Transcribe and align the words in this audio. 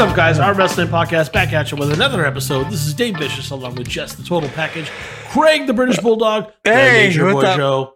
What's 0.00 0.12
up, 0.12 0.16
guys? 0.16 0.38
Our 0.38 0.54
wrestling 0.54 0.88
podcast 0.88 1.30
back 1.30 1.52
at 1.52 1.70
you 1.70 1.76
with 1.76 1.92
another 1.92 2.24
episode. 2.24 2.70
This 2.70 2.86
is 2.86 2.94
Dave 2.94 3.18
Vicious 3.18 3.50
along 3.50 3.74
with 3.74 3.86
Jess, 3.86 4.14
the 4.14 4.22
total 4.22 4.48
package, 4.48 4.88
Craig, 5.28 5.66
the 5.66 5.74
British 5.74 5.98
Bulldog, 5.98 6.50
Hey, 6.64 7.12
and 7.14 7.22
what's 7.22 7.34
boy 7.34 7.42
up? 7.42 7.56
Joe, 7.58 7.94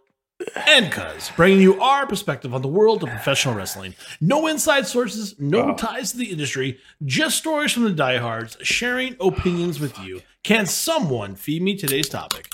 and 0.67 0.93
Cuz, 0.93 1.31
bringing 1.35 1.63
you 1.63 1.81
our 1.81 2.07
perspective 2.07 2.53
on 2.53 2.61
the 2.61 2.69
world 2.69 3.03
of 3.03 3.09
professional 3.09 3.55
wrestling. 3.55 3.95
No 4.21 4.47
inside 4.49 4.87
sources, 4.87 5.35
no 5.39 5.75
ties 5.77 6.13
to 6.13 6.19
the 6.19 6.31
industry, 6.31 6.79
just 7.07 7.39
stories 7.39 7.73
from 7.73 7.85
the 7.85 7.93
diehards, 7.93 8.59
sharing 8.61 9.17
opinions 9.19 9.81
with 9.81 9.99
you. 10.01 10.21
Can 10.43 10.67
someone 10.67 11.35
feed 11.35 11.63
me 11.63 11.75
today's 11.75 12.11
topic? 12.11 12.51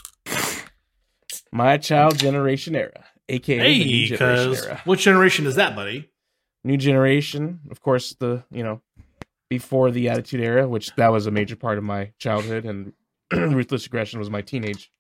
My 1.51 1.77
child 1.77 2.21
generation 2.21 2.77
era, 2.77 3.05
aka 3.29 3.59
the 3.59 3.85
new 3.85 3.85
Hey, 3.85 4.07
generation 4.07 4.53
Cuz, 4.55 4.65
era. 4.65 4.81
what 4.85 5.01
generation 5.01 5.45
is 5.49 5.57
that, 5.57 5.75
buddy? 5.75 6.07
New 6.63 6.77
generation, 6.77 7.61
of 7.71 7.81
course, 7.81 8.15
the 8.21 8.45
you 8.51 8.63
know 8.63 8.83
before 9.51 9.91
the 9.91 10.09
Attitude 10.09 10.41
Era, 10.41 10.67
which 10.67 10.95
that 10.97 11.13
was 11.13 11.27
a 11.27 11.31
major 11.31 11.57
part 11.57 11.77
of 11.77 11.85
my 11.85 12.13
childhood, 12.19 12.65
and 12.65 12.95
Ruthless 13.33 13.85
Aggression 13.85 14.19
was 14.19 14.31
my 14.31 14.41
teenage. 14.41 14.91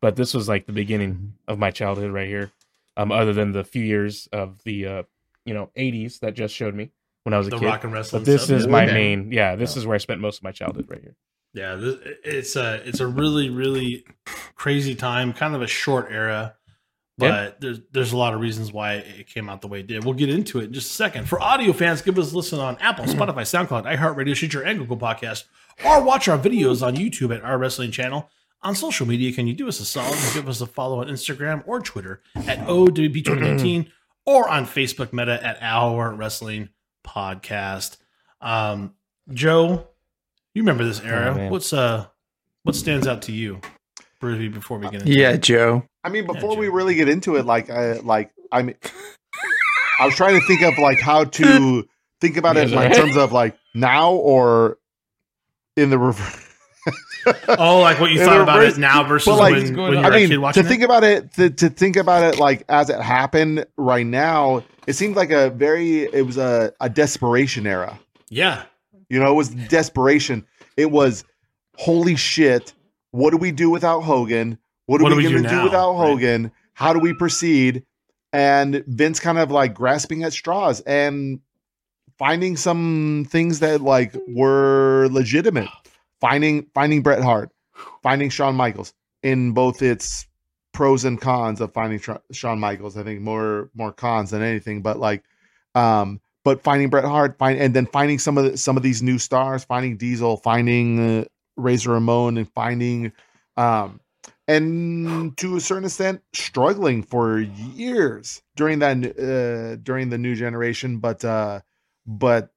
But 0.00 0.16
this 0.16 0.34
was 0.34 0.48
like 0.48 0.66
the 0.66 0.72
beginning 0.72 1.34
of 1.46 1.58
my 1.58 1.70
childhood 1.70 2.12
right 2.12 2.26
here. 2.28 2.50
Um, 2.96 3.12
other 3.12 3.32
than 3.32 3.52
the 3.52 3.62
few 3.62 3.82
years 3.84 4.28
of 4.32 4.62
the 4.64 4.86
uh, 4.86 5.02
you 5.44 5.54
know 5.54 5.70
'80s 5.76 6.18
that 6.20 6.34
just 6.34 6.54
showed 6.54 6.74
me 6.74 6.90
when 7.22 7.32
I 7.34 7.38
was 7.38 7.46
a 7.46 7.50
The 7.50 7.58
kid. 7.58 7.66
rock 7.66 7.84
and 7.84 7.92
wrestling. 7.92 8.22
but 8.22 8.26
this 8.26 8.44
stuff. 8.44 8.56
is 8.56 8.66
my 8.66 8.84
Okay. 8.84 8.92
main. 8.94 9.30
Yeah, 9.30 9.54
this 9.54 9.76
is 9.76 9.86
where 9.86 9.94
I 9.94 9.98
spent 9.98 10.20
most 10.20 10.38
of 10.38 10.42
my 10.44 10.52
childhood 10.52 10.86
right 10.88 11.00
here. 11.00 11.14
Yeah, 11.54 11.76
th- 11.76 11.98
it's 12.24 12.56
a 12.56 12.82
it's 12.88 13.00
a 13.00 13.06
really 13.06 13.50
really 13.50 14.04
crazy 14.54 14.94
time, 14.94 15.32
kind 15.32 15.54
of 15.54 15.62
a 15.62 15.66
short 15.66 16.08
era, 16.10 16.56
but 17.18 17.26
Yeah. 17.26 17.50
there's 17.60 17.80
there's 17.92 18.12
a 18.12 18.16
lot 18.16 18.32
of 18.32 18.40
reasons 18.40 18.72
why 18.72 18.94
it 18.94 19.26
came 19.26 19.48
out 19.50 19.60
the 19.60 19.68
way 19.68 19.80
it 19.80 19.86
did. 19.86 20.04
We'll 20.04 20.14
get 20.14 20.30
into 20.30 20.60
it 20.60 20.64
in 20.66 20.72
just 20.72 20.90
a 20.90 20.94
second. 20.94 21.28
For 21.28 21.40
audio 21.42 21.72
fans, 21.72 22.00
give 22.00 22.18
us 22.18 22.32
a 22.32 22.36
listen 22.36 22.58
on 22.60 22.76
Apple, 22.78 23.04
Spotify, 23.06 23.42
SoundCloud, 23.42 23.84
iHeartRadio, 23.96 24.36
Stitcher, 24.36 24.62
and 24.62 24.78
Google 24.78 24.96
Podcast, 24.96 25.44
or 25.84 26.02
watch 26.02 26.28
our 26.28 26.38
videos 26.38 26.86
on 26.86 26.96
YouTube 26.96 27.34
at 27.36 27.42
our 27.42 27.58
wrestling 27.58 27.90
channel. 27.90 28.30
On 28.62 28.74
social 28.74 29.06
media, 29.06 29.32
can 29.32 29.46
you 29.46 29.54
do 29.54 29.68
us 29.68 29.78
a 29.78 29.84
solid 29.84 30.16
and 30.18 30.34
give 30.34 30.48
us 30.48 30.60
a 30.60 30.66
follow 30.66 31.00
on 31.00 31.06
Instagram 31.08 31.62
or 31.66 31.78
Twitter 31.80 32.22
at 32.34 32.58
OWB2019 32.66 33.88
or 34.26 34.48
on 34.48 34.66
Facebook 34.66 35.12
Meta 35.12 35.44
at 35.44 35.58
Our 35.62 36.12
Wrestling 36.12 36.68
Podcast. 37.06 37.98
Um, 38.40 38.94
Joe, 39.32 39.86
you 40.54 40.62
remember 40.62 40.84
this 40.84 41.00
era? 41.00 41.36
Oh. 41.38 41.48
What's 41.50 41.72
uh, 41.72 42.06
what 42.64 42.74
stands 42.74 43.06
out 43.06 43.22
to 43.22 43.32
you, 43.32 43.60
Bruce? 44.20 44.52
Before 44.52 44.78
we 44.78 44.88
get 44.90 45.02
into 45.02 45.12
Yeah, 45.12 45.30
it? 45.30 45.42
Joe. 45.42 45.84
I 46.08 46.10
mean, 46.10 46.24
Yeah, 46.26 46.32
before 46.32 46.56
we 46.56 46.68
really 46.68 46.94
get 46.94 47.08
into 47.08 47.36
it, 47.36 47.44
like, 47.44 47.68
I 47.70 47.92
like, 47.98 48.32
I 48.50 48.62
mean, 48.62 48.76
I 50.00 50.06
was 50.06 50.14
trying 50.14 50.40
to 50.40 50.46
think 50.46 50.62
of 50.62 50.78
like 50.78 50.98
how 51.00 51.24
to 51.24 51.86
think 52.20 52.36
about 52.36 52.56
it 52.56 52.68
Yes, 52.70 52.76
like, 52.76 52.90
in 52.92 52.96
terms 52.96 53.16
of 53.16 53.32
like 53.32 53.58
now 53.74 54.12
or 54.12 54.78
in 55.76 55.90
the 55.90 55.98
reverse. 55.98 56.44
oh, 57.58 57.80
like 57.80 58.00
what 58.00 58.10
you 58.10 58.24
thought 58.24 58.40
about 58.40 58.58
reverse- 58.60 58.78
it 58.78 58.80
now 58.80 59.04
versus 59.04 59.26
But, 59.26 59.38
like, 59.38 59.52
when, 59.52 59.62
when 59.64 59.74
going 59.74 59.92
you 59.92 59.98
on? 59.98 60.04
were 60.04 60.12
I 60.12 60.16
a 60.16 60.20
kid 60.20 60.20
mean, 60.22 60.30
to 60.30 60.36
watching 60.38 60.64
think 60.64 60.80
it? 60.80 60.84
about 60.84 61.04
it, 61.04 61.32
to, 61.34 61.50
to 61.50 61.68
think 61.68 61.96
about 61.96 62.22
it 62.22 62.38
like 62.40 62.64
as 62.68 62.88
it 62.88 63.00
happened 63.00 63.66
right 63.76 64.06
now, 64.06 64.64
it 64.86 64.94
seemed 64.94 65.16
like 65.16 65.30
a 65.30 65.50
very, 65.50 66.04
it 66.04 66.24
was 66.24 66.38
a, 66.38 66.72
a 66.80 66.88
desperation 66.88 67.66
era. 67.66 67.98
Yeah, 68.30 68.62
You 69.10 69.18
know, 69.20 69.30
it 69.32 69.34
was 69.36 69.50
desperation. 69.50 70.46
It 70.76 70.90
was 70.90 71.24
holy 71.76 72.16
shit. 72.16 72.72
What 73.10 73.30
do 73.30 73.36
we 73.36 73.52
do 73.52 73.68
without 73.70 74.00
Hogan? 74.00 74.58
What 74.88 75.02
are 75.02 75.04
What 75.04 75.16
we 75.16 75.22
going 75.22 75.42
to 75.42 75.48
do 75.48 75.64
without 75.64 75.92
right? 75.92 76.06
Hogan? 76.06 76.50
How 76.72 76.94
do 76.94 76.98
we 76.98 77.12
proceed? 77.12 77.84
And 78.32 78.82
Vince 78.86 79.20
kind 79.20 79.36
of 79.36 79.50
like 79.50 79.74
grasping 79.74 80.22
at 80.22 80.32
straws 80.32 80.80
and 80.80 81.40
finding 82.18 82.56
some 82.56 83.26
things 83.28 83.60
that 83.60 83.82
like 83.82 84.16
were 84.28 85.08
legitimate. 85.10 85.68
Finding 86.22 86.66
finding 86.74 87.02
Bret 87.02 87.22
Hart, 87.22 87.50
finding 88.02 88.30
Shawn 88.30 88.54
Michaels 88.54 88.94
in 89.22 89.52
both 89.52 89.82
its 89.82 90.26
pros 90.72 91.04
and 91.04 91.20
cons 91.20 91.60
of 91.60 91.74
finding 91.74 91.98
Tra- 91.98 92.22
Shawn 92.32 92.58
Michaels. 92.58 92.96
I 92.96 93.02
think 93.02 93.20
more 93.20 93.70
more 93.74 93.92
cons 93.92 94.30
than 94.30 94.42
anything, 94.42 94.80
but 94.80 94.98
like 94.98 95.22
um 95.74 96.18
but 96.44 96.62
finding 96.62 96.88
Bret 96.88 97.04
Hart, 97.04 97.36
find 97.38 97.60
and 97.60 97.74
then 97.74 97.84
finding 97.84 98.18
some 98.18 98.38
of 98.38 98.44
the, 98.44 98.56
some 98.56 98.78
of 98.78 98.82
these 98.82 99.02
new 99.02 99.18
stars, 99.18 99.64
finding 99.64 99.98
Diesel, 99.98 100.38
finding 100.38 101.20
uh, 101.20 101.24
Razor 101.58 101.90
Ramon, 101.90 102.38
and 102.38 102.50
finding, 102.54 103.12
um, 103.58 104.00
and 104.48 105.36
to 105.36 105.56
a 105.56 105.60
certain 105.60 105.84
extent, 105.84 106.22
struggling 106.32 107.02
for 107.02 107.38
years 107.38 108.42
during 108.56 108.78
that 108.80 108.96
uh, 108.96 109.76
during 109.82 110.08
the 110.08 110.18
new 110.18 110.34
generation. 110.34 110.98
But 110.98 111.24
uh, 111.24 111.60
but 112.06 112.50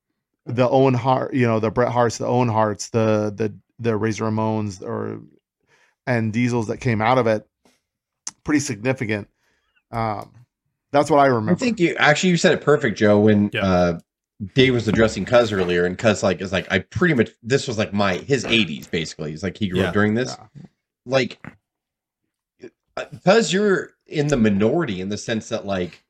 the 0.46 0.68
Owen 0.68 0.94
Hart, 0.96 1.34
you 1.34 1.46
know, 1.46 1.60
the 1.60 1.70
Bret 1.70 1.92
Harts, 1.92 2.18
the 2.18 2.26
Owen 2.26 2.48
Harts 2.48 2.90
the 2.90 3.32
the 3.36 3.54
the 3.78 3.96
Razor 3.98 4.24
Ramones, 4.26 4.82
or 4.82 5.20
and 6.08 6.32
Diesels 6.34 6.68
that 6.68 6.78
came 6.78 7.02
out 7.02 7.18
of 7.18 7.28
it, 7.28 7.46
pretty 8.44 8.62
significant. 8.62 9.28
Um, 9.92 10.32
that's 10.94 11.10
what 11.12 11.20
I 11.20 11.26
remember. 11.26 11.52
I 11.52 11.56
think 11.56 11.80
you 11.80 11.96
actually 11.98 12.30
you 12.30 12.38
said 12.38 12.54
it 12.54 12.62
perfect, 12.62 12.98
Joe. 12.98 13.20
When 13.20 13.50
Yeah. 13.54 13.66
uh, 13.66 14.00
Dave 14.56 14.74
was 14.74 14.88
addressing 14.88 15.26
Cuz 15.26 15.52
earlier, 15.52 15.86
and 15.86 15.98
Cuz 15.98 16.24
like 16.24 16.40
is 16.42 16.54
like 16.54 16.72
I 16.72 16.80
pretty 16.80 17.16
much 17.16 17.32
this 17.44 17.68
was 17.68 17.78
like 17.78 17.92
my 17.94 18.16
his 18.16 18.46
'80s 18.46 18.90
basically. 18.90 19.32
He's 19.32 19.44
like 19.44 19.58
he 19.58 19.68
grew 19.68 19.82
Yeah. 19.82 19.88
up 19.88 19.94
during 19.94 20.14
this. 20.16 20.38
Yeah. 20.40 20.64
Like, 21.06 21.40
because 22.96 23.52
you're 23.54 23.92
in 24.08 24.28
the 24.28 24.38
minority 24.38 25.02
in 25.02 25.10
the 25.10 25.18
sense 25.18 25.50
that 25.50 25.66
like 25.66 26.04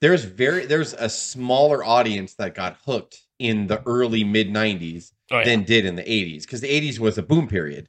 there's 0.00 0.24
very 0.24 0.66
there's 0.66 0.94
a 0.94 1.08
smaller 1.08 1.84
audience 1.84 2.34
that 2.34 2.54
got 2.54 2.78
hooked 2.84 3.22
in 3.38 3.66
the 3.66 3.82
early 3.86 4.24
mid 4.24 4.48
'90s 4.48 5.12
Oh, 5.30 5.38
yeah. 5.38 5.44
than 5.44 5.62
did 5.64 5.86
in 5.86 5.96
the 5.96 6.02
80s 6.02 6.42
because 6.42 6.60
the 6.60 6.68
80s 6.68 6.98
was 6.98 7.16
a 7.16 7.22
boom 7.22 7.48
period 7.48 7.88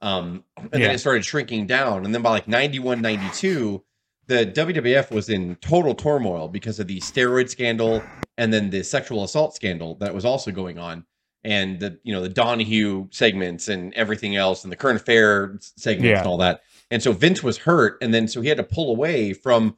um 0.00 0.44
and 0.56 0.70
Yeah. 0.74 0.78
then 0.86 0.90
it 0.94 0.98
started 0.98 1.24
shrinking 1.24 1.66
down 1.66 2.04
and 2.04 2.14
then 2.14 2.22
by 2.22 2.30
like 2.30 2.46
91 2.46 3.00
92 3.00 3.82
the 4.26 4.46
WWF 4.46 5.10
was 5.10 5.28
in 5.28 5.56
total 5.56 5.94
turmoil 5.96 6.46
because 6.48 6.78
of 6.78 6.86
the 6.86 6.98
steroid 7.00 7.50
scandal 7.50 8.02
and 8.38 8.52
then 8.52 8.70
the 8.70 8.84
sexual 8.84 9.24
assault 9.24 9.56
scandal 9.56 9.96
that 9.96 10.14
was 10.14 10.24
also 10.24 10.50
going 10.52 10.78
on 10.78 11.04
and 11.44 11.78
the 11.80 11.98
you 12.02 12.12
know 12.12 12.20
the 12.22 12.28
Donahue 12.28 13.08
segments 13.10 13.68
and 13.68 13.92
everything 13.94 14.34
else 14.36 14.64
and 14.64 14.72
the 14.72 14.76
current 14.76 15.00
affair 15.00 15.58
segments 15.60 16.08
Yeah. 16.10 16.18
and 16.18 16.26
all 16.26 16.38
that 16.38 16.62
and 16.90 17.02
so 17.02 17.12
Vince 17.12 17.42
was 17.42 17.58
hurt 17.58 17.98
and 18.02 18.12
then 18.14 18.26
so 18.28 18.40
he 18.40 18.48
had 18.48 18.56
to 18.58 18.64
pull 18.64 18.90
away 18.90 19.32
from 19.32 19.76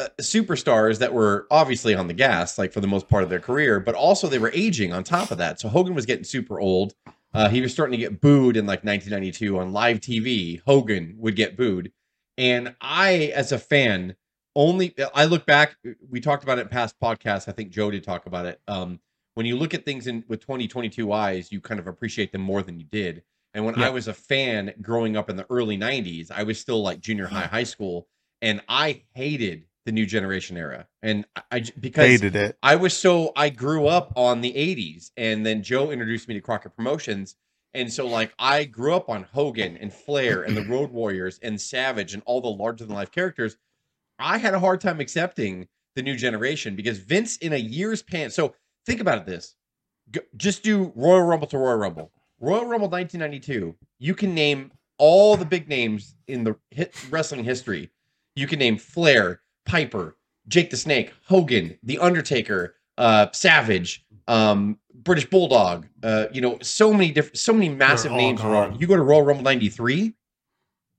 uh, 0.00 0.06
superstars 0.20 0.98
that 1.00 1.12
were 1.12 1.46
obviously 1.50 1.92
on 1.92 2.06
the 2.06 2.14
gas, 2.14 2.56
like 2.56 2.72
for 2.72 2.80
the 2.80 2.86
most 2.86 3.08
part 3.08 3.24
of 3.24 3.30
their 3.30 3.40
career, 3.40 3.80
but 3.80 3.96
also 3.96 4.28
they 4.28 4.38
were 4.38 4.52
aging 4.54 4.92
on 4.92 5.02
top 5.02 5.32
of 5.32 5.38
that. 5.38 5.58
So 5.58 5.68
Hogan 5.68 5.92
was 5.92 6.06
getting 6.06 6.22
super 6.22 6.60
old. 6.60 6.94
Uh, 7.34 7.48
he 7.48 7.60
was 7.60 7.72
starting 7.72 7.98
to 7.98 7.98
get 7.98 8.20
booed 8.20 8.56
in 8.56 8.64
like 8.64 8.84
1992 8.84 9.58
on 9.58 9.72
live 9.72 9.98
TV. 10.00 10.62
Hogan 10.64 11.16
would 11.18 11.34
get 11.34 11.56
booed. 11.56 11.90
And 12.36 12.76
I, 12.80 13.32
as 13.34 13.50
a 13.50 13.58
fan, 13.58 14.14
only 14.54 14.94
I 15.14 15.24
look 15.24 15.46
back, 15.46 15.74
we 16.08 16.20
talked 16.20 16.44
about 16.44 16.58
it 16.58 16.62
in 16.62 16.68
past 16.68 16.94
podcasts. 17.02 17.48
I 17.48 17.52
think 17.52 17.70
Joe 17.70 17.90
did 17.90 18.04
talk 18.04 18.26
about 18.26 18.46
it. 18.46 18.60
Um, 18.68 19.00
when 19.38 19.46
you 19.46 19.56
look 19.56 19.72
at 19.72 19.84
things 19.84 20.08
in 20.08 20.24
with 20.26 20.40
2022 20.40 21.12
eyes, 21.12 21.52
you 21.52 21.60
kind 21.60 21.78
of 21.78 21.86
appreciate 21.86 22.32
them 22.32 22.40
more 22.40 22.60
than 22.60 22.80
you 22.80 22.84
did. 22.84 23.22
And 23.54 23.64
when 23.64 23.80
I 23.80 23.88
was 23.88 24.08
a 24.08 24.12
fan 24.12 24.74
growing 24.82 25.16
up 25.16 25.30
in 25.30 25.36
the 25.36 25.46
early 25.48 25.78
90s, 25.78 26.32
I 26.32 26.42
was 26.42 26.58
still 26.58 26.82
like 26.82 26.98
junior 26.98 27.28
high, 27.28 27.44
uh-huh. 27.44 27.48
high 27.48 27.62
school, 27.62 28.08
and 28.42 28.60
I 28.68 29.04
hated 29.14 29.66
the 29.86 29.92
new 29.92 30.06
generation 30.06 30.56
era. 30.56 30.88
And 31.02 31.24
I 31.52 31.62
because 31.78 32.08
hated 32.08 32.34
it. 32.34 32.58
I 32.64 32.74
was 32.74 32.96
so 32.96 33.30
I 33.36 33.50
grew 33.50 33.86
up 33.86 34.12
on 34.16 34.40
the 34.40 34.52
80s 34.52 35.12
and 35.16 35.46
then 35.46 35.62
Joe 35.62 35.92
introduced 35.92 36.26
me 36.26 36.34
to 36.34 36.40
Crockett 36.40 36.74
Promotions. 36.74 37.36
And 37.74 37.92
so 37.92 38.08
like 38.08 38.34
I 38.40 38.64
grew 38.64 38.96
up 38.96 39.08
on 39.08 39.22
Hogan 39.22 39.76
and 39.76 39.92
Flair 39.92 40.42
and 40.42 40.56
the 40.56 40.64
Road 40.68 40.90
Warriors 40.90 41.38
and 41.44 41.60
Savage 41.60 42.12
and 42.12 42.24
all 42.26 42.40
the 42.40 42.48
larger 42.48 42.84
than 42.84 42.96
life 42.96 43.12
characters. 43.12 43.56
I 44.18 44.38
had 44.38 44.54
a 44.54 44.58
hard 44.58 44.80
time 44.80 44.98
accepting 44.98 45.68
the 45.94 46.02
new 46.02 46.16
generation 46.16 46.74
because 46.74 46.98
Vince 46.98 47.36
in 47.36 47.52
a 47.52 47.56
year's 47.56 48.02
pan. 48.02 48.30
So 48.30 48.54
think 48.88 49.00
about 49.00 49.18
it 49.18 49.26
this. 49.26 49.54
Go, 50.10 50.20
just 50.36 50.62
do 50.62 50.92
Royal 50.96 51.22
Rumble 51.22 51.46
to 51.48 51.58
Royal 51.58 51.76
Rumble. 51.76 52.10
Royal 52.40 52.64
Rumble 52.64 52.88
1992. 52.88 53.76
You 53.98 54.14
can 54.14 54.34
name 54.34 54.72
all 54.96 55.36
the 55.36 55.44
big 55.44 55.68
names 55.68 56.14
in 56.26 56.42
the 56.42 56.56
hit 56.70 56.94
wrestling 57.10 57.44
history. 57.44 57.90
You 58.34 58.46
can 58.46 58.58
name 58.58 58.78
Flair, 58.78 59.42
Piper, 59.66 60.16
Jake 60.48 60.70
the 60.70 60.76
Snake, 60.76 61.12
Hogan, 61.26 61.78
The 61.82 61.98
Undertaker, 61.98 62.76
uh, 62.96 63.26
Savage, 63.32 64.06
um, 64.26 64.78
British 64.94 65.28
Bulldog. 65.28 65.86
Uh, 66.02 66.26
you 66.32 66.40
know, 66.40 66.58
so 66.62 66.92
many 66.92 67.12
different, 67.12 67.36
so 67.36 67.52
many 67.52 67.68
massive 67.68 68.12
names. 68.12 68.40
You 68.80 68.86
go 68.86 68.96
to 68.96 69.02
Royal 69.02 69.22
Rumble 69.22 69.44
'93, 69.44 70.14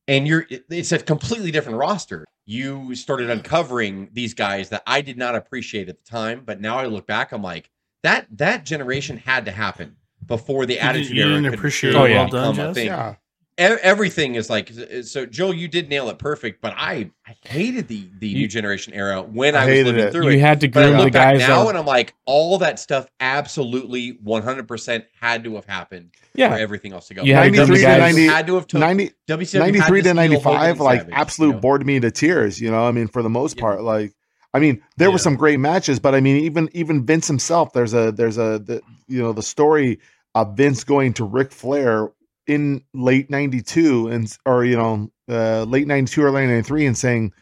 and 0.07 0.27
you're 0.27 0.45
it's 0.49 0.91
a 0.91 0.99
completely 0.99 1.51
different 1.51 1.77
roster. 1.79 2.25
You 2.45 2.95
started 2.95 3.29
uncovering 3.29 4.09
these 4.13 4.33
guys 4.33 4.69
that 4.69 4.83
I 4.87 5.01
did 5.01 5.17
not 5.17 5.35
appreciate 5.35 5.89
at 5.89 6.03
the 6.03 6.09
time, 6.09 6.43
but 6.45 6.59
now 6.59 6.77
I 6.77 6.85
look 6.85 7.07
back, 7.07 7.31
I'm 7.31 7.43
like 7.43 7.69
that 8.03 8.27
that 8.37 8.65
generation 8.65 9.17
had 9.17 9.45
to 9.45 9.51
happen 9.51 9.95
before 10.25 10.65
the 10.65 10.79
Attitude 10.79 11.15
you 11.17 11.23
Era 11.23 11.35
didn't 11.35 11.49
could 11.51 11.59
appreciate 11.59 11.91
truly 11.91 12.11
it 12.13 12.15
well 12.15 12.27
done, 12.53 12.59
a 12.59 12.73
thing. 12.73 12.87
Yeah. 12.87 13.15
e- 13.59 13.63
everything 13.81 14.35
is 14.35 14.49
like 14.49 14.71
uh, 14.71 15.01
so. 15.01 15.25
Joe, 15.25 15.51
you 15.51 15.67
did 15.67 15.89
nail 15.89 16.09
it 16.09 16.19
perfect, 16.19 16.61
but 16.61 16.73
I, 16.77 17.09
I 17.27 17.35
hated 17.45 17.87
the 17.87 18.07
the 18.19 18.33
new 18.33 18.47
generation 18.47 18.93
era 18.93 19.21
when 19.21 19.55
I 19.55 19.61
I, 19.63 19.65
was 19.65 19.73
hated 19.73 19.85
living 19.87 20.03
it. 20.05 20.11
through 20.11 20.29
You 20.29 20.37
it. 20.37 20.41
had 20.41 20.61
to 20.61 20.67
But 20.67 20.83
I 20.83 20.85
groom 20.87 20.97
the 20.97 21.03
look 21.05 21.13
back 21.13 21.37
guys. 21.39 21.47
now 21.47 21.63
that- 21.63 21.69
and 21.69 21.77
I'm 21.79 21.85
like, 21.85 22.13
all 22.25 22.57
that 22.59 22.79
stuff 22.79 23.07
absolutely 23.19 24.13
100% 24.23 25.05
had 25.19 25.43
to 25.45 25.55
have 25.55 25.65
happened 25.65 26.11
for 26.35 26.41
everything 26.43 26.93
else 26.93 27.07
to 27.09 27.13
go. 27.15 27.23
You 27.23 27.33
had 27.33 27.51
to 27.51 27.57
93 27.57 27.77
the 27.77 27.83
to 27.85 27.97
90 27.97 28.25
had 28.27 28.47
to 28.47 28.55
have 28.55 28.67
took 28.67 28.79
90, 28.79 29.11
93 29.27 29.97
had 29.97 30.03
to 30.05 30.13
95 30.13 30.79
like 30.79 30.99
Savage, 31.01 31.13
absolute 31.15 31.47
you 31.47 31.53
know? 31.53 31.59
bored 31.59 31.85
me 31.85 31.99
to 31.99 32.11
tears 32.11 32.61
you 32.61 32.71
know 32.71 32.85
i 32.87 32.91
mean 32.91 33.07
for 33.07 33.21
the 33.21 33.29
most 33.29 33.57
Yeah. 33.57 33.61
part 33.61 33.81
like 33.83 34.13
i 34.53 34.59
mean 34.59 34.81
there 34.97 35.11
were 35.11 35.17
some 35.17 35.35
great 35.35 35.59
matches 35.59 35.99
but 35.99 36.15
i 36.15 36.19
mean 36.19 36.37
even 36.37 36.69
even 36.73 37.05
vince 37.05 37.27
himself 37.27 37.73
there's 37.73 37.93
a 37.93 38.11
there's 38.11 38.37
a 38.37 38.59
the, 38.59 38.81
you 39.07 39.21
know 39.21 39.33
the 39.33 39.43
story 39.43 39.99
of 40.35 40.55
vince 40.55 40.83
going 40.83 41.13
to 41.13 41.23
Ric 41.23 41.51
flair 41.51 42.09
in 42.47 42.83
late 42.93 43.29
92 43.29 44.07
and 44.07 44.37
or 44.45 44.65
you 44.65 44.75
know 44.75 45.11
uh, 45.29 45.63
late 45.63 45.87
92 45.87 46.23
or 46.23 46.31
late 46.31 46.47
93 46.47 46.87
and 46.87 46.97
saying 46.97 47.33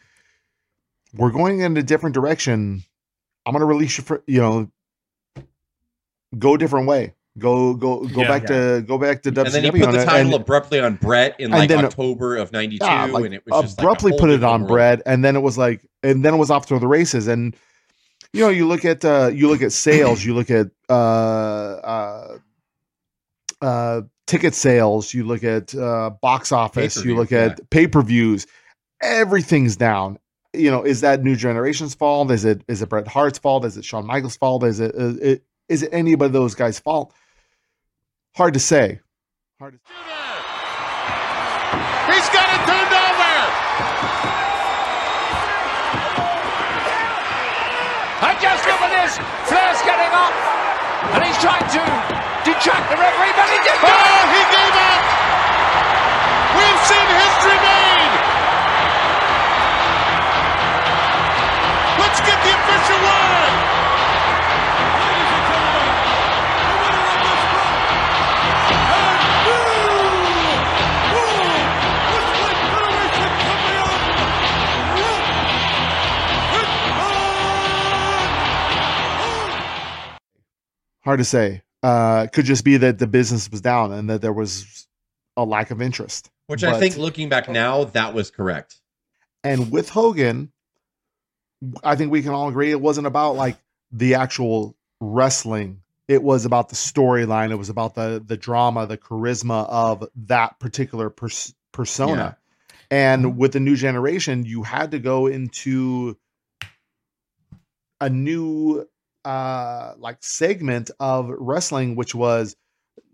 we're 1.14 1.30
going 1.30 1.60
in 1.60 1.76
a 1.76 1.82
different 1.82 2.14
direction. 2.14 2.82
I'm 3.46 3.52
going 3.52 3.60
to 3.60 3.66
release 3.66 3.96
you 3.96 4.04
for 4.04 4.22
you 4.26 4.40
know 4.40 4.70
go 6.38 6.54
a 6.54 6.58
different 6.58 6.86
way 6.86 7.14
go 7.38 7.74
go 7.74 8.04
go 8.06 8.22
Yeah. 8.22 8.28
back 8.28 8.46
to 8.46 8.84
go 8.86 8.98
back 8.98 9.22
to 9.22 9.30
WCW 9.32 9.44
And 9.44 9.54
then 9.54 9.64
he 9.64 9.70
put 9.70 9.92
the 9.92 10.04
title 10.04 10.32
and- 10.34 10.34
abruptly 10.42 10.80
on 10.80 10.96
Brett 10.96 11.38
in 11.38 11.50
like 11.50 11.68
then- 11.68 11.84
October 11.84 12.36
of 12.36 12.52
92 12.52 12.84
yeah, 12.84 13.04
like, 13.06 13.24
and 13.24 13.34
it 13.34 13.42
was 13.46 13.62
just 13.62 13.78
like 13.78 13.84
abruptly 13.84 14.12
put 14.18 14.30
it 14.30 14.44
on 14.44 14.62
world. 14.62 14.68
Brett 14.72 15.02
and 15.06 15.24
then 15.24 15.36
it 15.36 15.40
was 15.40 15.56
like 15.56 15.86
and 16.02 16.24
then 16.24 16.34
it 16.34 16.38
was 16.38 16.50
off 16.50 16.66
to 16.66 16.78
the 16.78 16.86
races. 16.86 17.26
And 17.28 17.56
you 18.32 18.40
know 18.42 18.48
you 18.50 18.66
look 18.66 18.84
at 18.84 19.04
uh 19.04 19.30
you 19.32 19.48
look 19.48 19.62
at 19.62 19.72
sales 19.72 20.24
you 20.24 20.34
look 20.34 20.50
at 20.50 20.66
uh 20.90 20.92
uh 20.92 22.38
uh 23.62 24.02
ticket 24.26 24.54
sales 24.54 25.12
you 25.14 25.24
look 25.24 25.42
at 25.42 25.74
uh 25.74 26.10
box 26.22 26.52
office 26.52 26.96
you 26.96 27.02
Pay-per-view, 27.14 27.16
look 27.16 27.32
at 27.32 27.70
pay-per-views 27.70 28.46
everything's 29.02 29.76
down. 29.76 30.18
You 30.54 30.70
know 30.70 30.82
is 30.82 31.00
that 31.02 31.22
new 31.22 31.36
generation's 31.36 31.94
fault? 31.94 32.30
Is 32.30 32.44
it 32.44 32.62
is 32.68 32.82
it 32.82 32.88
Bret 32.88 33.06
Hart's 33.06 33.38
fault? 33.38 33.64
Is 33.64 33.76
it 33.76 33.84
Shawn 33.84 34.06
Michaels 34.06 34.36
fault? 34.36 34.64
Is 34.64 34.80
it 34.80 34.94
is 34.94 35.16
it, 35.18 35.44
is 35.68 35.82
it 35.82 35.90
any 35.92 36.14
of 36.14 36.32
those 36.32 36.54
guys 36.54 36.78
fault 36.78 37.12
hard 38.38 38.54
to 38.54 38.60
say 38.60 39.00
hard 39.58 39.74
to 39.74 39.78
He's 42.06 42.28
got 42.30 42.46
it 42.54 42.62
turned 42.70 42.94
over. 42.94 43.34
And 48.22 48.36
just 48.38 48.62
look 48.64 48.80
at 48.80 48.92
this. 48.94 49.18
Flair's 49.50 49.82
getting 49.82 50.14
up. 50.14 50.30
And 51.18 51.20
he's 51.26 51.36
trying 51.42 51.66
to 51.66 51.82
detract 52.46 52.86
the 52.88 52.96
referee, 52.96 53.34
but 53.34 53.48
he 53.50 53.58
did 53.66 53.76
Oh, 53.82 54.22
he 54.30 54.42
gave 54.54 54.76
up. 54.86 55.02
We've 56.54 56.82
seen 56.86 57.08
history 57.10 57.58
made. 57.58 57.77
Hard 81.08 81.18
to 81.18 81.24
say. 81.24 81.62
Uh, 81.82 82.26
could 82.26 82.44
just 82.44 82.64
be 82.64 82.76
that 82.76 82.98
the 82.98 83.06
business 83.06 83.50
was 83.50 83.62
down 83.62 83.92
and 83.92 84.10
that 84.10 84.20
there 84.20 84.32
was 84.32 84.86
a 85.38 85.44
lack 85.44 85.70
of 85.70 85.80
interest. 85.80 86.30
Which 86.46 86.62
I 86.62 86.78
think 86.78 86.98
looking 86.98 87.30
back 87.30 87.48
now, 87.48 87.84
that 87.84 88.12
was 88.12 88.30
correct. 88.30 88.80
And 89.42 89.70
with 89.70 89.88
Hogan, 89.88 90.52
I 91.82 91.96
think 91.96 92.12
we 92.12 92.20
can 92.20 92.32
all 92.32 92.48
agree 92.48 92.70
it 92.70 92.80
wasn't 92.80 93.06
about 93.06 93.36
like 93.36 93.56
the 93.90 94.16
actual 94.16 94.76
wrestling. 95.00 95.80
It 96.08 96.22
was 96.22 96.44
about 96.44 96.68
the 96.68 96.74
storyline. 96.74 97.52
It 97.52 97.56
was 97.56 97.70
about 97.70 97.94
the 97.94 98.22
the 98.24 98.36
drama, 98.36 98.86
the 98.86 98.98
charisma 98.98 99.66
of 99.68 100.06
that 100.26 100.58
particular 100.58 101.08
pers- 101.08 101.54
persona. 101.72 102.36
And 102.90 103.38
with 103.38 103.52
the 103.52 103.60
new 103.60 103.76
generation, 103.76 104.44
you 104.44 104.62
had 104.62 104.90
to 104.90 104.98
go 104.98 105.26
into 105.26 106.18
a 108.00 108.10
new 108.10 108.86
uh 109.28 109.94
like 109.98 110.16
segment 110.20 110.90
of 110.98 111.28
wrestling 111.28 111.94
which 111.96 112.14
was 112.14 112.56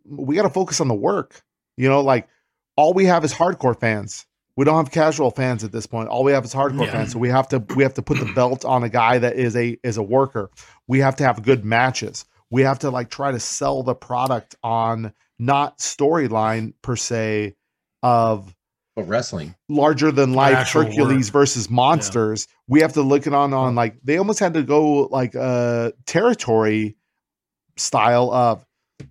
we 0.06 0.36
got 0.36 0.42
to 0.42 0.50
focus 0.50 0.80
on 0.80 0.88
the 0.88 0.94
work. 0.94 1.42
You 1.76 1.88
know, 1.88 2.00
like 2.02 2.28
all 2.76 2.92
we 2.94 3.06
have 3.06 3.24
is 3.24 3.32
hardcore 3.32 3.78
fans. 3.78 4.26
We 4.56 4.64
don't 4.64 4.76
have 4.76 4.92
casual 4.92 5.30
fans 5.32 5.64
at 5.64 5.72
this 5.72 5.86
point. 5.86 6.08
All 6.08 6.22
we 6.22 6.32
have 6.32 6.44
is 6.44 6.54
hardcore 6.54 6.86
Yeah. 6.86 6.92
fans. 6.92 7.12
So 7.12 7.18
we 7.18 7.30
have 7.30 7.48
to 7.48 7.58
we 7.74 7.82
have 7.82 7.94
to 7.94 8.02
put 8.02 8.18
the 8.18 8.32
belt 8.34 8.64
on 8.64 8.84
a 8.84 8.88
guy 8.88 9.18
that 9.18 9.34
is 9.36 9.56
a 9.56 9.76
is 9.82 9.96
a 9.96 10.02
worker. 10.02 10.50
We 10.86 11.00
have 11.00 11.16
to 11.16 11.24
have 11.24 11.42
good 11.42 11.64
matches. 11.64 12.24
We 12.50 12.62
have 12.62 12.78
to 12.80 12.90
like 12.90 13.10
try 13.10 13.32
to 13.32 13.40
sell 13.40 13.82
the 13.82 13.94
product 13.94 14.54
on 14.62 15.12
not 15.38 15.78
storyline 15.78 16.74
per 16.82 16.94
se 16.96 17.54
of 18.02 18.54
But 18.96 19.08
wrestling. 19.08 19.56
larger 19.68 20.12
than 20.12 20.34
life 20.34 20.68
Hercules 20.68 21.28
work. 21.28 21.32
versus 21.32 21.68
monsters. 21.68 22.46
We 22.68 22.80
have 22.80 22.92
to 22.92 23.02
look 23.02 23.26
it 23.26 23.34
on 23.34 23.52
on 23.52 23.74
like 23.74 23.96
they 24.04 24.18
almost 24.18 24.38
had 24.38 24.54
to 24.54 24.62
go 24.62 25.06
like 25.06 25.34
uh 25.34 25.90
territory 26.06 26.96
style 27.76 28.30
of 28.32 28.64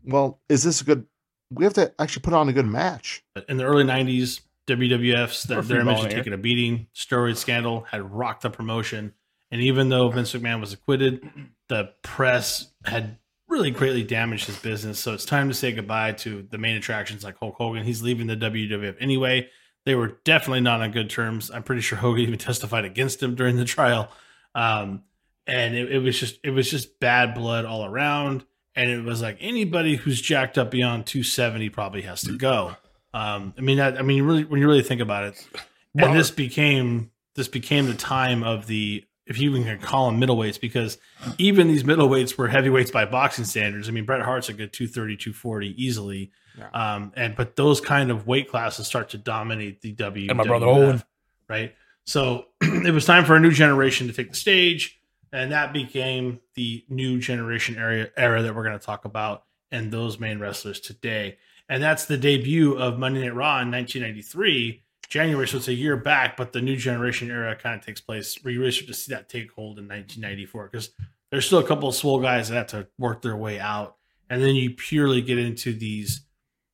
well, 0.06 0.40
is 0.48 0.64
this 0.64 0.82
a 0.82 0.86
good 0.86 1.06
we 1.52 1.66
have 1.66 1.74
to 1.74 1.94
actually 2.00 2.22
put 2.22 2.34
on 2.34 2.50
a 2.50 2.54
good 2.54 2.66
match. 2.66 3.24
in 3.48 3.58
the 3.58 3.64
early 3.64 3.84
90s 3.84 4.42
WWF's 4.68 5.46
Or 5.46 5.48
that 5.48 5.68
their 5.68 5.82
free 5.82 5.92
image 5.92 6.02
had 6.02 6.12
taken 6.12 6.34
a 6.34 6.38
beating 6.38 6.88
steroid 6.96 7.36
scandal 7.38 7.82
had 7.82 8.10
rocked 8.10 8.44
the 8.44 8.50
promotion 8.50 9.14
and 9.52 9.62
even 9.62 9.90
though 9.90 10.10
Vince 10.10 10.34
McMahon 10.34 10.62
was 10.62 10.72
acquitted 10.74 11.28
the 11.68 11.92
press 12.02 12.72
had 12.86 13.18
really 13.50 13.72
greatly 13.72 14.04
damaged 14.04 14.46
his 14.46 14.58
business 14.58 15.00
so 15.00 15.14
it's 15.14 15.26
time 15.26 15.50
to 15.50 15.54
say 15.54 15.74
goodbye 15.74 16.14
to 16.14 16.48
the 16.50 16.58
main 16.58 16.78
attractions 16.78 17.24
like 17.26 17.38
Hulk 17.38 17.56
Hogan 17.56 17.84
he's 17.84 18.02
leaving 18.02 18.28
the 18.28 18.38
WWF 18.38 18.96
anyway 19.02 19.50
they 19.86 19.96
were 19.96 20.18
definitely 20.24 20.62
not 20.62 20.82
on 20.82 20.92
good 20.92 21.10
terms. 21.10 21.52
I'm 21.52 21.64
pretty 21.64 21.82
sure 21.82 21.98
Hogan 22.00 22.24
even 22.24 22.40
testified 22.40 22.86
against 22.86 23.22
him 23.22 23.36
during 23.36 23.56
the 23.58 23.66
trial. 23.66 24.10
Um, 24.56 25.04
and 25.46 25.76
it, 25.76 25.92
it 25.92 26.00
was 26.00 26.18
just 26.20 26.40
it 26.44 26.52
was 26.52 26.70
just 26.70 27.00
bad 27.00 27.34
blood 27.34 27.66
all 27.66 27.86
around. 27.86 28.46
And 28.76 28.90
it 28.90 29.04
was 29.04 29.22
like 29.22 29.38
anybody 29.40 29.96
who's 29.96 30.20
jacked 30.22 30.58
up 30.58 30.72
beyond 30.72 31.06
270 31.06 31.70
probably 31.70 32.02
has 32.04 32.22
to 32.22 32.36
go. 32.38 32.76
Um, 33.14 33.54
I 33.56 33.62
mean, 33.62 33.78
that, 33.78 34.00
I 34.00 34.02
mean, 34.02 34.24
really, 34.24 34.44
when 34.46 34.60
you 34.60 34.68
really 34.68 34.82
think 34.82 35.00
about 35.02 35.26
it, 35.26 35.48
and 35.94 36.02
Well- 36.08 36.14
this 36.14 36.32
became 36.32 37.12
this 37.36 37.48
became 37.48 37.88
the 37.88 37.96
time 37.96 38.44
of 38.44 38.68
the, 38.68 39.04
if 39.26 39.40
you 39.40 39.50
even 39.50 39.64
can 39.64 39.80
call 39.80 40.06
them 40.12 40.22
middleweights, 40.22 40.60
because 40.62 41.00
even 41.40 41.68
these 41.68 41.84
middleweights 41.84 42.38
were 42.38 42.48
heavyweights 42.48 42.92
by 42.92 43.06
boxing 43.06 43.46
standards. 43.46 43.90
I 43.90 43.92
mean, 43.92 44.06
Bret 44.06 44.22
Hart's 44.22 44.50
a 44.50 44.54
good 44.54 44.72
230, 44.72 45.18
240 45.18 45.84
easily, 45.84 46.32
Yeah. 46.58 46.70
um, 46.74 47.12
and 47.16 47.36
but 47.36 47.56
those 47.56 47.82
kind 47.82 48.12
of 48.12 48.28
weight 48.28 48.50
classes 48.50 48.86
start 48.86 49.10
to 49.10 49.18
dominate 49.18 49.82
the 49.82 49.92
W. 49.94 50.30
And 50.30 50.38
my 50.38 50.44
brother 50.44 50.68
Owen. 50.68 51.04
right? 51.50 51.74
So 52.06 52.46
it 52.62 52.94
was 52.94 53.06
time 53.06 53.26
for 53.26 53.36
a 53.36 53.40
new 53.40 53.52
generation 53.52 54.08
to 54.08 54.14
take 54.14 54.30
the 54.30 54.36
stage, 54.36 55.00
and 55.32 55.52
that 55.52 55.74
became 55.74 56.40
the 56.56 56.86
new 56.90 57.20
generation 57.20 57.78
era 57.78 58.10
era 58.18 58.42
that 58.44 58.56
we're 58.56 58.64
going 58.64 58.78
to 58.78 58.86
talk 58.86 59.06
about, 59.06 59.46
and 59.72 59.92
those 59.92 60.20
main 60.20 60.40
wrestlers 60.40 60.80
today 60.80 61.38
and 61.70 61.82
that's 61.82 62.06
the 62.06 62.18
debut 62.18 62.78
of 62.78 63.00
Monday 63.00 63.22
Night 63.22 63.36
Raw 63.36 63.62
in 63.62 63.72
1993, 63.72 64.84
January. 65.08 65.48
So 65.48 65.58
it's 65.58 65.68
a 65.68 65.74
year 65.74 65.98
back, 65.98 66.38
but 66.38 66.54
the 66.54 66.62
new 66.62 66.76
generation 66.76 67.32
era 67.32 67.56
kind 67.56 67.80
of 67.80 67.86
takes 67.86 68.02
place 68.02 68.38
where 68.44 68.54
you 68.54 68.60
really 68.60 68.72
start 68.72 68.88
to 68.88 68.94
see 68.94 69.14
that 69.14 69.30
take 69.30 69.52
hold 69.52 69.80
in 69.80 69.88
1994 69.88 70.70
because 70.72 70.90
there's 71.32 71.46
still 71.46 71.60
a 71.60 71.68
couple 71.68 71.90
of 71.90 71.96
swole 71.96 72.20
guys 72.20 72.50
that 72.50 72.56
have 72.56 72.68
to 72.68 72.88
work 73.00 73.22
their 73.22 73.38
way 73.38 73.60
out, 73.60 73.96
and 74.30 74.42
then 74.42 74.56
you 74.56 74.72
purely 74.72 75.22
get 75.22 75.40
into 75.40 75.74
these 75.74 76.22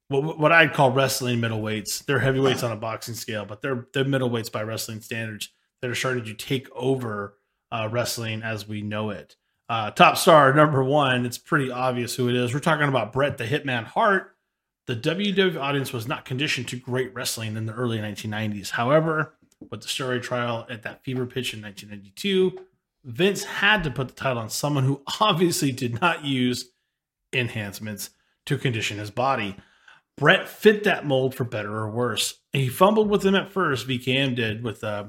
what 0.09 0.37
what 0.37 0.51
I'd 0.51 0.73
call 0.73 0.91
wrestling 0.91 1.39
middleweights. 1.39 2.05
They're 2.05 2.19
heavyweights 2.19 2.63
on 2.63 2.71
a 2.71 2.75
boxing 2.75 3.15
scale, 3.15 3.45
but 3.45 3.61
they're 3.61 3.87
they're 3.93 4.05
middleweights 4.05 4.51
by 4.51 4.63
wrestling 4.63 5.01
standards 5.01 5.49
that 5.81 5.89
are 5.89 5.95
starting 5.95 6.25
to 6.25 6.33
take 6.33 6.67
over 6.75 7.37
uh, 7.71 7.87
wrestling 7.89 8.43
as 8.43 8.67
we 8.67 8.81
know 8.81 9.09
it. 9.09 9.35
Uh, 9.69 9.91
top 9.91 10.17
star 10.17 10.53
number 10.53 10.83
one, 10.83 11.25
it's 11.25 11.37
pretty 11.37 11.71
obvious 11.71 12.15
who 12.15 12.27
it 12.27 12.35
is. 12.35 12.53
We're 12.53 12.59
talking 12.59 12.89
about 12.89 13.13
Bret 13.13 13.37
the 13.37 13.45
Hitman 13.45 13.85
Hart 13.85 14.35
the 14.89 14.95
WWF 14.95 15.55
audience 15.61 15.93
was 15.93 16.07
not 16.07 16.25
conditioned 16.25 16.67
to 16.69 16.75
great 16.75 17.13
wrestling 17.13 17.55
in 17.55 17.67
the 17.67 17.73
early 17.73 17.99
1990s. 17.99 18.71
However, 18.71 19.35
with 19.69 19.81
the 19.81 19.87
story 19.87 20.19
trial 20.19 20.65
at 20.67 20.81
that 20.81 21.03
fever 21.03 21.27
pitch 21.27 21.53
in 21.53 21.61
1992, 21.61 22.65
Vince 23.03 23.43
had 23.43 23.83
to 23.83 23.91
put 23.91 24.07
the 24.07 24.15
title 24.15 24.41
on 24.41 24.49
someone 24.49 24.85
who 24.85 25.03
obviously 25.21 25.71
did 25.71 26.01
not 26.01 26.25
use 26.25 26.71
enhancements 27.31 28.09
to 28.47 28.57
condition 28.57 28.97
his 28.97 29.11
body. 29.11 29.57
Brett 30.19 30.47
fit 30.49 30.83
that 30.83 31.05
mold 31.05 31.33
for 31.33 31.45
better 31.45 31.75
or 31.75 31.89
worse. 31.89 32.35
He 32.51 32.67
fumbled 32.67 33.09
with 33.09 33.25
him 33.25 33.35
at 33.35 33.51
first, 33.51 33.87
VKM 33.87 34.35
did 34.35 34.63
with 34.63 34.83
uh, 34.83 35.05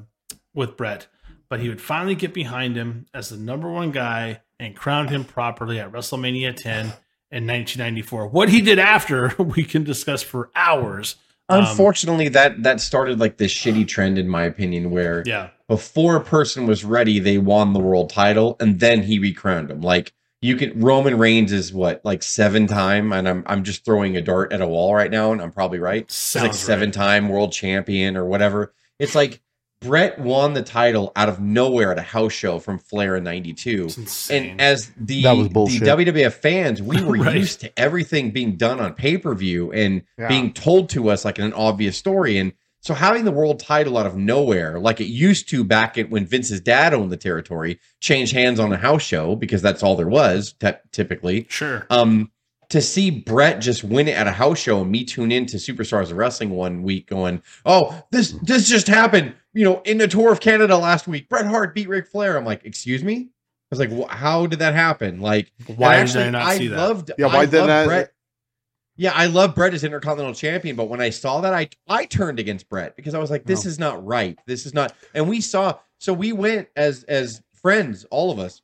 with 0.54 0.76
Brett, 0.76 1.08
but 1.48 1.60
he 1.60 1.68
would 1.68 1.80
finally 1.80 2.14
get 2.14 2.32
behind 2.32 2.76
him 2.76 3.06
as 3.12 3.30
the 3.30 3.36
number 3.36 3.70
one 3.70 3.90
guy 3.90 4.40
and 4.58 4.76
crowned 4.76 5.10
him 5.10 5.24
properly 5.24 5.80
at 5.80 5.90
WrestleMania 5.90 6.54
10 6.54 6.86
in 7.32 7.46
1994. 7.46 8.28
What 8.28 8.48
he 8.50 8.60
did 8.60 8.78
after, 8.78 9.34
we 9.38 9.64
can 9.64 9.84
discuss 9.84 10.22
for 10.22 10.50
hours. 10.54 11.16
Um, 11.48 11.64
Unfortunately, 11.64 12.28
that 12.28 12.62
that 12.62 12.80
started 12.80 13.18
like 13.18 13.36
this 13.38 13.52
shitty 13.52 13.88
trend, 13.88 14.18
in 14.18 14.28
my 14.28 14.44
opinion, 14.44 14.90
where 14.90 15.24
yeah, 15.26 15.50
before 15.66 16.16
a 16.16 16.20
person 16.20 16.66
was 16.66 16.84
ready, 16.84 17.18
they 17.18 17.38
won 17.38 17.72
the 17.72 17.80
world 17.80 18.10
title, 18.10 18.56
and 18.60 18.78
then 18.78 19.02
he 19.02 19.18
recrowned 19.18 19.70
him. 19.70 19.80
Like 19.80 20.12
you 20.42 20.56
can 20.56 20.80
Roman 20.80 21.18
Reigns 21.18 21.52
is 21.52 21.72
what 21.72 22.00
like 22.04 22.22
seven 22.22 22.66
time, 22.66 23.12
and 23.12 23.28
I'm 23.28 23.42
I'm 23.46 23.62
just 23.64 23.84
throwing 23.84 24.16
a 24.16 24.22
dart 24.22 24.52
at 24.52 24.60
a 24.60 24.66
wall 24.66 24.94
right 24.94 25.10
now, 25.10 25.32
and 25.32 25.40
I'm 25.42 25.52
probably 25.52 25.78
right. 25.78 26.04
He's 26.08 26.34
like 26.36 26.44
Sounds 26.52 26.58
seven 26.58 26.90
time 26.90 27.28
world 27.28 27.52
champion 27.52 28.16
or 28.16 28.24
whatever. 28.24 28.72
It's 28.98 29.14
like 29.14 29.40
Brett 29.80 30.18
won 30.18 30.52
the 30.52 30.62
title 30.62 31.10
out 31.16 31.28
of 31.30 31.40
nowhere 31.40 31.90
at 31.92 31.98
a 31.98 32.02
house 32.02 32.32
show 32.32 32.58
from 32.58 32.78
Flair 32.78 33.16
in 33.16 33.24
'92. 33.24 33.88
And 34.30 34.60
as 34.60 34.90
the, 34.98 35.22
the. 35.22 35.80
WWF 35.80 36.32
fans, 36.32 36.82
we 36.82 37.02
were 37.04 37.16
Right. 37.16 37.36
used 37.36 37.60
to 37.60 37.78
everything 37.78 38.30
being 38.30 38.56
done 38.56 38.80
on 38.80 38.94
pay 38.94 39.16
per 39.18 39.34
view 39.34 39.72
and 39.72 40.02
Yeah. 40.18 40.28
being 40.28 40.52
told 40.52 40.90
to 40.90 41.08
us 41.10 41.24
like 41.24 41.38
an 41.38 41.52
obvious 41.54 41.96
story. 41.96 42.36
And 42.38 42.52
so 42.80 42.94
having 42.94 43.24
the 43.24 43.30
world 43.30 43.60
title 43.60 43.96
out 43.98 44.06
of 44.06 44.16
nowhere, 44.16 44.78
like 44.78 45.00
it 45.00 45.06
used 45.06 45.48
to 45.50 45.64
back 45.64 45.98
at 45.98 46.10
when 46.10 46.26
Vince's 46.26 46.60
dad 46.60 46.94
owned 46.94 47.12
the 47.12 47.16
territory, 47.16 47.78
change 48.00 48.32
hands 48.32 48.58
on 48.58 48.72
a 48.72 48.76
house 48.76 49.02
show 49.02 49.36
because 49.36 49.62
that's 49.62 49.82
all 49.82 49.96
there 49.96 50.08
was 50.08 50.54
ty- 50.60 50.78
typically. 50.92 51.46
sure. 51.48 51.86
Um, 51.90 52.30
to 52.70 52.80
see 52.80 53.10
Brett 53.10 53.60
just 53.60 53.82
win 53.82 54.06
it 54.06 54.12
at 54.16 54.28
a 54.28 54.30
house 54.32 54.58
show 54.60 54.80
and 54.82 54.90
me 54.90 55.04
tune 55.04 55.32
into 55.32 55.56
Superstars 55.56 56.12
of 56.12 56.16
Wrestling 56.16 56.50
one 56.50 56.82
week 56.84 57.08
going, 57.08 57.42
oh, 57.66 58.00
this 58.12 58.30
this 58.42 58.68
just 58.68 58.86
happened, 58.86 59.34
you 59.52 59.64
know, 59.64 59.82
in 59.84 59.98
the 59.98 60.06
tour 60.06 60.30
of 60.30 60.38
Canada 60.40 60.76
last 60.76 61.08
week. 61.08 61.28
Bret 61.28 61.46
Hart 61.46 61.74
beat 61.74 61.88
Ric 61.88 62.06
Flair. 62.06 62.36
I'm 62.38 62.44
like, 62.44 62.64
excuse 62.64 63.02
me? 63.02 63.30
I 63.72 63.76
was 63.76 63.80
like, 63.80 63.90
"Wh- 63.92 64.12
how 64.12 64.46
did 64.46 64.60
that 64.60 64.74
happen? 64.74 65.20
Like, 65.20 65.52
Why 65.76 65.96
and 65.96 66.08
did 66.12 66.22
I 66.22 66.30
not 66.30 66.52
see 66.54 66.68
that? 66.68 66.76
loved, 66.76 67.10
Yeah, 67.18 67.26
why 67.26 67.38
I 67.38 67.46
didn't 67.46 67.60
loved 67.68 67.70
I- 67.70 67.86
Brett. 67.86 68.12
Yeah, 69.00 69.12
I 69.14 69.26
love 69.26 69.54
Brett 69.54 69.72
as 69.72 69.82
Intercontinental 69.82 70.34
Champion, 70.34 70.76
but 70.76 70.90
when 70.90 71.00
I 71.00 71.08
saw 71.08 71.40
that, 71.40 71.54
I 71.54 71.70
I 71.88 72.04
turned 72.04 72.38
against 72.38 72.68
Brett 72.68 72.96
because 72.96 73.14
I 73.14 73.18
was 73.18 73.30
like, 73.30 73.44
this 73.46 73.64
No. 73.64 73.70
is 73.70 73.78
not 73.78 74.04
right. 74.04 74.38
This 74.46 74.66
is 74.66 74.74
not. 74.74 74.94
And 75.14 75.26
we 75.26 75.40
saw, 75.40 75.78
so 75.96 76.12
we 76.12 76.34
went 76.34 76.68
as 76.76 77.04
as 77.04 77.40
friends, 77.54 78.04
all 78.10 78.30
of 78.30 78.38
us 78.38 78.60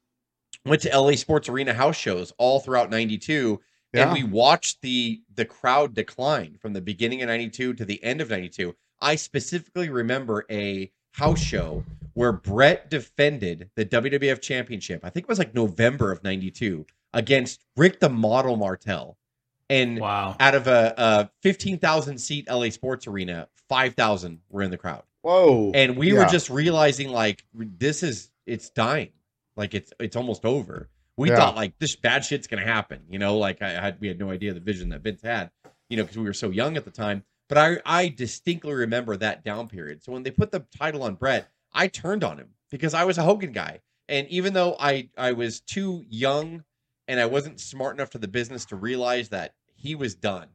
went 0.66 0.82
to 0.82 0.90
LA 0.94 1.12
Sports 1.12 1.48
Arena 1.48 1.72
house 1.72 1.96
shows 1.96 2.34
all 2.36 2.60
throughout 2.60 2.90
'92, 2.90 3.62
Yeah. 3.94 4.02
and 4.02 4.12
we 4.12 4.24
watched 4.24 4.82
the 4.82 5.22
the 5.34 5.46
crowd 5.46 5.94
decline 5.94 6.58
from 6.60 6.74
the 6.74 6.82
beginning 6.82 7.22
of 7.22 7.28
92 7.28 7.72
to 7.72 7.84
the 7.86 8.02
end 8.04 8.20
of 8.20 8.28
92 8.28 8.74
i 9.00 9.14
specifically 9.16 9.88
remember 9.88 10.44
a 10.50 10.90
house 11.12 11.40
show 11.40 11.82
where 12.14 12.32
brett 12.32 12.90
defended 12.90 13.70
the 13.74 13.84
wwf 13.86 14.40
championship 14.42 15.00
i 15.04 15.10
think 15.10 15.24
it 15.24 15.28
was 15.28 15.38
like 15.38 15.54
november 15.54 16.10
of 16.12 16.22
92 16.24 16.84
against 17.14 17.64
rick 17.76 18.00
the 18.00 18.08
model 18.08 18.56
martel 18.56 19.16
and 19.70 19.98
Wow. 20.00 20.36
out 20.40 20.54
of 20.54 20.66
a, 20.66 20.94
a 20.96 21.30
15000 21.42 22.18
seat 22.18 22.48
la 22.50 22.68
sports 22.70 23.06
arena 23.06 23.48
5000 23.68 24.40
were 24.48 24.62
in 24.62 24.70
the 24.70 24.78
crowd. 24.78 25.02
Whoa. 25.22 25.72
and 25.74 25.96
we 25.96 26.12
were 26.12 26.24
just 26.26 26.48
realizing 26.50 27.08
like 27.10 27.44
this 27.52 28.02
is 28.04 28.30
it's 28.46 28.70
dying. 28.70 29.10
Like 29.56 29.74
it's 29.74 29.92
it's 29.98 30.14
almost 30.16 30.44
over. 30.44 30.88
We 31.16 31.30
Yeah. 31.30 31.36
thought 31.36 31.56
like 31.56 31.76
this 31.80 31.96
bad 31.96 32.24
shit's 32.24 32.46
gonna 32.46 32.62
happen 32.64 33.02
you 33.10 33.18
know? 33.18 33.36
Like 33.38 33.60
i 33.62 33.70
had 33.70 34.00
we 34.00 34.06
had 34.08 34.18
no 34.20 34.30
idea 34.30 34.54
the 34.54 34.60
vision 34.60 34.90
that 34.90 35.00
vince 35.02 35.22
had 35.22 35.50
you 35.88 35.96
know 35.96 36.04
because 36.04 36.18
we 36.18 36.24
were 36.24 36.32
so 36.32 36.50
young 36.50 36.76
at 36.76 36.84
the 36.84 36.90
time. 36.92 37.24
But 37.48 37.58
i 37.58 37.78
i 37.84 38.08
distinctly 38.08 38.72
remember 38.74 39.16
that 39.16 39.44
down 39.44 39.66
period. 39.68 40.02
So 40.04 40.12
when 40.12 40.22
they 40.22 40.30
put 40.30 40.52
the 40.52 40.60
title 40.78 41.02
on 41.02 41.14
brett 41.16 41.48
i 41.72 41.88
turned 41.88 42.22
on 42.22 42.38
him 42.38 42.50
because 42.70 42.94
i 42.94 43.02
was 43.04 43.18
a 43.18 43.22
hogan 43.22 43.50
guy. 43.52 43.80
And 44.08 44.28
even 44.28 44.52
though 44.52 44.76
i 44.78 45.08
i 45.18 45.32
was 45.32 45.60
too 45.60 46.04
young 46.08 46.62
and 47.08 47.20
i 47.20 47.26
wasn't 47.26 47.60
smart 47.60 47.94
enough 47.94 48.10
to 48.10 48.18
the 48.18 48.28
business 48.28 48.64
to 48.64 48.76
realize 48.76 49.28
that 49.30 49.54
he 49.74 49.94
was 49.94 50.14
done 50.14 50.48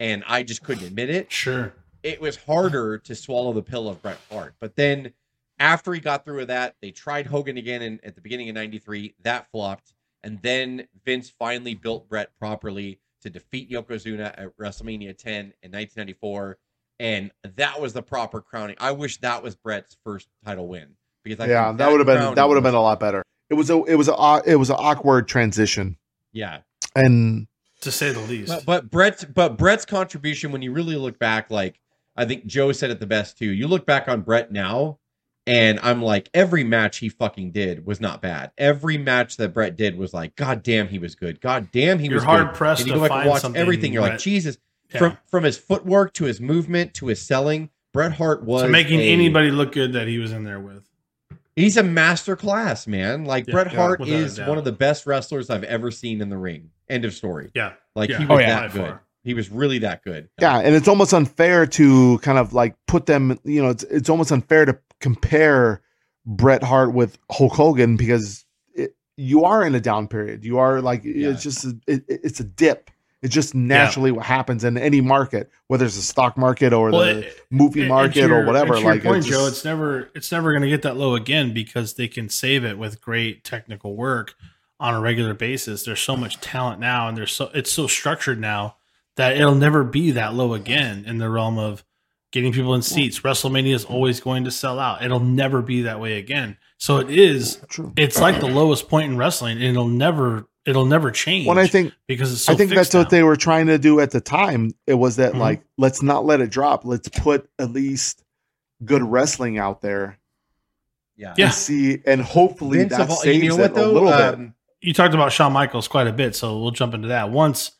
and 0.00 0.22
i 0.26 0.42
just 0.42 0.62
couldn't 0.62 0.86
admit 0.86 1.10
it 1.10 1.30
Sure. 1.32 1.74
it 2.02 2.20
was 2.20 2.36
harder 2.36 2.98
to 2.98 3.14
swallow 3.14 3.52
the 3.52 3.62
pill 3.62 3.88
of 3.88 4.00
Bret 4.02 4.18
Hart. 4.30 4.54
But 4.60 4.76
then 4.76 5.12
after 5.58 5.92
he 5.92 6.00
got 6.00 6.24
through 6.24 6.36
with 6.36 6.48
that, 6.48 6.76
they 6.80 6.92
tried 6.92 7.26
Hogan 7.26 7.56
again 7.56 7.82
in, 7.82 7.98
at 8.04 8.14
the 8.14 8.20
beginning 8.20 8.48
of 8.48 8.54
93. 8.54 9.14
That 9.24 9.50
flopped. 9.50 9.92
And 10.22 10.40
then 10.42 10.86
Vince 11.04 11.30
finally 11.36 11.74
built 11.74 12.08
Bret 12.08 12.30
properly 12.38 13.00
to 13.22 13.30
defeat 13.30 13.68
Yokozuna 13.68 14.26
at 14.38 14.56
WrestleMania 14.56 15.18
10 15.18 15.34
in 15.34 15.72
1994. 15.72 16.58
And 17.00 17.32
that 17.56 17.80
was 17.80 17.92
the 17.92 18.02
proper 18.02 18.40
crowning. 18.40 18.76
I 18.78 18.92
wish 18.92 19.18
that 19.18 19.42
was 19.42 19.56
Bret's 19.56 19.96
first 20.04 20.28
title 20.44 20.68
win 20.68 20.94
because 21.24 21.40
I 21.40 21.48
yeah, 21.48 21.66
think 21.66 21.78
that 21.78 21.90
would 21.90 21.98
have 21.98 22.06
been 22.06 22.34
that 22.36 22.48
would 22.48 22.54
have 22.56 22.64
been 22.64 22.74
a 22.74 22.80
lot 22.80 23.00
better. 23.00 23.24
It 23.50 23.54
was 23.54 23.70
a 23.70 23.82
it 23.84 23.94
was 23.94 24.08
a 24.08 24.42
it 24.46 24.56
was 24.56 24.70
an 24.70 24.76
awkward 24.78 25.26
transition, 25.28 25.96
yeah. 26.32 26.58
and 26.94 27.46
To 27.82 27.90
say 27.90 28.12
the 28.12 28.20
least. 28.20 28.48
But, 28.48 28.64
but 28.66 28.90
Brett's 28.90 29.24
but 29.24 29.56
Brett's 29.56 29.84
contribution 29.86 30.52
when 30.52 30.62
you 30.62 30.72
really 30.72 30.96
look 30.96 31.18
back, 31.18 31.50
like 31.50 31.80
I 32.16 32.24
think 32.24 32.46
Joe 32.46 32.72
said 32.72 32.90
it 32.90 33.00
the 33.00 33.06
best 33.06 33.38
too. 33.38 33.46
You 33.50 33.66
look 33.68 33.86
back 33.86 34.08
on 34.08 34.20
Brett 34.22 34.52
now, 34.52 34.98
and 35.46 35.78
I'm 35.82 36.02
like, 36.02 36.28
every 36.34 36.64
match 36.64 36.98
he 36.98 37.08
fucking 37.08 37.52
did 37.52 37.86
was 37.86 38.00
not 38.00 38.20
bad. 38.20 38.50
Every 38.58 38.98
match 38.98 39.36
that 39.38 39.54
Brett 39.54 39.76
did 39.76 39.96
was 39.96 40.12
like, 40.12 40.34
God 40.36 40.62
damn, 40.62 40.88
he 40.88 40.98
was 40.98 41.14
good. 41.14 41.40
God 41.40 41.68
damn, 41.72 41.98
he 41.98 42.06
You're 42.08 42.16
was 42.16 42.24
hard 42.24 42.48
good. 42.48 42.54
pressed 42.56 42.80
And 42.82 42.88
you 42.88 42.94
to 42.94 42.98
go 43.00 43.04
back 43.04 43.10
and 43.12 43.18
find 43.20 43.30
watch 43.30 43.42
something. 43.42 43.60
everything. 43.60 43.92
You're 43.92 44.02
like, 44.02 44.18
Jesus. 44.18 44.58
yeah. 44.92 44.98
From 44.98 45.18
from 45.28 45.44
his 45.44 45.56
footwork 45.56 46.12
to 46.14 46.24
his 46.24 46.40
movement 46.40 46.92
to 46.94 47.06
his 47.06 47.22
selling, 47.22 47.70
Bret 47.92 48.12
Hart 48.12 48.42
was 48.44 48.62
to 48.62 48.68
making 48.68 49.00
a- 49.00 49.12
anybody 49.12 49.50
look 49.50 49.72
good 49.72 49.92
that 49.92 50.08
he 50.08 50.18
was 50.18 50.32
in 50.32 50.44
there 50.44 50.60
with. 50.60 50.87
He's 51.58 51.76
a 51.76 51.82
master 51.82 52.36
class, 52.36 52.86
man. 52.86 53.24
Like 53.24 53.46
Yeah, 53.46 53.52
Bret 53.52 53.66
Hart 53.74 54.00
without 54.00 54.14
a 54.14 54.18
is 54.18 54.40
one 54.40 54.58
of 54.58 54.64
the 54.64 54.72
best 54.72 55.06
wrestlers 55.06 55.50
I've 55.50 55.64
ever 55.64 55.90
seen 55.90 56.20
in 56.20 56.28
the 56.28 56.36
ring. 56.38 56.70
End 56.88 57.04
of 57.04 57.12
story. 57.14 57.50
Yeah. 57.54 57.72
Like 57.94 58.10
Yeah. 58.10 58.18
he 58.18 58.24
Oh, 58.26 58.34
was 58.36 58.40
yeah. 58.42 58.60
that 58.60 58.72
good. 58.72 58.80
far. 58.80 59.02
He 59.24 59.34
was 59.34 59.50
really 59.50 59.78
that 59.80 60.02
good. 60.04 60.28
yeah, 60.40 60.58
and 60.58 60.74
it's 60.74 60.88
almost 60.88 61.12
unfair 61.12 61.66
to 61.66 62.18
kind 62.20 62.38
of 62.38 62.54
like 62.54 62.76
put 62.86 63.06
them. 63.06 63.38
You 63.44 63.62
know, 63.62 63.70
it's 63.70 63.82
it's 63.84 64.08
almost 64.08 64.32
unfair 64.32 64.64
to 64.64 64.78
compare 65.00 65.82
Bret 66.24 66.62
Hart 66.62 66.94
with 66.94 67.18
Hulk 67.30 67.52
Hogan 67.52 67.96
because 67.96 68.44
it, 68.74 68.94
you 69.16 69.44
are 69.44 69.66
in 69.66 69.74
a 69.74 69.80
down 69.80 70.08
period. 70.08 70.44
You 70.44 70.58
are 70.58 70.80
like 70.80 71.02
Yeah. 71.04 71.30
it's 71.30 71.42
just 71.42 71.64
a, 71.64 71.78
it, 71.86 72.04
it's 72.08 72.40
a 72.40 72.44
dip. 72.44 72.90
It's 73.22 73.34
just 73.34 73.54
naturally 73.54 74.12
what 74.12 74.24
happens 74.24 74.62
in 74.62 74.78
any 74.78 75.00
market, 75.00 75.50
whether 75.66 75.84
it's 75.84 75.96
the 75.96 76.02
stock 76.02 76.36
market 76.38 76.72
or 76.72 76.90
Well, 76.92 77.00
the 77.04 77.26
it- 77.26 77.40
movie 77.50 77.80
And- 77.80 77.88
market 77.88 78.26
to 78.28 78.32
or 78.32 78.44
whatever. 78.46 78.76
your 78.78 78.90
Like, 78.92 79.02
point, 79.02 79.18
it's 79.18 79.26
Joe, 79.26 79.46
it's 79.48 79.64
never 79.64 80.08
it's 80.14 80.30
never 80.30 80.52
going 80.52 80.62
to 80.62 80.68
get 80.68 80.82
that 80.82 80.96
low 80.96 81.14
again 81.16 81.52
because 81.52 81.94
they 81.94 82.06
can 82.08 82.28
save 82.28 82.64
it 82.64 82.78
with 82.78 83.00
great 83.00 83.42
technical 83.44 83.96
work 83.96 84.34
on 84.78 84.94
a 84.94 85.00
regular 85.00 85.34
basis. 85.34 85.82
There's 85.84 85.98
so 86.00 86.16
much 86.16 86.40
talent 86.40 86.78
now, 86.78 87.08
and 87.08 87.16
there's 87.16 87.32
so 87.32 87.50
it's 87.54 87.72
so 87.72 87.88
structured 87.88 88.40
now 88.40 88.76
that 89.16 89.36
it'll 89.36 89.56
never 89.56 89.82
be 89.82 90.12
that 90.12 90.34
low 90.34 90.54
again 90.54 91.02
in 91.04 91.18
the 91.18 91.28
realm 91.28 91.58
of 91.58 91.82
getting 92.30 92.52
people 92.52 92.72
in 92.74 92.82
seats. 92.82 93.18
WrestleMania 93.20 93.74
is 93.74 93.84
always 93.84 94.20
going 94.20 94.44
to 94.44 94.50
sell 94.52 94.78
out. 94.78 95.02
It'll 95.02 95.18
never 95.18 95.60
be 95.62 95.82
that 95.82 95.98
way 95.98 96.18
again. 96.18 96.56
So 96.76 96.98
it 96.98 97.10
is. 97.10 97.58
true. 97.68 97.92
It's 97.96 98.20
like 98.20 98.38
the 98.38 98.46
lowest 98.46 98.88
point 98.88 99.10
in 99.10 99.16
wrestling, 99.18 99.56
and 99.56 99.64
it'll 99.66 99.88
never 99.88 100.46
it'll 100.68 100.84
never 100.86 101.10
change. 101.10 101.46
When 101.46 101.58
I 101.58 101.66
think 101.66 101.92
because 102.06 102.32
it's 102.32 102.42
so 102.42 102.52
I 102.52 102.56
think 102.56 102.70
that's 102.70 102.80
fixed 102.88 102.94
what 102.94 103.10
they 103.10 103.22
were 103.22 103.36
trying 103.36 103.66
to 103.66 103.78
do 103.78 104.00
at 104.00 104.10
the 104.10 104.20
time. 104.20 104.72
It 104.86 104.94
was 104.94 105.16
that 105.16 105.32
Mhm. 105.32 105.38
like 105.38 105.62
let's 105.78 106.02
not 106.02 106.24
let 106.24 106.40
it 106.40 106.50
drop. 106.50 106.84
Let's 106.84 107.08
put 107.08 107.48
at 107.58 107.72
least 107.72 108.22
good 108.84 109.02
wrestling 109.02 109.58
out 109.58 109.80
there 109.82 110.18
Yeah. 111.16 111.34
Yeah. 111.36 111.46
and 111.46 111.54
see, 111.54 111.98
and 112.06 112.20
hopefully 112.22 112.78
Vince 112.78 112.96
that 112.96 113.10
all- 113.10 113.16
saves 113.16 113.42
you 113.42 113.48
know 113.48 113.54
it 113.56 113.58
what 113.60 113.70
a 113.70 113.74
though? 113.74 113.92
little 113.92 114.10
bit. 114.10 114.34
Um, 114.34 114.54
you 114.80 114.92
talked 114.94 115.14
about 115.14 115.32
Shawn 115.32 115.52
Michaels 115.52 115.88
quite 115.88 116.06
a 116.06 116.12
bit, 116.12 116.36
so 116.36 116.58
we'll 116.60 116.70
jump 116.70 116.94
into 116.94 117.08
that. 117.08 117.30
Once 117.30 117.72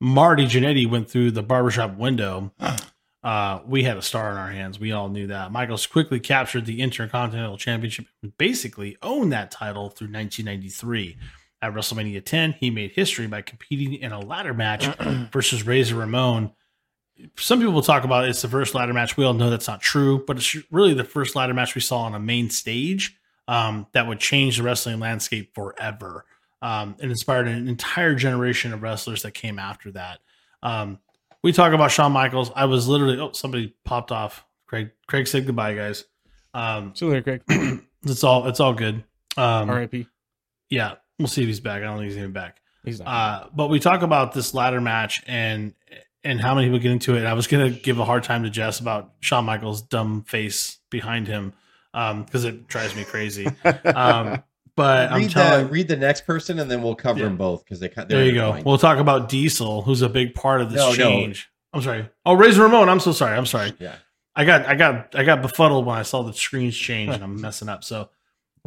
Marty 0.00 0.46
Jannetty 0.46 0.88
went 0.88 1.10
through 1.10 1.32
the 1.32 1.42
barbershop 1.42 1.96
window, 1.98 2.52
uh, 3.22 3.58
we 3.66 3.82
had 3.82 3.96
a 3.98 4.02
star 4.02 4.30
in 4.30 4.36
our 4.38 4.50
hands. 4.50 4.78
We 4.78 4.92
all 4.92 5.08
knew 5.10 5.26
that. 5.26 5.52
Michaels 5.52 5.86
quickly 5.86 6.20
captured 6.20 6.64
the 6.64 6.80
Intercontinental 6.80 7.58
Championship 7.58 8.06
and 8.22 8.36
basically 8.38 8.96
owned 9.02 9.32
that 9.32 9.50
title 9.50 9.90
through 9.90 10.08
1993. 10.08 11.16
At 11.62 11.72
WrestleMania 11.72 12.24
10, 12.24 12.52
he 12.60 12.70
made 12.70 12.92
history 12.92 13.26
by 13.26 13.42
competing 13.42 13.94
in 13.94 14.12
a 14.12 14.20
ladder 14.20 14.52
match 14.52 14.86
versus 15.32 15.66
Razor 15.66 15.96
Ramon. 15.96 16.52
Some 17.36 17.60
people 17.60 17.80
talk 17.80 18.04
about 18.04 18.28
it's 18.28 18.42
the 18.42 18.48
first 18.48 18.74
ladder 18.74 18.92
match. 18.92 19.16
We 19.16 19.24
all 19.24 19.32
know 19.32 19.48
that's 19.48 19.66
not 19.66 19.80
true, 19.80 20.22
but 20.26 20.36
it's 20.36 20.54
really 20.70 20.92
the 20.92 21.04
first 21.04 21.34
ladder 21.34 21.54
match 21.54 21.74
we 21.74 21.80
saw 21.80 22.00
on 22.00 22.14
a 22.14 22.20
main 22.20 22.50
stage 22.50 23.16
um, 23.48 23.86
that 23.92 24.06
would 24.06 24.20
change 24.20 24.58
the 24.58 24.62
wrestling 24.62 25.00
landscape 25.00 25.54
forever 25.54 26.26
um, 26.62 26.96
and 27.00 27.10
inspired 27.10 27.48
an 27.48 27.68
entire 27.68 28.14
generation 28.14 28.72
of 28.72 28.82
wrestlers 28.82 29.22
that 29.22 29.32
came 29.32 29.58
after 29.58 29.90
that. 29.92 30.18
Um, 30.62 30.98
we 31.42 31.52
talk 31.52 31.72
about 31.72 31.90
Shawn 31.90 32.12
Michaels. 32.12 32.50
I 32.54 32.64
was 32.64 32.88
literally 32.88 33.18
oh 33.20 33.32
somebody 33.32 33.74
popped 33.84 34.10
off. 34.10 34.44
Craig 34.66 34.90
Craig 35.06 35.28
said 35.28 35.46
goodbye, 35.46 35.74
guys. 35.74 36.04
Um, 36.54 36.92
Still 36.94 37.10
there, 37.10 37.22
Craig. 37.22 37.42
it's 38.02 38.24
all 38.24 38.48
it's 38.48 38.60
all 38.60 38.74
good. 38.74 39.04
Um, 39.36 39.70
R.I.P. 39.70 40.06
yeah, 40.70 40.94
we'll 41.18 41.28
see 41.28 41.42
if 41.42 41.48
he's 41.48 41.60
back. 41.60 41.82
I 41.82 41.86
don't 41.86 41.98
think 41.98 42.08
he's 42.10 42.18
even 42.18 42.32
back. 42.32 42.60
He's 42.84 43.00
not. 43.00 43.08
Uh, 43.08 43.48
but 43.54 43.68
we 43.68 43.80
talk 43.80 44.02
about 44.02 44.32
this 44.32 44.54
ladder 44.54 44.80
match 44.80 45.22
and 45.26 45.74
and 46.24 46.40
how 46.40 46.54
many 46.54 46.66
people 46.66 46.80
get 46.80 46.92
into 46.92 47.14
it. 47.14 47.18
And 47.18 47.28
I 47.28 47.34
was 47.34 47.46
gonna 47.46 47.70
give 47.70 47.98
a 47.98 48.04
hard 48.04 48.22
time 48.24 48.42
to 48.44 48.50
Jess 48.50 48.80
about 48.80 49.12
Shawn 49.20 49.44
Michaels' 49.44 49.82
dumb 49.82 50.22
face 50.22 50.78
behind 50.90 51.26
him 51.28 51.52
because 51.92 52.44
it 52.44 52.66
drives 52.68 52.94
me 52.94 53.04
crazy. 53.04 53.46
Um, 53.84 54.42
but 54.74 55.10
I'm 55.10 55.22
read 55.22 55.30
telling 55.30 55.66
the 55.68 55.72
read 55.72 55.88
the 55.88 55.96
next 55.96 56.26
person 56.26 56.58
and 56.58 56.70
then 56.70 56.82
we'll 56.82 56.94
cover 56.94 57.20
Yeah. 57.20 57.24
them 57.26 57.38
both 57.38 57.64
because 57.64 57.80
they 57.80 57.88
kind 57.88 58.08
there 58.10 58.24
you 58.26 58.34
go. 58.34 58.60
We'll 58.66 58.76
talk 58.76 58.98
about 58.98 59.30
Diesel, 59.30 59.80
who's 59.82 60.02
a 60.02 60.08
big 60.08 60.34
part 60.34 60.60
of 60.60 60.70
this 60.70 60.76
No, 60.78 60.90
no. 60.90 60.94
change. 60.94 61.48
I'm 61.72 61.80
sorry. 61.80 62.08
Oh, 62.26 62.34
Razor 62.34 62.62
Ramon. 62.62 62.88
I'm 62.90 63.00
so 63.00 63.12
sorry. 63.12 63.36
I'm 63.36 63.46
sorry. 63.46 63.72
Yeah. 63.78 63.94
I 64.34 64.44
got 64.44 64.66
I 64.66 64.74
got 64.74 65.14
I 65.16 65.24
got 65.24 65.40
befuddled 65.40 65.86
when 65.86 65.96
I 65.96 66.02
saw 66.02 66.22
the 66.22 66.34
screens 66.34 66.76
change 66.76 67.14
and 67.14 67.24
I'm 67.24 67.40
messing 67.40 67.70
up. 67.70 67.84
So 67.84 68.10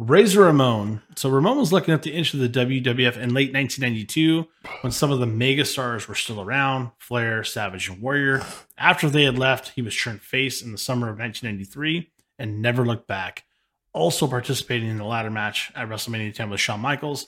Razor 0.02 0.44
Ramon. 0.44 1.02
So 1.14 1.28
Ramon 1.28 1.58
was 1.58 1.74
looking 1.74 1.92
at 1.92 2.02
the 2.02 2.14
inch 2.14 2.32
of 2.32 2.40
the 2.40 2.48
WWF 2.48 3.18
in 3.18 3.34
late 3.34 3.52
1992 3.52 4.46
when 4.80 4.92
some 4.92 5.12
of 5.12 5.18
the 5.18 5.26
mega 5.26 5.66
stars 5.66 6.08
were 6.08 6.14
still 6.14 6.40
around, 6.40 6.92
Flair, 6.96 7.44
Savage, 7.44 7.90
and 7.90 8.00
Warrior. 8.00 8.42
After 8.78 9.10
they 9.10 9.24
had 9.24 9.38
left, 9.38 9.72
he 9.74 9.82
was 9.82 9.94
turned 9.94 10.22
face 10.22 10.62
in 10.62 10.72
the 10.72 10.78
summer 10.78 11.10
of 11.10 11.18
1993 11.18 12.10
and 12.38 12.62
never 12.62 12.86
looked 12.86 13.08
back. 13.08 13.44
Also 13.92 14.26
participating 14.26 14.88
in 14.88 14.96
the 14.96 15.04
ladder 15.04 15.30
match 15.30 15.70
at 15.74 15.90
WrestleMania 15.90 16.32
10 16.32 16.48
with 16.48 16.60
Shawn 16.60 16.80
Michaels, 16.80 17.26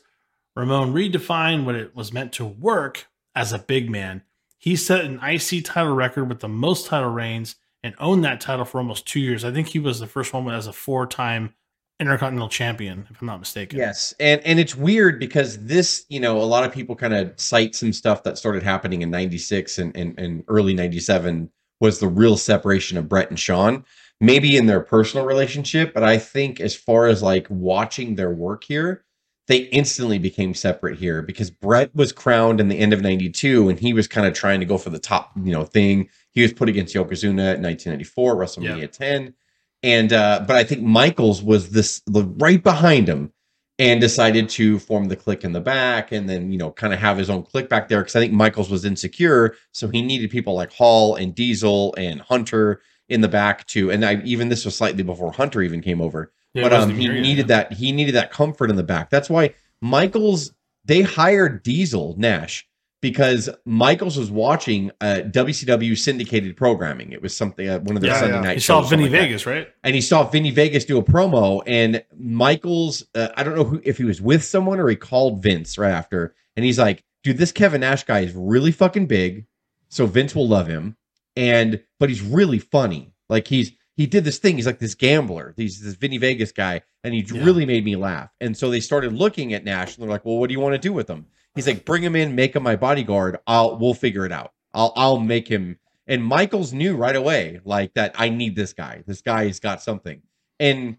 Ramon 0.57 0.95
redefined 0.95 1.67
what 1.67 1.75
it 1.75 1.95
was 1.95 2.15
meant 2.15 2.33
to 2.33 2.45
work 2.47 3.07
as 3.35 3.53
a 3.53 3.59
big 3.59 3.91
man. 3.91 4.23
He 4.57 4.77
set 4.77 5.05
an 5.05 5.21
IC 5.23 5.67
title 5.67 5.95
record 5.95 6.27
with 6.27 6.41
the 6.41 6.49
most 6.49 6.87
title 6.87 7.11
reigns 7.11 7.57
and 7.83 7.95
owned 7.99 8.25
that 8.25 8.41
title 8.41 8.65
for 8.65 8.79
almost 8.79 9.07
two 9.07 9.21
years. 9.21 9.45
I 9.45 9.53
think 9.53 9.69
he 9.69 9.79
was 9.79 10.01
the 10.01 10.07
first 10.07 10.33
one 10.33 10.49
as 10.49 10.67
a 10.67 10.73
four-time 10.73 11.53
Intercontinental 12.01 12.49
Champion, 12.49 13.07
if 13.11 13.21
I'm 13.21 13.27
not 13.27 13.39
mistaken. 13.39 13.79
Yes, 13.79 14.13
and 14.19 14.41
and 14.43 14.59
it's 14.59 14.75
weird 14.75 15.21
because 15.21 15.65
this, 15.65 16.05
you 16.09 16.19
know, 16.21 16.39
a 16.39 16.45
lot 16.45 16.65
of 16.65 16.73
people 16.73 16.97
kind 16.97 17.15
of 17.15 17.33
cite 17.39 17.75
some 17.75 17.93
stuff 17.93 18.25
that 18.25 18.39
started 18.39 18.63
happening 18.63 19.03
in 19.03 19.11
'96 19.11 19.79
and, 19.79 19.97
and 19.97 20.19
and 20.19 20.45
early 20.49 20.75
'97 20.75 21.51
was 21.81 22.01
the 22.01 22.09
real 22.09 22.37
separation 22.37 22.99
of 22.99 23.09
Brett 23.09 23.31
and 23.31 23.39
Sean. 23.39 23.85
Maybe 24.21 24.57
in 24.57 24.67
their 24.67 24.81
personal 24.81 25.27
relationship, 25.27 25.93
but 25.95 26.05
I 26.05 26.17
think 26.19 26.61
as 26.61 26.77
far 26.77 27.07
as 27.07 27.23
like 27.23 27.47
watching 27.51 28.15
their 28.15 28.31
work 28.31 28.63
here, 28.65 29.05
they 29.49 29.59
instantly 29.59 30.19
became 30.19 30.55
separate 30.55 30.97
here 30.99 31.23
because 31.23 31.51
Brett 31.51 31.93
was 31.95 32.13
crowned 32.13 32.61
in 32.61 32.69
the 32.69 32.79
end 32.79 32.93
of 32.93 33.01
'92 33.01 33.69
and 33.69 33.79
he 33.79 33.93
was 33.93 34.09
kind 34.09 34.27
of 34.27 34.35
trying 34.35 34.61
to 34.61 34.67
go 34.67 34.79
for 34.79 34.91
the 34.91 34.99
top, 34.99 35.33
you 35.43 35.53
know, 35.53 35.65
thing. 35.65 36.09
He 36.31 36.43
was 36.43 36.53
put 36.53 36.69
against 36.69 36.95
Yokozuna 36.95 37.57
in 37.57 37.63
1994, 37.63 38.37
WrestleMania 38.37 38.81
Yeah. 38.81 38.87
10 38.87 39.35
and 39.83 40.13
uh 40.13 40.45
but 40.47 40.57
i 40.57 40.65
think 40.65 40.83
michaels 40.83 41.43
was 41.43 41.71
this 41.71 42.03
the 42.07 42.25
right 42.39 42.63
behind 42.63 43.09
him 43.09 43.33
and 43.79 44.01
decided 44.01 44.49
to 44.51 44.79
form 44.79 45.07
the 45.07 45.17
Kliq 45.17 45.45
in 45.45 45.53
the 45.53 45.61
back 45.61 46.13
and 46.13 46.29
then 46.29 46.53
you 46.53 46.59
know 46.59 46.71
kind 46.71 46.93
of 46.93 47.01
have 47.01 47.17
his 47.17 47.31
own 47.31 47.43
click 47.43 47.69
back 47.69 47.89
there 47.89 48.01
because 48.01 48.15
i 48.17 48.21
think 48.21 48.33
michaels 48.33 48.71
was 48.71 48.85
insecure. 48.85 49.57
So 49.73 49.89
he 49.89 50.03
needed 50.03 50.31
people 50.31 50.55
like 50.55 50.73
hall 50.73 51.17
and 51.17 51.35
diesel 51.35 51.95
and 51.97 52.21
hunter 52.21 52.83
in 53.09 53.21
the 53.21 53.29
back 53.29 53.67
too 53.67 53.91
and 53.91 54.05
i 54.05 54.21
even 54.25 54.49
this 54.49 54.65
was 54.65 54.77
slightly 54.77 55.03
before 55.03 55.33
hunter 55.33 55.63
even 55.63 55.81
came 55.81 56.01
over 56.01 56.33
Yeah, 56.55 56.63
but 56.65 56.73
um 56.73 56.91
he 56.91 57.09
needed 57.09 57.49
that 57.49 57.73
he 57.73 57.93
needed 57.93 58.15
that 58.15 58.31
comfort 58.31 58.71
in 58.71 58.77
the 58.77 58.83
back. 58.83 59.11
That's 59.11 59.31
why 59.31 59.55
michaels 59.81 60.53
they 60.85 61.03
hired 61.03 61.63
diesel 61.63 62.15
nash 62.19 62.67
because 63.03 63.51
Michaels 63.67 64.17
was 64.17 64.31
watching 64.31 64.91
uh, 65.03 65.21
WCW 65.27 65.99
syndicated 65.99 66.57
programming. 66.57 67.13
It 67.13 67.21
was 67.21 67.37
something 67.37 67.69
uh, 67.69 67.81
one 67.81 67.97
of 67.97 68.01
their 68.03 68.13
Yeah, 68.13 68.21
Sunday 68.21 68.35
yeah. 68.37 68.41
night 68.41 68.55
He 68.55 68.61
shows. 68.61 68.85
saw 68.85 68.89
Vinny 68.89 69.03
like 69.03 69.13
that 69.13 69.19
Vegas, 69.23 69.45
right? 69.45 69.69
and 69.85 69.95
he 69.95 70.01
saw 70.01 70.23
Vinny 70.31 70.51
Vegas 70.53 70.87
do 70.87 70.97
a 70.97 71.03
promo, 71.03 71.63
and 71.67 72.03
Michaels, 72.17 73.05
uh, 73.15 73.29
I 73.37 73.43
don't 73.43 73.55
know 73.57 73.65
who 73.65 73.81
if 73.85 73.99
he 73.99 74.05
was 74.05 74.23
with 74.23 74.43
someone 74.43 74.81
or 74.81 74.89
he 74.89 74.97
called 74.97 75.43
Vince 75.43 75.77
right 75.77 75.91
after, 75.93 76.35
and 76.57 76.65
he's 76.65 76.79
like, 76.79 77.05
"Dude, 77.25 77.37
this 77.39 77.53
Kevin 77.53 77.83
Nash 77.83 78.05
guy 78.05 78.21
is 78.21 78.33
really 78.35 78.73
fucking 78.73 79.07
big, 79.07 79.47
so 79.91 80.07
Vince 80.07 80.35
will 80.35 80.49
love 80.49 80.67
him, 80.69 80.97
and 81.37 81.83
but 82.01 82.09
he's 82.09 82.23
really 82.23 82.59
funny. 82.59 83.13
Like 83.29 83.49
he's 83.49 83.73
he 83.97 84.07
did 84.07 84.25
this 84.25 84.39
thing. 84.39 84.57
He's 84.57 84.67
like 84.67 84.79
this 84.79 84.95
gambler. 84.95 85.55
He's 85.57 85.81
this 85.81 85.95
Vinny 85.95 86.19
Vegas 86.19 86.53
guy, 86.53 86.83
and 87.05 87.13
he 87.15 87.21
Yeah. 87.21 87.45
really 87.45 87.67
made 87.67 87.85
me 87.85 87.97
laugh. 87.97 88.31
And 88.41 88.57
so 88.57 88.71
they 88.71 88.81
started 88.81 89.13
looking 89.13 89.53
at 89.55 89.65
Nash, 89.65 89.95
and 89.97 90.03
they're 90.03 90.11
like, 90.11 90.25
"Well, 90.25 90.39
what 90.39 90.49
do 90.49 90.55
you 90.55 90.61
want 90.61 90.75
to 90.75 90.79
do 90.79 90.93
with 90.93 91.09
him?" 91.09 91.27
He's 91.55 91.67
like, 91.67 91.85
"Bring 91.85 92.03
him 92.03 92.17
in, 92.17 92.35
make 92.35 92.57
him 92.57 92.63
my 92.63 92.77
bodyguard. 92.77 93.39
I'll 93.47 93.79
we'll 93.79 93.95
figure 93.95 94.25
it 94.27 94.33
out. 94.33 94.53
I'll 94.73 94.93
I'll 94.97 95.19
make 95.21 95.49
him." 95.49 95.79
And 96.07 96.25
Michaels 96.25 96.73
knew 96.73 96.97
right 96.97 97.15
away, 97.15 97.61
like 97.65 97.95
that. 97.95 98.15
I 98.19 98.29
need 98.29 98.57
this 98.57 98.73
guy. 98.73 99.05
This 99.07 99.21
guy's 99.21 99.61
got 99.61 99.83
something, 99.83 100.23
and 100.59 100.97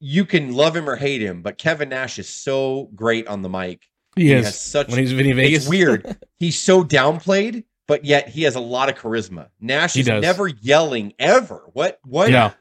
you 0.00 0.24
can 0.26 0.52
love 0.52 0.74
him 0.76 0.88
or 0.90 0.96
hate 0.96 1.22
him, 1.22 1.40
but 1.42 1.56
Kevin 1.56 1.88
Nash 1.90 2.18
is 2.18 2.28
so 2.28 2.90
great 2.94 3.26
on 3.26 3.42
the 3.42 3.48
mic. 3.48 3.88
He 4.16 4.28
has 4.30 4.48
is. 4.48 4.60
such 4.60 4.88
when 4.88 4.98
he's 4.98 5.12
Vinny 5.12 5.32
Vegas. 5.32 5.60
it's 5.62 5.68
weird. 5.68 6.16
He's 6.38 6.58
so 6.58 6.84
downplayed, 6.84 7.64
but 7.86 8.04
yet 8.04 8.28
he 8.28 8.42
has 8.42 8.54
a 8.54 8.60
lot 8.60 8.88
of 8.88 8.96
charisma. 8.96 9.48
Nash 9.60 9.94
He 9.94 10.00
is 10.00 10.06
does. 10.06 10.22
never 10.22 10.48
yelling 10.48 11.12
ever. 11.18 11.62
What 11.72 11.98
what 12.04 12.30
No, 12.30 12.52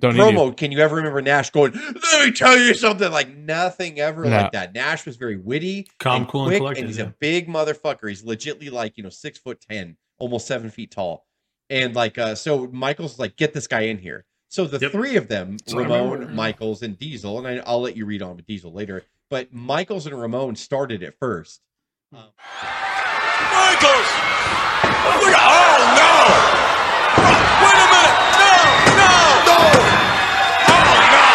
don't 0.00 0.14
need 0.14 0.20
promo 0.20 0.56
can 0.56 0.72
you 0.72 0.78
ever 0.80 0.96
remember 0.96 1.22
Nash 1.22 1.50
going, 1.50 1.72
Let 1.72 2.26
me 2.26 2.32
tell 2.32 2.58
you 2.58 2.74
something? 2.74 3.10
Like 3.10 3.34
nothing 3.36 3.98
ever 4.00 4.24
No. 4.24 4.30
like 4.30 4.52
that. 4.52 4.74
Nash 4.74 5.06
was 5.06 5.16
very 5.16 5.36
witty, 5.36 5.88
Calm, 5.98 6.22
and 6.22 6.30
cool, 6.30 6.42
and 6.42 6.50
quick, 6.50 6.58
collected, 6.60 6.80
and 6.80 6.88
he's 6.88 6.98
yeah. 6.98 7.04
a 7.04 7.14
big 7.20 7.48
motherfucker. 7.48 8.08
He's 8.08 8.22
legitly 8.24 8.70
like, 8.70 8.96
you 8.96 9.02
know, 9.02 9.08
six 9.10 9.38
foot 9.38 9.60
ten, 9.68 9.96
almost 10.18 10.46
seven 10.46 10.70
feet 10.70 10.90
tall. 10.90 11.26
And 11.70 11.94
like 11.94 12.18
uh 12.18 12.34
so 12.34 12.66
Michael's 12.68 13.18
like, 13.18 13.36
get 13.36 13.52
this 13.54 13.66
guy 13.66 13.82
in 13.82 13.98
here. 13.98 14.24
So 14.48 14.64
the 14.66 14.78
Yep. 14.78 14.92
three 14.92 15.16
of 15.16 15.28
them, 15.28 15.56
So 15.66 15.78
Ramon, 15.78 16.34
Michaels, 16.34 16.82
and 16.82 16.96
Diesel, 16.98 17.38
and 17.44 17.46
I, 17.60 17.62
I'll 17.66 17.80
let 17.80 17.96
you 17.96 18.06
read 18.06 18.22
on 18.22 18.36
with 18.36 18.46
Diesel 18.46 18.72
later, 18.72 19.02
but 19.28 19.52
Michaels 19.52 20.06
and 20.06 20.18
Ramon 20.20 20.54
started 20.54 21.02
it 21.02 21.16
first. 21.18 21.60
Michaels! 23.36 24.08
Oh 24.96 25.28
no! 25.92 26.12
Wait 27.60 27.76
a 27.76 27.88
minute! 27.92 28.16
No! 28.40 28.52
No! 28.96 29.12
No! 29.36 29.60
Oh 30.72 30.96
no! 31.12 31.28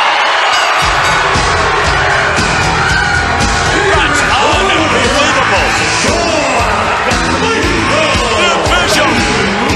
That's 3.94 4.22
unbelievable! 4.34 5.70
The 8.34 8.48
official 8.58 9.12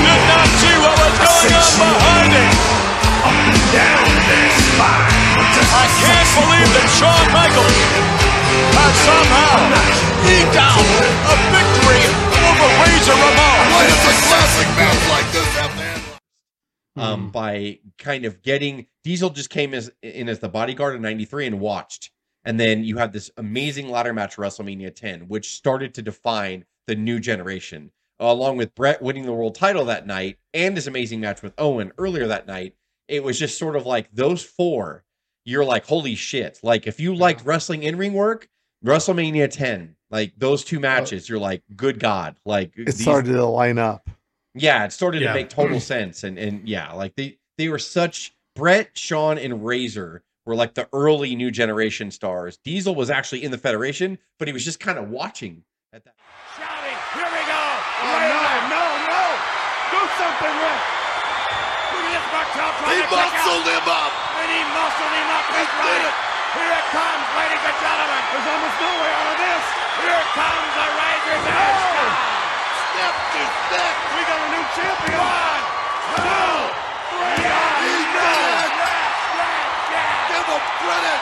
did 0.01 0.21
not 0.25 0.47
see 0.57 0.75
what 0.81 0.97
was 0.97 1.13
going 1.21 1.53
on 1.53 1.73
behind 1.77 2.33
him. 2.33 2.49
I 5.77 5.85
can't 6.01 6.29
believe 6.33 6.69
that 6.73 6.89
Shawn 6.97 7.25
Michaels 7.35 7.77
has 8.73 8.93
somehow 9.05 9.61
eked 10.25 10.57
out 10.57 11.14
um, 16.95 17.29
by 17.31 17.79
kind 17.97 18.25
of 18.25 18.41
getting 18.41 18.87
Diesel 19.03 19.29
just 19.29 19.49
came 19.49 19.73
as 19.73 19.91
in 20.01 20.29
as 20.29 20.39
the 20.39 20.49
bodyguard 20.49 20.95
in 20.95 21.01
'93 21.01 21.47
and 21.47 21.59
watched, 21.59 22.11
and 22.43 22.59
then 22.59 22.83
you 22.83 22.97
had 22.97 23.13
this 23.13 23.29
amazing 23.37 23.89
ladder 23.89 24.13
match 24.13 24.37
WrestleMania 24.37 24.95
10, 24.95 25.27
which 25.27 25.53
started 25.55 25.93
to 25.95 26.01
define 26.01 26.65
the 26.87 26.95
new 26.95 27.19
generation. 27.19 27.91
Along 28.19 28.55
with 28.55 28.73
Brett 28.75 29.01
winning 29.01 29.25
the 29.25 29.33
world 29.33 29.55
title 29.55 29.83
that 29.85 30.07
night 30.07 30.37
and 30.53 30.77
his 30.77 30.87
amazing 30.87 31.19
match 31.19 31.41
with 31.41 31.53
Owen 31.57 31.91
earlier 31.97 32.27
that 32.27 32.47
night, 32.47 32.73
it 33.09 33.21
was 33.23 33.37
just 33.37 33.57
sort 33.57 33.75
of 33.75 33.85
like 33.85 34.09
those 34.13 34.41
four. 34.41 35.03
You're 35.43 35.65
like, 35.65 35.85
holy 35.85 36.15
shit! 36.15 36.59
Like 36.63 36.87
if 36.87 36.99
you 36.99 37.13
liked 37.13 37.43
wrestling 37.45 37.83
in 37.83 37.97
ring 37.97 38.13
work, 38.13 38.47
WrestleMania 38.85 39.49
10, 39.51 39.95
like 40.11 40.31
those 40.37 40.63
two 40.63 40.79
matches, 40.79 41.27
you're 41.27 41.39
like, 41.39 41.61
good 41.75 41.99
God! 41.99 42.37
Like 42.45 42.71
It 42.77 42.85
these- 42.85 43.01
started 43.01 43.33
to 43.33 43.45
line 43.45 43.77
up. 43.77 44.09
Yeah, 44.55 44.85
it 44.85 44.91
started 44.93 45.21
Yeah. 45.21 45.29
to 45.29 45.33
make 45.35 45.49
total 45.49 45.79
sense, 45.93 46.23
and 46.23 46.37
and 46.39 46.67
yeah, 46.67 46.91
like 46.93 47.15
they 47.15 47.37
they 47.57 47.69
were 47.69 47.79
such 47.79 48.33
Brett, 48.55 48.97
Sean, 48.97 49.37
and 49.37 49.65
Razor 49.65 50.23
were 50.45 50.55
like 50.55 50.73
the 50.75 50.87
early 50.93 51.35
new 51.35 51.51
generation 51.51 52.09
stars. 52.11 52.57
Diesel 52.63 52.95
was 52.95 53.09
actually 53.09 53.43
in 53.43 53.51
the 53.51 53.57
Federation, 53.57 54.17
but 54.39 54.47
he 54.47 54.53
was 54.53 54.63
just 54.63 54.79
kind 54.79 54.97
of 54.97 55.09
watching 55.09 55.63
at 55.91 56.03
that. 56.05 56.13
Shouting, 56.55 56.97
here 57.17 57.27
we 57.27 57.43
go! 57.49 57.63
Oh, 58.05 58.15
no, 58.15 58.45
no, 58.71 58.83
no! 59.11 59.23
Do 59.91 60.01
something, 60.21 60.55
Rick! 60.55 60.81
Look 61.91 62.05
at 62.05 62.13
this 62.15 62.27
Martel 62.31 62.69
He 62.71 62.79
trying 62.79 62.95
to 62.95 63.07
kick 63.09 63.11
out, 63.11 63.33
muscled 63.35 63.67
him 63.67 63.87
up. 63.91 64.11
and 64.39 64.49
he 64.55 64.61
muscled 64.71 65.13
him 65.19 65.29
up. 65.35 65.45
That's 65.51 65.73
did 65.75 65.83
right. 65.83 66.05
it. 66.07 66.15
Here 66.55 66.71
it 66.79 66.87
comes, 66.95 67.25
ladies 67.35 67.63
and 67.65 67.77
gentlemen. 67.83 68.21
There's 68.31 68.49
almost 68.55 68.77
no 68.79 68.91
way 69.03 69.11
out 69.19 69.27
of 69.33 69.37
this. 69.41 69.63
Here 69.99 70.23
comes 70.31 70.69
the 70.79 70.87
Razor's 70.95 71.43
Edge. 71.43 71.83
Oh! 71.99 72.34
Step 72.95 73.15
to 73.35 73.41
step. 73.67 73.93
We 74.15 74.21
got 74.23 74.39
a 74.39 74.49
new 74.55 74.65
champion. 74.75 75.19
One, 75.19 75.63
two, 76.15 76.55
three. 77.11 77.43
He 77.43 77.91
did 78.15 78.39
it. 78.55 78.71
Yes, 78.71 79.11
yes, 79.35 79.91
yes. 79.91 80.31
Give 80.31 80.47
him 80.47 80.63
credit. 80.79 81.19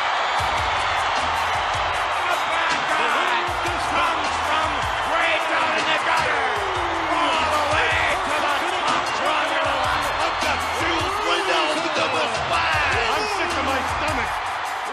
The 2.13 2.37
bad 2.53 2.77
guy 2.93 3.37
comes 3.73 4.29
from 4.45 4.69
way 5.17 5.33
down 5.49 5.73
in 5.81 5.85
the 5.89 5.99
gutter, 6.05 6.45
all 7.09 7.45
the 7.57 7.63
way 7.73 7.97
to 8.21 8.35
the 8.37 8.53
top 8.69 9.05
rung 9.25 9.49
of 9.49 9.63
the 9.65 9.77
ladder. 9.81 10.13
I've 10.23 10.37
got 10.45 10.57
chills 10.77 11.15
right 11.25 11.45
now 11.49 11.73
up 11.73 12.11
my 12.13 12.25
spine. 12.37 13.09
I'm 13.17 13.25
sick 13.33 13.49
to 13.49 13.61
my 13.65 13.79
stomach. 13.97 14.31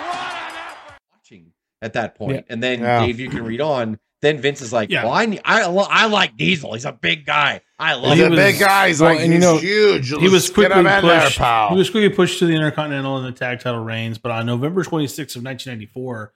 What 0.01 0.33
an 0.33 0.57
effort! 0.65 0.97
watching 1.13 1.45
at 1.83 1.93
that 1.93 2.15
point. 2.17 2.37
Yeah. 2.37 2.53
And 2.53 2.63
then 2.63 2.81
Yeah. 2.81 3.05
Dave, 3.05 3.21
you 3.21 3.29
can 3.29 3.45
read 3.45 3.61
on. 3.61 3.99
Then 4.23 4.39
Vince 4.39 4.61
is 4.61 4.71
like, 4.73 4.91
Yeah. 4.91 5.05
"Well, 5.05 5.13
I 5.15 5.25
need, 5.27 5.41
I 5.45 5.67
lo- 5.67 5.87
I 5.89 6.07
like 6.07 6.37
Diesel. 6.37 6.75
He's 6.75 6.85
a 6.85 6.93
big 6.93 7.25
guy. 7.25 7.63
I 7.79 7.95
love 7.95 8.19
He's 8.19 8.27
he 8.27 8.33
a 8.33 8.37
big 8.37 8.59
guy. 8.59 8.89
He's 8.89 9.01
well, 9.01 9.15
like, 9.15 9.21
and 9.25 9.33
you 9.33 9.39
know, 9.39 9.57
huge. 9.57 10.09
He 10.11 10.15
Let's 10.17 10.31
was 10.33 10.49
get 10.49 10.55
quickly 10.55 10.81
him 10.81 10.87
in 10.87 11.07
there, 11.07 11.21
pushed. 11.23 11.39
pal. 11.39 11.71
He 11.71 11.77
was 11.77 11.89
quickly 11.89 12.11
pushed 12.11 12.39
to 12.41 12.47
the 12.47 12.53
Intercontinental 12.55 13.17
and 13.17 13.27
the 13.27 13.33
Tag 13.39 13.61
Title 13.61 13.83
reigns. 13.83 14.19
But 14.19 14.33
on 14.33 14.45
November 14.45 14.83
26th 14.85 15.37
of 15.37 15.43
1994, 15.45 16.35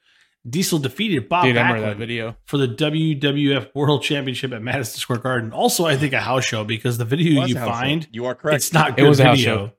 Diesel 0.48 0.78
defeated 0.78 1.28
Bob 1.28 1.44
Dude, 1.44 1.56
I 1.58 1.72
that 1.74 1.94
Backlund 1.94 1.96
video. 1.98 2.36
for 2.46 2.56
the 2.56 2.68
WWF 2.68 3.74
World 3.74 4.02
Championship 4.02 4.52
at 4.52 4.62
Madison 4.62 4.98
Square 4.98 5.18
Garden. 5.18 5.52
Also, 5.52 5.84
I 5.84 5.96
think 5.96 6.12
a 6.14 6.20
house 6.20 6.44
show 6.46 6.64
because 6.64 6.96
the 6.98 7.04
video 7.04 7.44
you 7.46 7.56
a 7.56 7.58
house 7.58 7.68
show. 7.68 7.72
find 7.74 8.08
You 8.12 8.24
are 8.26 8.34
correct. 8.34 8.56
it's 8.56 8.72
not 8.72 8.90
It 8.90 8.96
good 8.96 9.08
was 9.08 9.20
a 9.20 9.24
house 9.24 9.38
video. 9.38 9.56
show. 9.56 9.72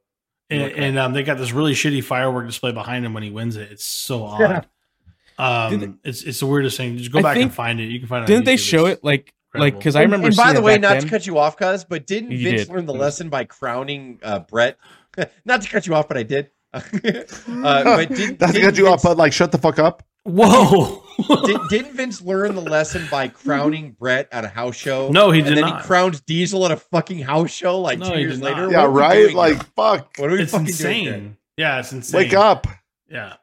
And, 0.52 0.60
You 0.60 0.66
are 0.66 0.70
correct. 0.70 0.80
and 0.84 1.00
um, 1.00 1.14
they 1.14 1.24
got 1.24 1.38
this 1.40 1.52
really 1.52 1.74
shitty 1.74 2.04
firework 2.04 2.46
display 2.46 2.72
behind 2.72 3.04
him 3.06 3.14
when 3.16 3.24
he 3.24 3.32
wins 3.32 3.56
it. 3.56 3.72
It's 3.72 3.84
so 3.86 4.26
odd. 4.26 4.68
Um, 5.38 5.80
Did 5.80 5.94
it's 6.04 6.24
it's 6.24 6.40
the 6.40 6.46
weirdest 6.46 6.78
thing. 6.78 6.98
Just 6.98 7.12
go 7.12 7.20
I 7.20 7.22
back 7.24 7.38
and 7.38 7.54
find 7.54 7.80
it. 7.80 7.86
You 7.86 8.00
can 8.00 8.08
find 8.08 8.24
it. 8.24 8.28
Didn't 8.28 8.46
they 8.46 8.58
show 8.58 8.86
It's- 8.86 8.98
it 9.00 9.04
like 9.04 9.34
like 9.54 9.78
because 9.78 9.96
I 9.96 10.02
remember 10.02 10.28
And 10.28 10.36
by 10.36 10.52
the 10.54 10.62
way, 10.62 10.78
not 10.78 10.94
then. 10.94 11.02
to 11.04 11.08
cut 11.10 11.26
you 11.28 11.38
off, 11.38 11.56
cuz, 11.58 11.84
but 11.86 12.06
didn't 12.06 12.32
You 12.32 12.44
Vince 12.50 12.66
did. 12.68 12.70
learn 12.74 12.86
the 12.86 12.94
lesson 12.94 13.30
by 13.30 13.46
crowning 13.46 14.20
uh, 14.24 14.40
Brett? 14.40 14.78
not 15.46 15.62
to 15.62 15.70
cut 15.70 15.88
you 15.88 15.96
off, 15.96 16.08
but 16.08 16.18
I 16.18 16.24
did. 16.24 16.50
uh, 16.74 16.82
but 17.52 18.10
did, 18.10 18.38
That's 18.40 18.52
didn't 18.52 18.62
got 18.70 18.78
you 18.78 18.86
Vince, 18.86 18.88
up, 18.88 19.02
but 19.04 19.18
like, 19.18 19.32
shut 19.34 19.52
the 19.52 19.58
fuck 19.58 19.80
up. 19.80 20.04
Whoa! 20.28 21.04
did, 21.46 21.58
didn't 21.70 21.94
Vince 21.96 22.22
learn 22.22 22.56
the 22.56 22.62
lesson 22.62 23.08
by 23.12 23.28
crowning 23.28 23.92
Brett 23.92 24.28
at 24.32 24.44
a 24.44 24.48
house 24.50 24.76
show? 24.76 25.10
no, 25.10 25.30
he 25.32 25.40
and 25.40 25.50
did 25.50 25.58
then 25.58 25.66
not. 25.66 25.82
he 25.82 25.88
crowned 25.88 26.26
Diesel 26.26 26.66
at 26.66 26.72
a 26.72 26.78
fucking 26.78 27.20
house 27.20 27.52
show 27.52 27.80
like 27.80 28.00
No, 28.00 28.12
two 28.12 28.20
years 28.20 28.42
later. 28.42 28.62
not. 28.64 28.66
What 28.68 28.72
Yeah, 28.74 28.86
right. 28.88 29.34
Like, 29.36 29.54
here? 29.54 29.64
fuck. 29.76 30.14
what 30.18 30.30
are 30.30 30.34
we 30.34 30.42
it's 30.42 30.52
fucking 30.52 30.66
doing 30.66 30.78
here? 31.04 31.14
insane. 31.14 31.38
Yeah, 31.58 31.80
it's 31.80 31.92
insane. 31.94 32.18
Wake 32.18 32.34
up. 32.34 32.66
Yeah. 33.10 33.36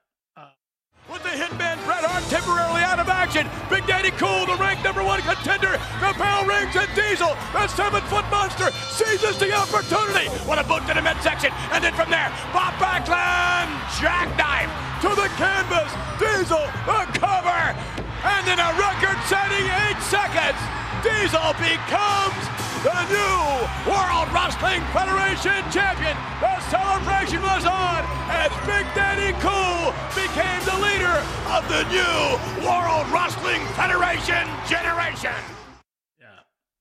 With 1.12 1.28
the 1.28 1.36
hitman 1.36 1.76
Bret 1.84 2.00
Hart 2.08 2.24
temporarily 2.32 2.80
out 2.80 2.96
of 2.96 3.04
action, 3.04 3.44
Big 3.68 3.84
Daddy 3.84 4.08
Cool, 4.16 4.48
the 4.48 4.56
ranked 4.56 4.80
number 4.80 5.04
one 5.04 5.20
contender, 5.20 5.76
the 6.00 6.16
bell 6.16 6.48
rings 6.48 6.72
and 6.72 6.88
Diesel, 6.96 7.36
the 7.52 7.68
seven-foot 7.68 8.24
monster, 8.32 8.72
seizes 8.88 9.36
the 9.36 9.52
opportunity. 9.52 10.32
What 10.48 10.56
a 10.56 10.64
boot 10.64 10.80
to 10.88 10.96
the 10.96 11.04
midsection, 11.04 11.52
and 11.68 11.84
then 11.84 11.92
from 11.92 12.08
there, 12.08 12.32
Bob 12.56 12.72
Backlund, 12.80 13.76
jackknife 14.00 14.72
to 15.04 15.12
the 15.12 15.28
canvas, 15.36 15.92
Diesel, 16.16 16.64
the 16.88 17.04
cover, 17.20 17.76
and 18.24 18.44
in 18.48 18.56
a 18.56 18.70
record-setting 18.80 19.68
eight 19.84 20.00
seconds, 20.08 20.56
Diesel 21.04 21.52
becomes 21.60 22.61
the 22.82 23.00
new 23.08 23.90
World 23.90 24.28
Wrestling 24.32 24.82
Federation 24.92 25.62
champion. 25.70 26.16
The 26.40 26.58
celebration 26.70 27.42
was 27.42 27.64
on 27.64 28.04
as 28.28 28.50
Big 28.66 28.86
Daddy 28.94 29.32
Cool 29.40 29.92
became 30.14 30.60
the 30.64 30.78
leader 30.82 31.16
of 31.50 31.62
the 31.68 31.82
new 31.90 32.66
World 32.66 33.06
Wrestling 33.12 33.62
Federation 33.74 34.46
generation. 34.68 35.32
Yeah. 36.20 36.26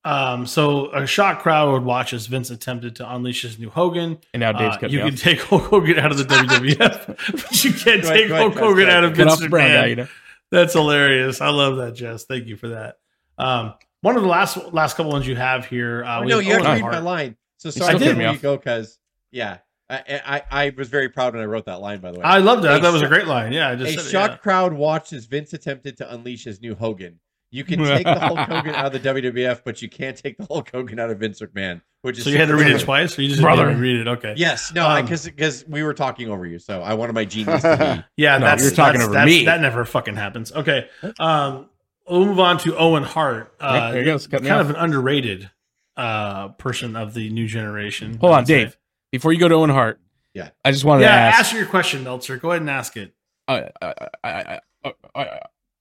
Um, 0.04 0.46
so 0.48 0.92
a 0.92 1.06
shocked 1.06 1.44
crowd 1.44 1.72
would 1.72 1.84
watch 1.84 2.14
as 2.14 2.26
Vince 2.28 2.50
attempted 2.50 2.96
to 2.98 3.14
unleash 3.14 3.44
his 3.44 3.60
new 3.60 3.70
Hogan. 3.70 4.18
and 4.34 4.42
now 4.42 4.52
Dave's 4.52 4.78
Uh, 4.78 4.80
cut 4.80 4.92
you 4.92 5.00
can 5.00 5.14
off. 5.14 5.20
take 5.20 5.42
Hulk 5.42 5.64
Hogan 5.64 6.00
out 6.00 6.12
of 6.12 6.18
the 6.18 6.24
WWF, 6.34 7.08
but 7.32 7.64
you 7.64 7.74
can't 7.74 8.02
Go 8.02 8.10
take 8.10 8.28
go 8.28 8.34
ahead, 8.36 8.42
Hulk 8.42 8.54
Jess, 8.54 8.64
Hogan 8.64 8.90
out 8.90 9.04
of 9.04 9.16
Vince 9.16 9.40
the 9.40 9.50
brown 9.50 9.70
McMahon. 9.70 9.82
guy, 9.82 9.86
you 9.88 9.96
know. 9.98 10.08
That's 10.52 10.74
hilarious. 10.74 11.40
I 11.42 11.50
love 11.50 11.78
that, 11.78 11.94
Jess. 11.94 12.26
Thank 12.26 12.48
you 12.48 12.58
for 12.58 12.70
that. 12.70 12.98
Um, 13.38 13.74
one 14.02 14.16
of 14.16 14.22
the 14.24 14.28
last 14.30 14.58
last 14.74 14.98
couple 14.98 15.12
ones 15.12 15.28
you 15.28 15.36
have 15.36 15.66
here. 15.66 16.04
Uh, 16.04 16.20
Oh, 16.20 16.22
we 16.24 16.28
no, 16.28 16.36
have 16.38 16.46
you 16.46 16.54
have 16.54 16.62
to 16.64 16.70
Owen 16.70 16.84
read 16.84 16.92
my 16.92 17.00
line. 17.00 17.38
So 17.58 17.70
sorry, 17.70 17.94
cut 17.94 18.00
before 18.00 18.16
me 18.16 18.32
you 18.32 18.38
go, 18.38 18.58
because 18.58 18.98
yeah, 19.32 19.60
I, 19.90 20.22
I 20.52 20.66
I 20.66 20.74
was 20.76 20.90
very 20.90 21.10
proud 21.10 21.34
when 21.34 21.42
I 21.44 21.46
wrote 21.46 21.66
that 21.66 21.80
line. 21.82 22.00
By 22.00 22.12
the 22.12 22.20
way, 22.20 22.26
I 22.26 22.40
loved 22.40 22.66
it. 22.66 22.70
I 22.72 22.78
A 22.78 22.82
thought 22.82 22.94
was 22.94 23.02
a 23.04 23.08
great 23.08 23.28
line. 23.28 23.52
Yeah, 23.54 23.70
I 23.70 23.76
just 23.76 23.94
a 23.96 23.98
said 24.00 24.06
it, 24.08 24.10
shocked 24.12 24.34
yeah. 24.34 24.38
crowd 24.38 24.74
watched 24.74 25.14
as 25.14 25.26
Vince 25.26 25.54
attempted 25.54 25.98
to 25.98 26.14
unleash 26.14 26.44
his 26.46 26.62
new 26.62 26.74
Hogan. 26.76 27.20
You 27.54 27.66
can 27.66 27.80
take 27.84 28.06
the 28.06 28.18
Hulk 28.18 28.40
Hogan 28.50 28.74
out 28.74 28.96
of 28.96 29.04
the 29.04 29.10
WWF, 29.32 29.62
but 29.66 29.82
you 29.82 29.90
can't 29.90 30.16
take 30.16 30.38
the 30.38 30.46
Hulk 30.50 30.70
Hogan 30.74 31.00
out 31.00 31.10
of 31.12 31.20
Vince 31.20 31.42
McMahon. 31.42 31.82
Which 32.02 32.18
is 32.18 32.24
So 32.24 32.30
you 32.32 32.38
had 32.38 32.48
to 32.48 32.56
read 32.56 32.68
it 32.72 32.80
twice, 32.80 33.20
or 33.20 33.22
you 33.24 33.28
just 33.28 33.42
Brother. 33.42 33.66
didn't 33.66 33.82
read 33.82 33.98
it? 34.00 34.08
Okay. 34.08 34.34
Yes, 34.38 34.72
no, 34.74 34.88
Um, 34.90 35.04
because 35.04 35.26
because 35.26 35.66
we 35.68 35.84
were 35.84 35.94
talking 35.94 36.30
over 36.30 36.46
you, 36.48 36.58
so 36.60 36.82
I 36.82 36.94
wanted 36.96 37.14
my 37.14 37.26
genius 37.26 37.62
to 37.62 37.78
be. 37.78 38.04
Yeah, 38.24 38.38
No, 38.40 38.46
that's 38.46 38.64
you're 38.64 38.72
talking 38.72 39.00
that's- 39.02 39.04
over 39.04 39.14
that's- 39.14 39.28
me. 39.40 39.46
That 39.46 39.60
never 39.62 39.84
fucking 39.86 40.16
happens. 40.16 40.52
Okay. 40.54 40.88
Um, 41.20 41.70
we'll 42.10 42.26
move 42.26 42.40
on 42.40 42.58
to 42.60 42.76
Owen 42.78 43.04
Hart. 43.04 43.54
Uh, 43.60 43.66
Right, 43.66 43.92
there 43.92 44.00
you 44.02 44.06
go. 44.06 44.20
Cut 44.20 44.42
kind 44.44 44.48
off. 44.54 44.62
of 44.62 44.70
an 44.72 44.76
underrated 44.78 45.50
uh, 45.98 46.50
person 46.50 46.96
of 46.96 47.14
the 47.14 47.30
new 47.30 47.48
generation. 47.48 48.18
Hold 48.20 48.34
on, 48.34 48.40
would 48.42 48.48
say. 48.48 48.64
Dave. 48.66 48.78
Before 49.12 49.34
you 49.34 49.40
go 49.40 49.48
to 49.48 49.56
Owen 49.56 49.70
Hart, 49.70 50.00
Yeah. 50.34 50.50
I 50.64 50.72
just 50.72 50.86
wanted 50.86 51.02
Yeah, 51.04 51.10
to 51.16 51.22
ask. 51.22 51.40
ask 51.40 51.54
your 51.54 51.66
question, 51.66 52.04
Meltzer. 52.04 52.38
Go 52.38 52.52
ahead 52.52 52.62
and 52.62 52.70
ask 52.70 52.96
it. 52.98 53.14
uh, 53.48 53.64
uh, 53.82 53.94
uh, 54.24 54.28
uh, 54.28 54.60
uh, 54.86 54.92
uh, 55.16 55.26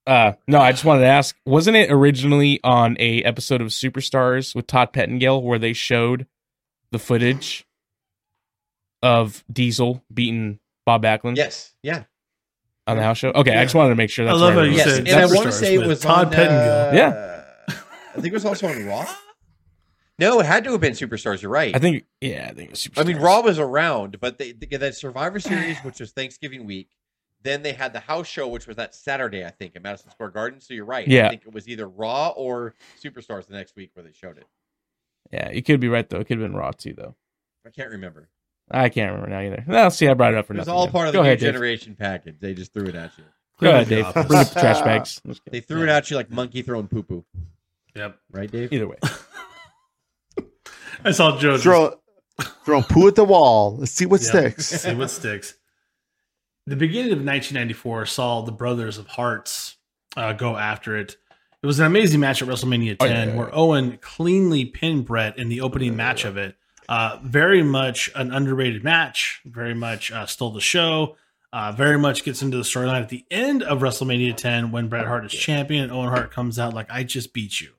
uh, 0.07 0.33
no, 0.49 0.59
I 0.61 0.73
just 0.73 0.85
wanted 0.85 1.03
to 1.03 1.07
ask. 1.07 1.37
Wasn't 1.47 1.77
it 1.77 1.91
originally 1.93 2.59
on 2.65 2.97
a 2.99 3.23
episode 3.23 3.61
of 3.61 3.69
Superstars 3.69 4.55
with 4.55 4.67
Todd 4.67 4.93
Pettengill 4.93 5.43
where 5.43 5.59
they 5.59 5.73
showed 5.73 6.27
the 6.91 6.99
footage 6.99 7.65
of 9.03 9.45
Diesel 9.53 10.03
beating 10.13 10.59
Bob 10.85 11.03
Backlund 11.05 11.37
Yes, 11.37 11.75
yeah, 11.83 12.05
on 12.91 12.97
the 12.97 13.03
house 13.03 13.19
show? 13.19 13.31
Okay, 13.31 13.53
Yeah. 13.53 13.61
I 13.61 13.65
just 13.65 13.75
wanted 13.75 13.91
to 13.91 13.95
make 13.97 14.11
sure 14.11 14.29
I 14.29 14.33
love 14.33 14.55
right. 14.55 14.61
how 14.61 14.63
you 14.71 14.77
yes, 14.77 14.87
said 14.87 15.09
and 15.09 15.17
I 15.21 15.27
want 15.27 15.47
to 15.47 15.53
say 15.53 15.75
it 15.75 15.87
was 15.87 16.01
Todd 16.01 16.27
on, 16.27 16.33
Pettengill. 16.33 16.57
uh, 16.59 16.93
Yeah. 16.93 17.45
I 17.69 18.15
think 18.15 18.27
it 18.27 18.33
was 18.33 18.45
also 18.45 18.69
on 18.69 18.85
Raw. 18.87 19.07
No, 20.19 20.41
it 20.41 20.47
had 20.47 20.65
to 20.65 20.73
have 20.73 20.81
been 20.81 20.93
Superstars. 20.93 21.41
You're 21.41 21.51
right. 21.51 21.75
I 21.75 21.79
think, 21.79 22.05
yeah, 22.21 22.49
I 22.51 22.53
think 22.53 22.69
it 22.69 22.71
was 22.71 22.81
Superstars. 22.81 23.01
I 23.01 23.05
mean, 23.05 23.17
Raw 23.19 23.41
was 23.41 23.59
around, 23.59 24.21
but 24.21 24.37
they, 24.37 24.53
they 24.53 24.77
that 24.77 24.95
Survivor 24.95 25.41
Series, 25.41 25.79
which 25.79 26.01
was 26.01 26.13
Thanksgiving 26.13 26.67
week, 26.67 26.91
then 27.43 27.63
they 27.63 27.73
had 27.73 27.93
the 27.95 28.01
house 28.01 28.27
show, 28.27 28.47
which 28.49 28.67
was 28.67 28.77
that 28.77 28.95
Saturday, 28.95 29.45
I 29.47 29.51
think, 29.51 29.77
at 29.77 29.83
Madison 29.83 30.11
Square 30.11 30.31
Garden. 30.31 30.61
So 30.61 30.75
you're 30.75 30.85
right. 30.85 31.09
Yeah. 31.09 31.27
I 31.27 31.31
think 31.31 31.43
it 31.47 31.55
was 31.55 31.69
either 31.69 31.89
Raw 31.89 32.29
or 32.37 32.75
Superstars 33.03 33.47
the 33.47 33.55
next 33.55 33.77
week 33.77 33.93
where 33.95 34.05
they 34.05 34.13
showed 34.13 34.37
it. 34.37 34.47
Yeah, 35.33 35.51
you 35.51 35.63
could 35.63 35.81
be 35.81 35.89
right 35.89 36.09
though. 36.09 36.19
It 36.21 36.27
could 36.27 36.39
have 36.39 36.51
been 36.51 36.57
Raw 36.57 36.73
too, 36.73 36.93
though. 36.93 37.15
I 37.67 37.71
can't 37.71 37.91
remember. 37.91 38.29
I 38.71 38.89
can't 38.89 39.13
remember 39.13 39.31
now 39.31 39.41
either. 39.41 39.65
No, 39.67 39.89
see, 39.89 40.09
I 40.09 40.15
brought 40.15 40.35
it 40.35 40.39
up 40.39 40.47
for 40.47 40.55
It 40.55 40.59
was 40.59 40.67
nothing. 40.67 40.79
all 40.79 40.87
then. 40.87 40.93
part 40.93 41.09
of 41.09 41.13
Go 41.15 41.23
the 41.23 41.29
ahead, 41.29 41.41
new 41.41 41.47
Dave. 41.47 41.55
generation 41.55 41.97
package. 41.99 42.37
They 42.41 42.55
just 42.55 42.73
threw 42.73 42.87
it 42.87 42.95
at 42.95 43.17
you. 43.19 43.25
Go 43.61 43.71
ahead, 43.71 43.89
Dave. 43.89 44.07
the 44.15 44.25
Bring 44.25 44.39
up 44.41 44.49
the 44.49 44.61
trash 44.61 44.81
bags. 44.83 45.21
I'm 45.25 45.31
just 45.33 45.45
kidding. 45.45 45.61
They 45.61 45.65
threw 45.65 45.83
it 45.83 45.89
at 45.89 46.11
you 46.11 46.17
like 46.17 46.31
monkey 46.31 46.63
throwing 46.63 46.89
poo 46.89 47.03
poo. 47.03 47.25
Yep. 47.95 48.19
Right, 48.31 48.51
Dave? 48.51 48.73
Either 48.73 48.89
way, 48.89 48.97
I 51.05 51.11
saw 51.13 51.39
Joe 51.39 51.53
just 51.55 51.65
Throw, 51.65 51.95
throw 52.65 52.83
poo 52.83 53.09
at 53.09 53.15
the 53.17 53.25
wall. 53.25 53.77
Let's 53.79 53.93
see 53.93 54.07
what 54.07 54.21
Yeah. 54.21 54.29
sticks. 54.29 54.67
See 54.67 54.95
what 54.95 55.11
sticks. 55.11 55.55
The 56.67 56.77
beginning 56.77 57.13
of 57.13 57.19
1994 57.19 58.07
saw 58.07 58.43
the 58.43 58.53
Brothers 58.53 58.99
of 58.99 59.07
Harts 59.09 59.77
uh, 60.17 60.33
go 60.35 60.57
after 60.57 60.97
it. 60.97 61.17
It 61.63 61.67
was 61.67 61.81
an 61.81 61.87
amazing 61.87 62.21
match 62.21 62.43
at 62.43 62.49
WrestleMania 62.49 62.99
10 62.99 63.01
Oh, 63.01 63.05
yeah, 63.13 63.25
yeah, 63.25 63.35
where. 63.37 63.55
Owen 63.55 63.99
cleanly 64.01 64.65
pinned 64.65 65.05
Brett 65.07 65.39
in 65.39 65.49
the 65.49 65.61
opening 65.61 65.97
match 65.97 66.25
of 66.25 66.37
it. 66.37 66.57
Uh, 66.91 67.21
very 67.23 67.63
much 67.63 68.11
an 68.17 68.33
underrated 68.33 68.83
match. 68.83 69.41
Very 69.45 69.75
much 69.75 70.11
uh, 70.11 70.27
stole 70.27 70.51
the 70.51 70.61
show. 70.61 71.17
Uh, 71.53 71.73
very 71.73 71.97
much 71.97 72.25
gets 72.25 72.43
into 72.43 72.57
the 72.57 72.65
storyline 72.65 73.01
at 73.01 73.09
the 73.09 73.25
end 73.31 73.63
of 73.63 73.81
WrestleMania 73.81 74.37
10 74.37 74.73
when 74.73 74.89
Bret 74.89 75.07
Hart 75.07 75.25
is 75.25 75.33
champion 75.33 75.85
and 75.85 75.93
Owen 75.93 76.09
Hart 76.09 76.33
comes 76.33 76.59
out 76.59 76.75
like, 76.75 76.91
I 76.91 77.05
just 77.05 77.33
beat 77.33 77.61
you. 77.61 77.71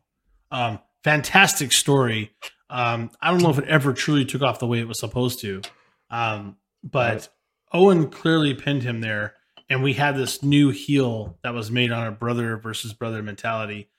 Um, 0.49 0.79
fantastic 1.03 1.73
story. 1.73 2.31
Um, 2.69 3.11
I 3.21 3.31
don't 3.31 3.41
know 3.41 3.49
if 3.49 3.59
it 3.59 3.67
ever 3.67 3.93
truly 3.93 4.23
took 4.23 4.41
off 4.41 4.59
the 4.59 4.67
way 4.67 4.79
it 4.79 4.87
was 4.87 4.99
supposed 4.99 5.41
to. 5.41 5.61
Um, 6.09 6.55
but 6.81 7.27
Owen 7.73 8.09
clearly 8.09 8.53
pinned 8.53 8.83
him 8.83 9.01
there, 9.01 9.35
and 9.69 9.83
we 9.83 9.93
had 9.93 10.15
this 10.15 10.41
new 10.41 10.69
heel 10.69 11.37
that 11.43 11.53
was 11.53 11.69
made 11.69 11.91
on 11.91 12.07
a 12.07 12.11
brother 12.11 12.57
versus 12.57 12.93
brother 12.93 13.21
mentality. 13.21 13.89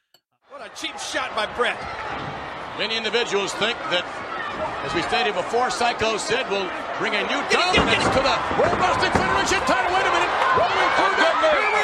What 0.48 0.66
a 0.66 0.75
cheap 0.75 0.98
shot 0.98 1.35
by 1.37 1.46
Brett. 1.55 1.79
Many 2.79 2.96
individuals 2.96 3.53
think 3.55 3.79
that, 3.90 4.05
as 4.85 4.94
we 4.94 5.03
stated 5.03 5.35
before, 5.35 5.70
Psycho 5.70 6.16
Sid 6.16 6.48
will 6.51 6.68
bring 6.98 7.14
a 7.14 7.22
new 7.27 7.40
dominance 7.51 8.05
to 8.14 8.20
the 8.22 8.37
World 8.59 8.79
Wrestling 8.79 9.12
Federation 9.12 9.61
title. 9.66 9.90
Wait 9.94 10.07
a 10.07 10.12
minute. 10.12 10.33
Rolling 10.59 10.90
through. 10.98 11.12
Here 11.42 11.72
we 11.75 11.82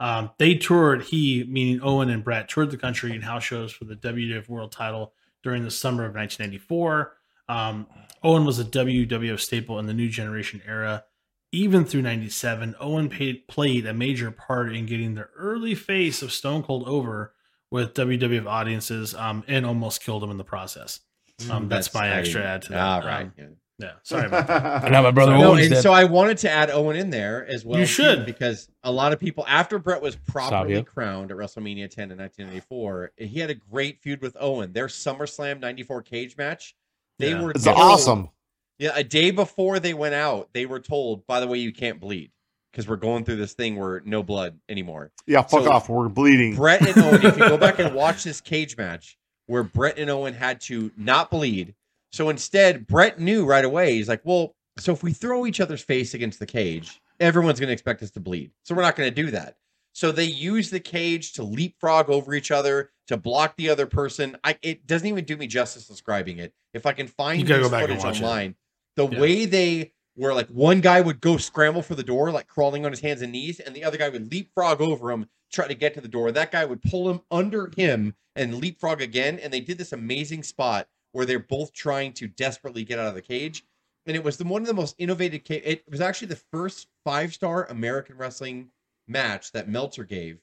Um, 0.00 0.30
they 0.38 0.54
toured, 0.54 1.02
he, 1.02 1.44
meaning 1.48 1.80
Owen 1.82 2.10
and 2.10 2.24
Brett, 2.24 2.48
toured 2.48 2.70
the 2.70 2.76
country 2.76 3.14
in 3.14 3.22
house 3.22 3.44
shows 3.44 3.72
for 3.72 3.84
the 3.84 3.96
WWF 3.96 4.48
World 4.48 4.72
title 4.72 5.12
during 5.42 5.64
the 5.64 5.70
summer 5.70 6.04
of 6.04 6.14
1994. 6.14 7.16
Um, 7.48 7.86
Owen 8.22 8.44
was 8.44 8.58
a 8.58 8.64
WWF 8.64 9.38
staple 9.38 9.78
in 9.78 9.86
the 9.86 9.94
new 9.94 10.08
generation 10.08 10.62
era. 10.66 11.04
Even 11.52 11.84
through 11.84 12.02
97, 12.02 12.74
Owen 12.80 13.08
paid, 13.08 13.46
played 13.46 13.86
a 13.86 13.94
major 13.94 14.32
part 14.32 14.74
in 14.74 14.86
getting 14.86 15.14
the 15.14 15.28
early 15.36 15.74
face 15.74 16.20
of 16.20 16.32
Stone 16.32 16.64
Cold 16.64 16.88
over 16.88 17.32
with 17.70 17.94
WWF 17.94 18.46
audiences 18.46 19.14
um, 19.14 19.44
and 19.46 19.64
almost 19.64 20.02
killed 20.02 20.24
him 20.24 20.30
in 20.30 20.36
the 20.36 20.44
process. 20.44 21.00
Um, 21.50 21.68
that's, 21.68 21.92
my 21.94 22.06
I- 22.06 22.10
extra 22.10 22.42
add 22.42 22.62
to 22.62 22.70
that. 22.70 22.80
All 22.80 23.00
right. 23.02 23.26
Um, 23.38 23.56
yeah. 23.78 23.86
yeah, 23.86 23.92
sorry 24.02 24.26
about 24.26 24.46
that. 24.46 24.82
and 24.84 24.92
now 24.92 25.02
my 25.02 25.10
brother 25.10 25.32
No, 25.32 25.50
Owen's 25.52 25.66
and 25.66 25.74
dead. 25.74 25.82
so 25.82 25.92
I 25.92 26.04
wanted 26.04 26.38
to 26.38 26.50
add 26.50 26.70
Owen 26.70 26.96
in 26.96 27.10
there 27.10 27.46
as 27.46 27.64
well. 27.64 27.78
You 27.78 27.86
too, 27.86 27.92
should. 27.92 28.26
because 28.26 28.68
a 28.82 28.92
lot 28.92 29.12
of 29.12 29.20
people 29.20 29.44
after 29.48 29.78
Brett 29.78 30.00
was 30.02 30.16
properly 30.16 30.74
Savio. 30.74 30.82
crowned 30.82 31.30
at 31.30 31.36
WrestleMania 31.36 31.90
10 31.90 32.10
in 32.10 32.18
1994, 32.18 33.12
he 33.16 33.40
had 33.40 33.50
a 33.50 33.54
great 33.54 34.00
feud 34.00 34.20
with 34.22 34.36
Owen. 34.40 34.72
Their 34.72 34.86
SummerSlam 34.88 35.60
94 35.60 36.02
cage 36.02 36.36
match, 36.36 36.74
they 37.18 37.30
Yeah. 37.30 37.42
were 37.42 37.50
It's 37.52 37.64
told- 37.64 37.76
awesome. 37.78 38.30
Yeah, 38.78 38.90
a 38.94 39.04
day 39.04 39.30
before 39.30 39.78
they 39.78 39.94
went 39.94 40.14
out, 40.14 40.48
they 40.52 40.66
were 40.66 40.80
told, 40.80 41.26
by 41.28 41.38
the 41.38 41.46
way, 41.46 41.58
you 41.58 41.72
can't 41.72 42.00
bleed 42.00 42.32
because 42.72 42.88
we're 42.88 42.96
going 42.96 43.24
through 43.24 43.36
this 43.36 43.52
thing 43.52 43.76
where 43.76 44.02
no 44.04 44.20
blood 44.24 44.58
anymore. 44.68 45.12
Yeah, 45.28 45.42
fuck 45.42 45.62
So- 45.62 45.70
off. 45.72 45.88
We're 45.88 46.08
bleeding. 46.08 46.56
Brett 46.56 46.80
and 46.82 46.98
Owen, 47.04 47.24
if 47.24 47.36
you 47.38 47.48
go 47.48 47.56
back 47.56 47.78
and 47.78 47.94
watch 47.94 48.24
this 48.24 48.40
cage 48.40 48.76
match 48.76 49.16
where 49.46 49.62
Brett 49.62 49.96
and 49.98 50.10
Owen 50.10 50.34
had 50.34 50.60
to 50.62 50.90
not 50.96 51.30
bleed. 51.30 51.74
So 52.14 52.28
instead, 52.28 52.86
Brett 52.86 53.18
knew 53.18 53.44
right 53.44 53.64
away. 53.64 53.94
He's 53.96 54.08
like, 54.08 54.20
well, 54.22 54.54
so 54.78 54.92
if 54.92 55.02
we 55.02 55.12
throw 55.12 55.46
each 55.46 55.60
other's 55.60 55.82
face 55.82 56.14
against 56.14 56.38
the 56.38 56.46
cage, 56.46 57.02
everyone's 57.18 57.58
going 57.58 57.66
to 57.66 57.72
expect 57.72 58.04
us 58.04 58.12
to 58.12 58.20
bleed. 58.20 58.52
So 58.62 58.72
we're 58.72 58.82
not 58.82 58.94
going 58.94 59.12
to 59.12 59.22
do 59.22 59.32
that. 59.32 59.56
So 59.94 60.12
they 60.12 60.22
use 60.22 60.70
the 60.70 60.78
cage 60.78 61.32
to 61.32 61.42
leapfrog 61.42 62.08
over 62.08 62.32
each 62.32 62.52
other 62.52 62.92
to 63.08 63.16
block 63.16 63.56
the 63.56 63.68
other 63.68 63.86
person. 63.86 64.36
I 64.44 64.56
it 64.62 64.86
doesn't 64.86 65.08
even 65.08 65.24
do 65.24 65.36
me 65.36 65.48
justice 65.48 65.88
describing 65.88 66.38
it. 66.38 66.54
If 66.72 66.86
I 66.86 66.92
can 66.92 67.08
find 67.08 67.40
You 67.40 67.46
go 67.48 67.68
back 67.68 67.82
and 67.82 67.90
footage 67.90 68.04
watch 68.04 68.20
it. 68.20 68.24
online, 68.24 68.54
the 68.94 69.08
Yeah. 69.08 69.20
way 69.20 69.44
they 69.44 69.92
were 70.16 70.34
like 70.34 70.48
one 70.50 70.80
guy 70.80 71.00
would 71.00 71.20
go 71.20 71.36
scramble 71.36 71.82
for 71.82 71.96
the 71.96 72.04
door, 72.04 72.30
like 72.30 72.46
crawling 72.46 72.86
on 72.86 72.92
his 72.92 73.00
hands 73.00 73.22
and 73.22 73.32
knees, 73.32 73.58
and 73.58 73.74
the 73.74 73.82
other 73.82 73.98
guy 73.98 74.08
would 74.08 74.30
leapfrog 74.30 74.80
over 74.80 75.10
him, 75.10 75.28
try 75.52 75.66
to 75.66 75.74
get 75.74 75.94
to 75.94 76.00
the 76.00 76.06
door. 76.06 76.30
That 76.30 76.52
guy 76.52 76.64
would 76.64 76.82
pull 76.82 77.10
him 77.10 77.22
under 77.32 77.72
him 77.76 78.14
and 78.36 78.54
leapfrog 78.54 79.02
again. 79.02 79.40
And 79.40 79.52
they 79.52 79.60
did 79.60 79.78
this 79.78 79.92
amazing 79.92 80.44
spot 80.44 80.86
where 81.14 81.24
they're 81.24 81.38
both 81.38 81.72
trying 81.72 82.12
to 82.12 82.26
desperately 82.26 82.84
get 82.84 82.98
out 82.98 83.06
of 83.06 83.14
the 83.14 83.22
cage. 83.22 83.64
And 84.06 84.16
it 84.16 84.22
was 84.22 84.36
the 84.36 84.44
one 84.44 84.60
of 84.60 84.68
the 84.68 84.74
most 84.74 84.96
innovative. 84.98 85.42
Ca- 85.46 85.62
it 85.64 85.84
was 85.88 86.00
actually 86.02 86.28
the 86.28 86.40
first 86.52 86.88
five 87.04 87.32
star 87.32 87.64
American 87.70 88.16
wrestling 88.18 88.68
match 89.08 89.52
that 89.52 89.68
Meltzer 89.68 90.04
gave. 90.04 90.38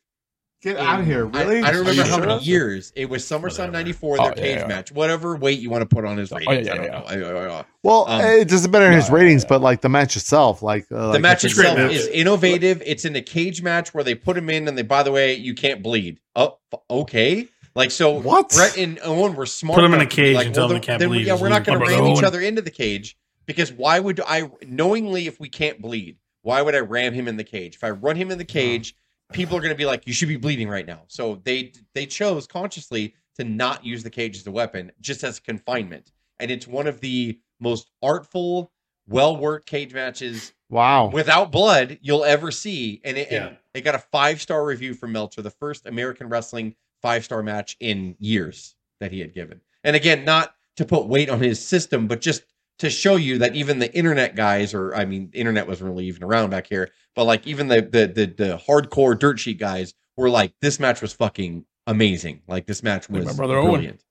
Get 0.63 0.77
in- 0.77 0.81
out 0.85 1.01
of 1.01 1.05
here. 1.05 1.25
Really? 1.25 1.59
I, 1.61 1.71
don't 1.71 1.81
remember 1.81 2.03
how 2.03 2.17
sure? 2.17 2.25
many 2.25 2.43
years. 2.43 2.93
It 2.95 3.09
was 3.09 3.23
SummerSlam 3.23 3.41
Whatever. 3.41 3.71
'94, 3.73 4.17
their 4.17 4.31
Oh, 4.31 4.33
cage 4.33 4.57
yeah. 4.59 4.67
match. 4.67 4.91
Whatever 4.91 5.35
weight 5.35 5.59
you 5.59 5.69
want 5.69 5.87
to 5.87 5.93
put 5.95 6.05
on 6.05 6.17
his 6.17 6.31
Oh, 6.31 6.37
ratings. 6.37 6.67
yeah, 6.67 6.73
I 6.73 6.75
don't 6.77 6.85
yeah, 6.85 6.91
know. 6.91 7.27
I- 7.27 7.45
I- 7.55 7.59
I- 7.59 7.65
Well, 7.83 8.05
Um, 8.07 8.21
it 8.21 8.47
doesn't 8.47 8.71
matter 8.71 8.89
his 8.91 9.09
yeah, 9.09 9.15
ratings, 9.15 9.43
yeah. 9.43 9.49
but 9.49 9.61
like 9.61 9.81
the 9.81 9.89
match 9.89 10.15
itself, 10.15 10.61
like 10.63 10.85
uh, 10.91 10.95
the 10.99 11.07
like, 11.13 11.21
match 11.21 11.43
it's 11.43 11.53
great 11.53 11.65
itself 11.71 11.77
match. 11.91 11.95
is 11.97 12.07
innovative. 12.07 12.81
It's 12.85 13.05
in 13.05 13.15
a 13.15 13.21
cage 13.21 13.61
match 13.61 13.93
where 13.93 14.03
they 14.03 14.15
put 14.15 14.37
him 14.37 14.49
in, 14.49 14.67
and 14.67 14.77
they, 14.77 14.83
by 14.83 15.03
the 15.03 15.11
way, 15.11 15.33
you 15.35 15.53
can't 15.55 15.83
bleed. 15.83 16.19
Oh, 16.35 16.57
okay. 16.89 17.47
Like 17.75 17.91
so, 17.91 18.11
What? 18.11 18.49
Brett 18.49 18.77
and 18.77 18.99
Owen 19.03 19.35
were 19.35 19.45
smart. 19.45 19.77
Put 19.77 19.85
'em 19.85 19.93
in 19.93 19.99
a 19.99 20.03
enough 20.03 20.09
to 20.11 20.15
be 20.17 20.21
cage 20.23 20.35
like, 20.35 20.45
and 20.47 20.55
tell 20.55 20.63
well, 20.63 20.69
them 20.69 20.81
they 20.81 20.85
can't 20.85 20.99
then 20.99 21.09
bleed. 21.09 21.27
Yeah, 21.27 21.39
we're 21.39 21.49
not 21.49 21.63
going 21.63 21.79
to 21.79 21.85
How 21.85 21.91
about 21.91 22.03
ram 22.03 22.11
each 22.11 22.17
Owen? 22.17 22.25
other 22.25 22.41
into 22.41 22.61
the 22.61 22.71
cage 22.71 23.17
because 23.45 23.71
why 23.71 23.99
would 23.99 24.19
I 24.27 24.49
knowingly 24.65 25.27
if 25.27 25.39
we 25.39 25.49
can't 25.49 25.81
bleed? 25.81 26.17
Why 26.41 26.61
would 26.61 26.75
I 26.75 26.79
ram 26.79 27.13
him 27.13 27.27
in 27.27 27.37
the 27.37 27.43
cage? 27.43 27.75
If 27.75 27.83
I 27.83 27.91
run 27.91 28.15
him 28.15 28.31
in 28.31 28.37
the 28.37 28.45
cage, 28.45 28.95
people 29.31 29.55
are 29.57 29.61
going 29.61 29.73
to 29.73 29.77
be 29.77 29.85
like, 29.85 30.05
"You 30.07 30.13
should 30.13 30.27
be 30.27 30.37
bleeding 30.37 30.67
right 30.67 30.85
now." 30.85 31.03
So 31.07 31.41
they 31.43 31.71
they 31.93 32.05
chose 32.05 32.47
consciously 32.47 33.13
to 33.37 33.43
not 33.45 33.85
use 33.85 34.03
the 34.03 34.09
cage 34.09 34.37
as 34.37 34.45
a 34.47 34.51
weapon, 34.51 34.91
just 34.99 35.23
as 35.23 35.39
confinement, 35.39 36.11
and 36.39 36.51
it's 36.51 36.67
one 36.67 36.87
of 36.87 36.99
the 36.99 37.39
most 37.59 37.89
artful, 38.01 38.71
well 39.07 39.37
worked 39.37 39.67
cage 39.67 39.93
matches 39.93 40.51
wow. 40.69 41.07
without 41.07 41.51
blood 41.51 41.99
you'll 42.01 42.25
ever 42.25 42.51
see. 42.51 42.99
And 43.05 43.17
it, 43.17 43.31
and 43.31 43.51
Yeah. 43.51 43.57
it 43.75 43.81
got 43.81 43.95
a 43.95 43.99
five 43.99 44.41
star 44.41 44.65
review 44.65 44.93
from 44.95 45.11
Meltzer, 45.13 45.41
the 45.43 45.49
first 45.51 45.85
American 45.85 46.27
wrestling 46.27 46.75
five 47.01 47.23
star 47.23 47.43
match 47.43 47.77
in 47.79 48.15
years 48.19 48.75
that 48.99 49.11
he 49.11 49.19
had 49.19 49.33
given. 49.33 49.61
And 49.83 49.95
again, 49.95 50.25
not 50.25 50.55
to 50.77 50.85
put 50.85 51.07
weight 51.07 51.29
on 51.29 51.41
his 51.41 51.63
system, 51.65 52.07
but 52.07 52.21
just 52.21 52.43
to 52.79 52.89
show 52.89 53.15
you 53.15 53.37
that 53.39 53.55
even 53.55 53.79
the 53.79 53.93
internet 53.95 54.35
guys, 54.35 54.73
or 54.73 54.95
I 54.95 55.05
mean, 55.05 55.29
the 55.31 55.39
internet 55.39 55.67
wasn't 55.67 55.89
really 55.89 56.05
even 56.05 56.23
around 56.23 56.49
back 56.49 56.67
here, 56.67 56.91
but 57.15 57.25
like 57.25 57.45
even 57.47 57.67
the 57.67 57.81
the 57.81 58.07
the, 58.07 58.25
the 58.25 58.57
hardcore 58.67 59.17
dirt 59.17 59.39
sheet 59.39 59.59
guys 59.59 59.93
were 60.17 60.29
like, 60.29 60.53
this 60.61 60.79
match 60.79 61.01
was 61.01 61.13
fucking 61.13 61.65
amazing. 61.87 62.41
Like 62.47 62.65
this 62.65 62.83
match 62.83 63.09
Like 63.09 63.23
was 63.23 63.25
my 63.25 63.33
brother 63.33 63.57
Owen. 63.57 63.71
brilliant. 63.71 64.03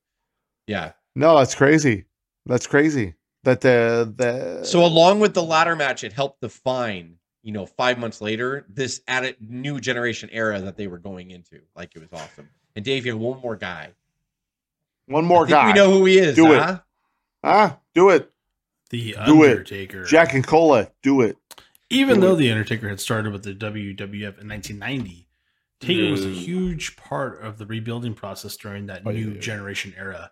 Yeah. 0.66 0.92
No, 1.16 1.38
that's 1.38 1.54
crazy. 1.54 2.04
That's 2.46 2.66
crazy. 2.66 3.14
That 3.44 3.60
the 3.60 4.12
the 4.16 4.64
So 4.64 4.84
along 4.84 5.20
with 5.20 5.34
the 5.34 5.42
ladder 5.42 5.74
match, 5.74 6.04
it 6.04 6.12
helped 6.12 6.40
define, 6.42 7.16
you 7.42 7.52
know, 7.52 7.66
five 7.66 7.98
months 7.98 8.20
later, 8.20 8.66
this 8.68 9.00
added 9.08 9.36
new 9.40 9.80
generation 9.80 10.28
era 10.30 10.60
that 10.60 10.76
they 10.76 10.86
were 10.86 10.98
going 10.98 11.30
into. 11.30 11.60
Like 11.74 11.96
it 11.96 12.00
was 12.00 12.12
awesome. 12.12 12.48
And 12.76 12.84
Dave, 12.84 13.04
you 13.06 13.12
have 13.12 13.20
one 13.20 13.40
more 13.40 13.56
guy. 13.56 13.90
one 15.06 15.24
more 15.24 15.42
I 15.44 15.46
think 15.46 15.50
guy. 15.50 15.66
We 15.68 15.72
know 15.72 15.90
who 15.90 16.04
he 16.04 16.18
is. 16.18 16.36
Do 16.36 16.52
it. 16.52 16.58
huh? 16.62 16.80
ah, 17.42 17.78
do 17.94 18.10
it, 18.10 18.30
The 18.90 19.14
Do 19.26 19.42
it. 19.44 19.50
Undertaker. 19.50 20.04
Jack 20.04 20.34
and 20.34 20.46
Cola. 20.46 20.88
Do 21.02 21.20
it. 21.20 21.36
Even 21.90 22.16
Do 22.16 22.20
though 22.28 22.34
it. 22.34 22.38
the 22.38 22.50
Undertaker 22.52 22.88
had 22.88 23.00
started 23.00 23.32
with 23.32 23.42
the 23.42 23.54
WWF 23.54 24.38
in 24.40 24.48
1990, 24.48 25.26
Taker 25.80 26.10
was 26.10 26.24
a 26.24 26.28
Mm. 26.28 26.34
huge 26.34 26.96
part 26.96 27.40
of 27.42 27.58
the 27.58 27.66
rebuilding 27.66 28.14
process 28.14 28.56
during 28.56 28.86
that 28.86 29.02
Oh, 29.06 29.10
new 29.10 29.32
yeah. 29.32 29.40
generation 29.40 29.94
era. 29.96 30.30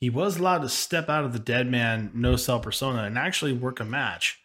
He 0.00 0.08
was 0.08 0.36
allowed 0.38 0.62
to 0.62 0.68
step 0.68 1.08
out 1.08 1.24
of 1.24 1.32
the 1.32 1.38
dead 1.38 1.70
man, 1.70 2.10
no 2.14 2.36
sell 2.36 2.60
persona 2.60 3.02
and 3.04 3.18
actually 3.18 3.52
work 3.52 3.80
a 3.80 3.84
match. 3.84 4.40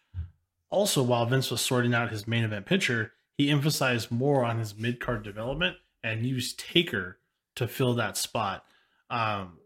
Also, 0.68 1.02
while 1.02 1.24
Vince 1.26 1.50
was 1.50 1.60
sorting 1.60 1.94
out 1.94 2.10
his 2.10 2.26
main 2.28 2.44
event 2.44 2.66
pitcher, 2.66 3.12
he 3.38 3.50
emphasized 3.50 4.10
more 4.10 4.44
on 4.44 4.58
his 4.58 4.76
mid 4.76 5.00
card 5.00 5.22
development 5.22 5.76
and 6.02 6.26
used 6.26 6.58
Taker 6.58 7.18
to 7.56 7.66
fill 7.68 7.94
that 7.94 8.16
spot. 8.16 8.64
Um, 9.08 9.58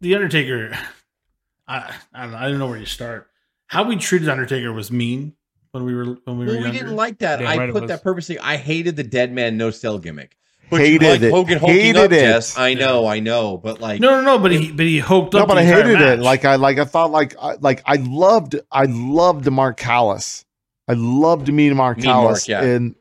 the 0.00 0.14
Undertaker, 0.14 0.76
I, 1.68 1.94
I 2.14 2.22
don't 2.22 2.32
know, 2.32 2.38
I 2.38 2.48
don't 2.48 2.58
know 2.58 2.68
where 2.68 2.78
you 2.78 2.86
start. 2.86 3.28
How 3.66 3.84
we 3.84 3.96
treated 3.96 4.28
Undertaker 4.28 4.72
was 4.72 4.90
mean 4.90 5.34
when 5.72 5.84
we 5.84 5.94
were 5.94 6.16
when 6.24 6.38
we 6.38 6.46
were 6.46 6.52
we 6.52 6.58
younger. 6.58 6.72
didn't 6.72 6.96
like 6.96 7.18
that. 7.18 7.38
Damn 7.38 7.46
I 7.48 7.56
right 7.56 7.72
put 7.72 7.86
that 7.88 8.02
purposely. 8.02 8.38
I 8.38 8.56
hated 8.56 8.96
the 8.96 9.04
dead 9.04 9.32
man 9.32 9.56
no 9.56 9.70
sell 9.70 9.98
gimmick. 9.98 10.36
But 10.70 10.80
Hated 10.82 11.02
you 11.02 11.08
like 11.08 11.22
it. 11.22 11.30
Hogan 11.32 11.58
hulking 11.58 11.76
Hated 11.76 11.96
up, 11.96 12.12
it. 12.12 12.20
Jess. 12.20 12.56
I 12.56 12.74
know, 12.74 13.04
I 13.06 13.18
know. 13.18 13.56
But 13.56 13.80
like, 13.80 14.00
No, 14.00 14.10
no, 14.10 14.22
no. 14.22 14.38
But 14.38 14.52
he, 14.52 14.70
but 14.70 14.86
he 14.86 15.00
hoked 15.00 15.34
No, 15.34 15.40
up. 15.40 15.48
but 15.48 15.54
the 15.54 15.60
I 15.62 15.64
entire 15.64 15.82
hated 15.82 16.00
it. 16.00 16.18
Like 16.20 16.44
I 16.44 16.54
like 16.56 16.78
I 16.78 16.84
thought 16.84 17.10
like 17.10 17.34
I, 17.40 17.54
like 17.60 17.82
I 17.86 17.96
loved 17.96 18.54
I 18.70 18.84
loved 18.84 19.50
Mark 19.50 19.76
Callous. 19.78 20.44
I 20.86 20.92
loved 20.94 21.52
meeting 21.52 21.76
Mark 21.76 21.98
Mean 21.98 22.06
Mark, 22.06 22.16
Callous 22.24 22.48
yeah. 22.48 22.62
in 22.62 22.94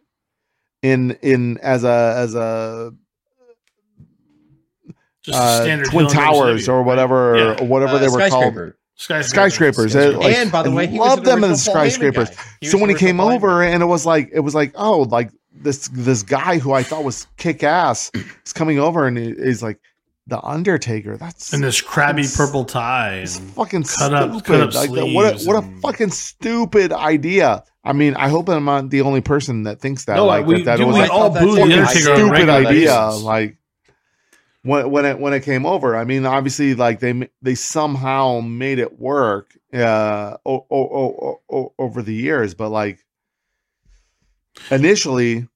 in 0.82 1.12
in 1.22 1.58
as 1.60 1.84
a 1.84 2.14
as 2.18 2.34
a 2.36 2.92
uh, 5.34 5.62
standard 5.64 5.88
Twin 5.88 6.08
Towers 6.08 6.68
or 6.70 6.84
whatever 6.84 7.38
Yeah. 7.38 7.58
or 7.62 7.66
whatever 7.68 7.94
uh, 7.96 7.98
they 8.00 8.08
were 8.08 8.18
called. 8.20 8.32
skyscraper. 8.32 8.76
Skyscraper. 8.96 9.30
Skyscrapers. 9.30 9.92
Skyscraper. 9.94 10.20
Like, 10.20 10.36
and 10.36 10.52
by 10.52 10.62
the 10.64 10.72
way, 10.72 10.88
he 10.88 11.00
loved 11.00 11.24
them 11.26 11.38
in 11.44 11.52
the 11.52 11.56
original 11.56 11.74
Paul 11.74 11.84
Heyman 11.84 11.90
skyscrapers. 11.90 12.30
so 12.64 12.78
when 12.78 12.90
he 12.90 12.96
came 12.96 13.18
Paul 13.18 13.30
Heyman. 13.30 13.36
over 13.36 13.64
and 13.64 13.82
it 13.82 13.86
was 13.86 14.06
like 14.06 14.30
it 14.34 14.42
was 14.42 14.54
like 14.56 14.72
oh 14.76 15.02
like 15.04 15.32
this 15.54 15.88
this 15.90 16.22
guy 16.24 16.58
who 16.58 16.74
I 16.74 16.84
thought 16.84 17.04
was 17.04 17.26
kick 17.38 17.64
ass 17.64 18.12
is 18.46 18.54
coming 18.54 18.78
over 18.80 19.08
and 19.08 19.18
he- 19.18 19.36
he's 19.36 19.64
like 19.64 19.80
the 20.28 20.40
Undertaker. 20.46 21.18
That's 21.18 21.54
and 21.54 21.64
this 21.64 21.82
crabby 21.82 22.24
purple 22.36 22.64
tie. 22.66 23.16
It's 23.16 23.40
fucking 23.40 23.84
cut 23.84 24.14
up- 24.14 24.44
cut 24.44 24.62
up 24.62 24.74
like, 24.76 24.90
what 24.92 25.02
a, 25.42 25.46
what 25.46 25.56
a 25.56 25.66
and- 25.66 25.82
fucking 25.82 26.12
stupid 26.12 26.92
idea. 26.94 27.64
I 27.84 27.94
mean, 27.94 28.14
I 28.16 28.28
hope 28.28 28.48
I'm 28.50 28.66
not 28.66 28.90
the 28.92 29.02
only 29.02 29.22
person 29.22 29.64
that 29.64 29.80
thinks 29.80 30.06
that. 30.06 30.18
No, 30.18 30.26
like, 30.26 30.46
we- 30.46 30.64
that, 30.64 30.66
that 30.66 30.78
dude, 30.78 30.84
it 30.84 30.88
was 30.88 30.96
we 30.96 31.02
like 31.04 31.12
all 31.12 31.34
thought 31.34 31.42
booed 31.42 31.58
that's 31.72 31.94
the 32.04 32.12
Undertaker 32.12 32.12
a 32.14 32.36
stupid 32.38 32.50
idea. 32.50 33.10
Like 33.24 33.58
when 34.64 34.90
when 34.92 35.06
it 35.06 35.20
when 35.20 35.34
it 35.34 35.44
came 35.44 35.66
over, 35.66 35.96
I 35.96 36.04
mean, 36.04 36.26
obviously, 36.26 36.76
like 36.76 37.00
they 37.00 37.30
they 37.42 37.56
somehow 37.56 38.42
made 38.42 38.80
it 38.80 39.00
work 39.00 39.58
uh, 39.74 40.38
o- 40.46 40.66
o- 40.70 40.72
o- 40.72 41.42
o- 41.50 41.74
over 41.80 42.02
the 42.02 42.14
years, 42.14 42.54
but 42.54 42.70
like 42.70 43.00
initially, 44.72 45.48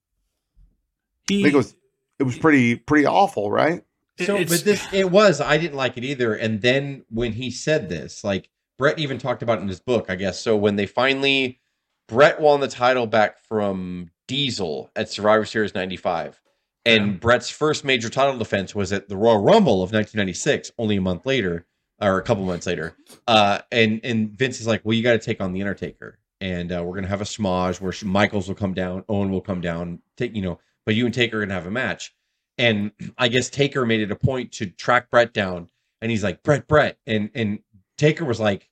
he, 1.27 1.39
I 1.39 1.43
think 1.43 1.53
it 1.53 1.57
was 1.57 1.75
it 2.19 2.23
was 2.23 2.37
pretty 2.37 2.75
pretty 2.75 3.05
awful, 3.05 3.51
right? 3.51 3.83
So, 4.19 4.35
it's- 4.35 4.49
but 4.49 4.63
this 4.65 4.87
it 4.93 5.09
was. 5.11 5.41
I 5.41 5.57
didn't 5.57 5.77
like 5.77 5.97
it 5.97 6.03
either. 6.03 6.33
And 6.35 6.61
then 6.61 7.03
when 7.09 7.33
he 7.33 7.49
said 7.51 7.89
this, 7.89 8.23
like 8.23 8.49
Brett 8.77 8.99
even 8.99 9.17
talked 9.17 9.41
about 9.43 9.59
it 9.59 9.61
in 9.63 9.67
his 9.67 9.79
book, 9.79 10.05
I 10.09 10.15
guess. 10.15 10.39
So 10.39 10.55
when 10.55 10.75
they 10.75 10.85
finally, 10.85 11.59
Brett 12.07 12.39
won 12.39 12.59
the 12.59 12.67
title 12.67 13.07
back 13.07 13.39
from 13.39 14.11
Diesel 14.27 14.91
at 14.95 15.09
Survivor 15.09 15.45
Series 15.45 15.73
'95, 15.73 16.39
and 16.85 17.07
Yeah. 17.07 17.17
Brett's 17.17 17.49
first 17.49 17.85
major 17.85 18.09
title 18.09 18.37
defense 18.37 18.75
was 18.75 18.91
at 18.91 19.07
the 19.09 19.17
Royal 19.17 19.41
Rumble 19.41 19.83
of 19.83 19.91
1996, 19.91 20.71
only 20.77 20.97
a 20.97 21.01
month 21.01 21.25
later 21.25 21.65
or 22.01 22.17
a 22.17 22.23
couple 22.23 22.43
months 22.45 22.67
later. 22.67 22.95
Uh, 23.27 23.59
and 23.71 24.01
and 24.03 24.31
Vince 24.31 24.59
is 24.59 24.67
like, 24.67 24.81
"Well, 24.83 24.93
you 24.93 25.03
got 25.03 25.13
to 25.13 25.19
take 25.19 25.39
on 25.41 25.53
the 25.53 25.61
Undertaker, 25.61 26.19
and 26.41 26.71
uh, 26.71 26.83
we're 26.83 26.95
gonna 26.95 27.07
have 27.07 27.21
a 27.21 27.25
smudge 27.25 27.79
where 27.79 27.93
Michaels 28.03 28.47
will 28.47 28.55
come 28.55 28.73
down, 28.73 29.03
Owen 29.09 29.31
will 29.31 29.41
come 29.41 29.61
down, 29.61 29.99
take 30.17 30.35
you 30.35 30.41
know, 30.41 30.59
but 30.85 30.95
you 30.95 31.05
and 31.05 31.13
Taker 31.13 31.37
are 31.37 31.41
gonna 31.41 31.53
have 31.53 31.67
a 31.67 31.71
match." 31.71 32.13
And 32.57 32.91
I 33.17 33.29
guess 33.29 33.49
Taker 33.49 33.85
made 33.85 34.01
it 34.01 34.11
a 34.11 34.15
point 34.15 34.51
to 34.53 34.67
track 34.67 35.09
Brett 35.09 35.33
down, 35.33 35.69
and 36.01 36.11
he's 36.11 36.23
like, 36.23 36.43
"Brett, 36.43 36.67
Brett," 36.67 36.97
and 37.07 37.29
and 37.33 37.59
Taker 37.97 38.25
was 38.25 38.39
like, 38.39 38.69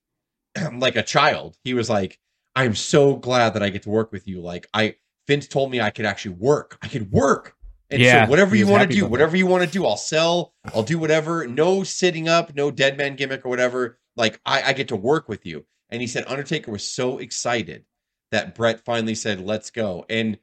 like 0.74 0.95
a 0.97 1.04
child. 1.04 1.58
He 1.63 1.74
was 1.74 1.89
like, 1.89 2.19
"I'm 2.56 2.76
so 2.76 3.15
glad 3.15 3.54
that 3.54 3.63
I 3.63 3.69
get 3.69 3.84
to 3.84 3.89
work 3.89 4.12
with 4.12 4.28
you. 4.28 4.41
Like, 4.41 4.67
I 4.74 4.95
Vince 5.28 5.47
told 5.47 5.71
me 5.71 5.80
I 5.80 5.91
could 5.91 6.06
actually 6.06 6.36
work. 6.36 6.78
I 6.82 6.88
could 6.89 7.12
work." 7.12 7.56
And 7.91 8.01
Yeah, 8.01 8.25
so 8.25 8.30
whatever 8.30 8.56
you 8.56 8.67
want 8.67 8.89
to 8.89 8.95
do, 8.95 9.01
about 9.01 9.12
whatever 9.12 9.36
you 9.38 9.45
want 9.45 9.63
to 9.63 9.69
do, 9.69 9.86
I'll 9.86 9.97
sell. 9.97 10.54
I'll 10.73 10.84
do 10.84 10.97
whatever. 10.97 11.45
No 11.45 11.84
sitting 11.84 12.30
up, 12.30 12.56
no 12.56 12.71
dead 12.71 12.97
man 12.97 13.15
gimmick 13.15 13.45
or 13.45 13.49
whatever. 13.49 13.99
Like 14.15 14.39
I, 14.45 14.63
I 14.63 14.73
get 14.73 14.88
to 14.89 14.95
work 14.95 15.27
with 15.27 15.45
you. 15.45 15.65
And 15.89 16.01
he 16.01 16.08
said 16.08 16.23
Undertaker 16.27 16.71
was 16.71 16.84
so 16.84 17.17
excited 17.17 17.84
that 18.32 18.56
Brett 18.56 18.80
finally 18.86 19.15
said, 19.15 19.41
"Let's 19.41 19.69
go." 19.71 20.06
And 20.10 20.38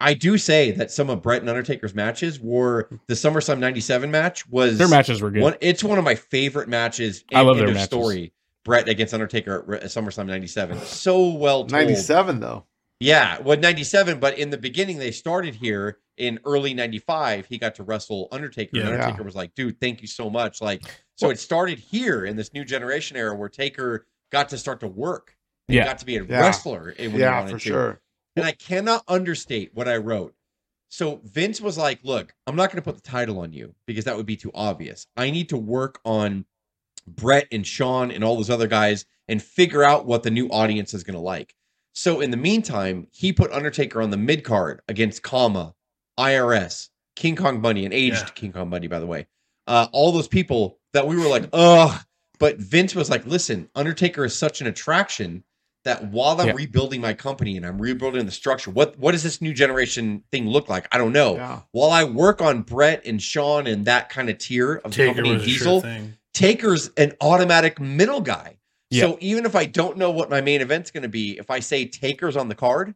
I 0.00 0.14
do 0.14 0.38
say 0.38 0.70
that 0.72 0.90
some 0.90 1.10
of 1.10 1.22
Brett 1.22 1.42
and 1.42 1.48
Undertaker's 1.50 1.94
matches 1.94 2.40
were 2.40 2.88
the 3.06 3.14
SummerSlam 3.14 3.58
'97 3.58 4.10
match 4.10 4.48
was 4.48 4.78
Their 4.78 4.88
matches 4.88 5.20
were 5.20 5.30
good. 5.30 5.42
one. 5.42 5.56
It's 5.60 5.84
one 5.84 5.98
of 5.98 6.04
my 6.04 6.14
favorite 6.14 6.68
matches. 6.68 7.24
I 7.34 7.42
love 7.42 7.58
end 7.58 7.68
their 7.68 7.74
matches. 7.74 7.86
story 7.86 8.32
Brett 8.64 8.88
against 8.88 9.12
Undertaker 9.12 9.74
at 9.74 9.82
SummerSlam 9.84 10.26
'97. 10.26 10.78
So 10.80 11.28
well 11.32 11.60
told. 11.60 11.72
97 11.72 12.40
though. 12.40 12.64
Yeah, 13.00 13.40
well, 13.40 13.58
97, 13.58 14.20
but 14.20 14.38
in 14.38 14.50
the 14.50 14.56
beginning, 14.56 14.98
they 14.98 15.10
started 15.10 15.56
here 15.56 15.98
in 16.16 16.38
early 16.44 16.74
95. 16.74 17.46
He 17.46 17.58
got 17.58 17.74
to 17.76 17.82
wrestle 17.82 18.28
Undertaker. 18.32 18.76
and 18.78 18.86
Yeah. 18.88 18.92
Undertaker 18.94 19.22
was 19.22 19.34
like, 19.34 19.54
dude, 19.54 19.80
thank 19.80 20.00
you 20.00 20.08
so 20.08 20.30
much. 20.30 20.60
Like, 20.60 20.82
so 21.16 21.30
it 21.30 21.38
started 21.38 21.78
here 21.78 22.24
in 22.24 22.36
this 22.36 22.52
new 22.52 22.64
generation 22.64 23.16
era 23.16 23.34
where 23.36 23.48
Taker 23.48 24.06
got 24.30 24.48
to 24.50 24.58
start 24.58 24.80
to 24.80 24.88
work. 24.88 25.36
And 25.68 25.76
Yeah. 25.76 25.84
got 25.84 25.98
to 25.98 26.04
be 26.04 26.16
a 26.16 26.24
Yeah. 26.24 26.40
wrestler. 26.40 26.94
and 26.98 27.12
when 27.12 27.12
he 27.12 27.18
Yeah, 27.20 27.38
wanted 27.38 27.50
for 27.52 27.58
to. 27.58 27.68
sure. 27.68 28.00
And 28.36 28.44
I 28.44 28.52
cannot 28.52 29.02
understate 29.08 29.70
what 29.74 29.88
I 29.88 29.96
wrote. 29.96 30.34
So 30.88 31.20
Vince 31.24 31.60
was 31.60 31.76
like, 31.78 32.00
look, 32.04 32.34
I'm 32.46 32.54
not 32.56 32.70
going 32.70 32.82
to 32.82 32.82
put 32.82 32.96
the 32.96 33.08
title 33.08 33.40
on 33.40 33.52
you 33.52 33.74
because 33.86 34.04
that 34.04 34.16
would 34.16 34.26
be 34.26 34.36
too 34.36 34.50
obvious. 34.54 35.06
I 35.16 35.30
need 35.30 35.48
to 35.48 35.56
work 35.56 36.00
on 36.04 36.44
Brett 37.06 37.48
and 37.50 37.66
Shawn 37.66 38.10
and 38.10 38.22
all 38.22 38.36
those 38.36 38.50
other 38.50 38.66
guys 38.68 39.04
and 39.28 39.42
figure 39.42 39.82
out 39.82 40.06
what 40.06 40.22
the 40.22 40.30
new 40.30 40.48
audience 40.48 40.94
is 40.94 41.02
going 41.02 41.14
to 41.14 41.20
like. 41.20 41.54
So 41.94 42.20
in 42.20 42.30
the 42.30 42.36
meantime, 42.36 43.06
he 43.12 43.32
put 43.32 43.50
Undertaker 43.52 44.02
on 44.02 44.10
the 44.10 44.16
mid 44.16 44.44
card 44.44 44.82
against 44.88 45.22
Kama, 45.22 45.74
IRS, 46.18 46.88
King 47.16 47.36
Kong 47.36 47.60
Bundy, 47.60 47.84
an 47.86 47.92
aged 47.92 48.16
Yeah. 48.16 48.32
King 48.34 48.52
Kong 48.52 48.70
Bundy, 48.70 48.86
by 48.88 48.98
the 48.98 49.06
way. 49.06 49.26
Uh, 49.66 49.86
all 49.92 50.12
those 50.12 50.28
people 50.28 50.78
that 50.92 51.06
we 51.06 51.16
were 51.16 51.28
like, 51.28 51.48
ugh. 51.52 52.00
But 52.38 52.58
Vince 52.58 52.94
was 52.94 53.08
like, 53.10 53.24
listen, 53.26 53.68
Undertaker 53.74 54.24
is 54.24 54.36
such 54.36 54.60
an 54.60 54.66
attraction 54.66 55.44
that 55.84 56.04
while 56.10 56.40
I'm 56.40 56.48
Yeah. 56.48 56.54
rebuilding 56.54 57.00
my 57.00 57.14
company 57.14 57.56
and 57.56 57.64
I'm 57.64 57.80
rebuilding 57.80 58.24
the 58.26 58.32
structure, 58.32 58.70
what 58.70 58.98
what 58.98 59.12
does 59.12 59.22
this 59.22 59.40
new 59.40 59.52
generation 59.52 60.24
thing 60.32 60.48
look 60.48 60.68
like? 60.68 60.88
I 60.92 60.98
don't 60.98 61.12
know. 61.12 61.36
Yeah. 61.36 61.60
While 61.72 61.90
I 61.90 62.04
work 62.04 62.40
on 62.42 62.62
Brett 62.62 63.04
and 63.06 63.22
Shawn 63.22 63.66
and 63.66 63.84
that 63.84 64.08
kind 64.08 64.28
of 64.30 64.38
tier 64.38 64.76
of 64.84 64.92
the 64.94 65.06
company 65.06 65.32
was 65.32 65.42
sure 65.44 65.80
Diesel. 65.82 66.10
Taker's 66.32 66.90
an 66.96 67.12
automatic 67.20 67.78
middle 67.80 68.20
guy. 68.20 68.56
Yeah. 68.90 69.02
So 69.02 69.18
even 69.20 69.46
if 69.46 69.54
I 69.54 69.66
don't 69.66 69.96
know 69.96 70.10
what 70.10 70.30
my 70.30 70.40
main 70.40 70.60
event's 70.60 70.90
going 70.90 71.02
to 71.04 71.08
be, 71.08 71.38
if 71.38 71.50
I 71.50 71.60
say 71.60 71.86
Taker's 71.86 72.36
on 72.36 72.48
the 72.48 72.54
card, 72.54 72.94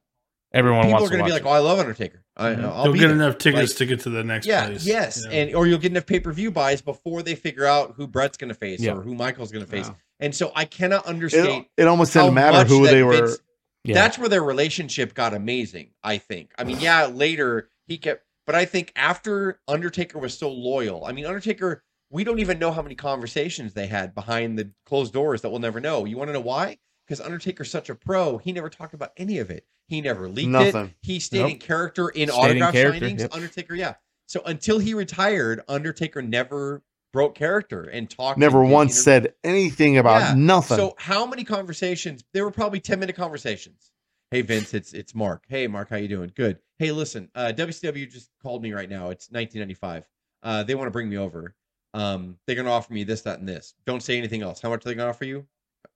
Everyone 0.53 0.81
people 0.83 0.93
wants 1.01 1.07
are 1.09 1.11
going 1.11 1.25
to 1.25 1.29
to 1.29 1.35
watch 1.35 1.43
be 1.43 1.45
like, 1.45 1.53
"Oh, 1.53 1.55
I 1.55 1.59
love 1.59 1.79
Undertaker. 1.79 2.25
I, 2.37 2.51
Mhm. 2.51 2.65
I'll 2.65 2.85
You'll 2.87 2.95
get 2.95 3.01
there." 3.09 3.11
enough 3.11 3.39
tickets 3.39 3.73
Like, 3.73 3.77
to 3.79 3.87
get 3.87 4.01
to 4.01 4.11
the 4.11 4.25
next 4.25 4.47
yeah, 4.47 4.67
place. 4.67 4.87
yes, 4.87 5.25
Yeah. 5.29 5.37
and 5.39 5.55
or 5.55 5.67
you'll 5.67 5.79
get 5.79 5.93
enough 5.93 6.07
pay 6.07 6.21
per 6.21 6.33
view 6.33 6.51
buys 6.51 6.81
before 6.81 7.23
they 7.23 7.35
figure 7.35 7.67
out 7.67 7.95
who 7.97 8.07
Brett's 8.07 8.39
going 8.39 8.49
to 8.49 8.55
face 8.55 8.81
Yeah. 8.81 8.95
or 8.95 9.03
who 9.03 9.15
Michael's 9.15 9.53
going 9.53 9.65
to 9.65 9.71
face. 9.71 9.87
Yeah. 9.87 9.95
And 10.21 10.35
so 10.35 10.51
I 10.55 10.65
cannot 10.65 11.07
understate 11.07 11.45
It, 11.77 11.83
it 11.83 11.87
almost 11.87 12.15
how 12.15 12.23
didn't 12.25 12.35
matter 12.37 12.65
who 12.69 12.87
they 12.87 13.03
were. 13.03 13.37
Yeah. 13.85 13.95
That's 13.95 14.19
where 14.19 14.29
their 14.29 14.43
relationship 14.43 15.15
got 15.15 15.35
amazing. 15.35 15.91
I 16.03 16.19
think. 16.19 16.53
I 16.59 16.65
mean, 16.65 16.81
yeah, 16.81 17.07
later 17.07 17.69
he 17.87 17.99
kept, 17.99 18.25
but 18.47 18.55
I 18.55 18.65
think 18.65 18.93
after 18.97 19.61
Undertaker 19.69 20.19
was 20.19 20.37
so 20.37 20.51
loyal. 20.51 21.05
I 21.05 21.13
mean, 21.13 21.27
Undertaker. 21.27 21.83
We 22.11 22.25
don't 22.25 22.39
even 22.39 22.59
know 22.59 22.73
how 22.73 22.81
many 22.81 22.95
conversations 22.95 23.75
they 23.75 23.87
had 23.87 24.15
behind 24.15 24.59
the 24.59 24.71
closed 24.87 25.13
doors 25.13 25.43
that 25.43 25.51
we'll 25.51 25.61
never 25.61 25.79
know. 25.79 26.07
You 26.07 26.17
want 26.17 26.29
to 26.31 26.33
know 26.33 26.41
why? 26.41 26.79
Because 27.09 27.21
Undertaker's 27.25 27.71
such 27.71 27.89
a 27.89 27.95
pro. 27.95 28.37
He 28.37 28.53
never 28.53 28.69
talked 28.69 28.93
about 28.93 29.13
any 29.17 29.39
of 29.39 29.51
it. 29.51 29.65
He 29.87 30.03
never 30.03 30.29
leaked 30.29 30.49
it. 30.49 30.51
Nothing. 30.51 30.93
He 31.01 31.19
stayed 31.19 31.51
in 31.51 31.59
character 31.59 32.11
in 32.11 32.29
Stayed 32.29 32.39
autograph 32.39 32.73
character, 32.73 33.07
signings. 33.07 33.19
yep. 33.21 33.35
Undertaker, 33.35 33.75
yeah. 33.75 33.95
So 34.27 34.43
until 34.45 34.79
he 34.79 34.93
retired, 34.93 35.63
Undertaker 35.69 36.21
never 36.21 36.83
broke 37.15 37.35
character 37.35 37.85
and 37.85 38.11
talked. 38.11 38.39
Never 38.39 38.63
and 38.63 38.71
once 38.71 39.03
said 39.03 39.33
anything 39.43 39.97
about 39.97 40.21
Yeah. 40.21 40.35
nothing. 40.37 40.77
So 40.77 40.95
how 40.99 41.25
many 41.25 41.45
conversations? 41.45 42.23
There 42.35 42.45
were 42.45 42.51
probably 42.51 42.81
10 42.81 43.01
minute 43.01 43.17
conversations. 43.17 43.91
Hey 44.31 44.43
Vince, 44.43 44.75
it's 44.75 44.93
it's 44.93 45.15
Mark. 45.15 45.45
Hey 45.49 45.67
Mark, 45.67 45.89
how 45.89 45.97
you 45.97 46.09
doing? 46.09 46.31
Good. 46.37 46.59
Hey, 46.79 46.93
listen, 46.93 47.31
uh 47.35 47.51
WCW 47.57 48.11
just 48.13 48.29
called 48.43 48.63
me 48.63 48.75
right 48.75 48.91
now. 48.91 49.09
It's 49.09 49.31
1995. 49.31 50.05
Uh 50.43 50.63
they 50.65 50.75
want 50.75 50.89
to 50.89 50.91
bring 50.91 51.09
me 51.09 51.17
over. 51.17 51.55
Um 51.95 52.37
they're 52.47 52.55
going 52.55 52.67
to 52.67 52.71
offer 52.73 52.93
me 52.93 53.05
this 53.05 53.23
that 53.23 53.39
and 53.39 53.49
this. 53.49 53.73
Don't 53.87 54.03
say 54.03 54.19
anything 54.19 54.43
else. 54.43 54.61
How 54.61 54.69
much 54.69 54.85
are 54.85 54.91
they 54.91 54.95
going 54.95 55.07
to 55.07 55.11
offer 55.11 55.25
you? 55.25 55.47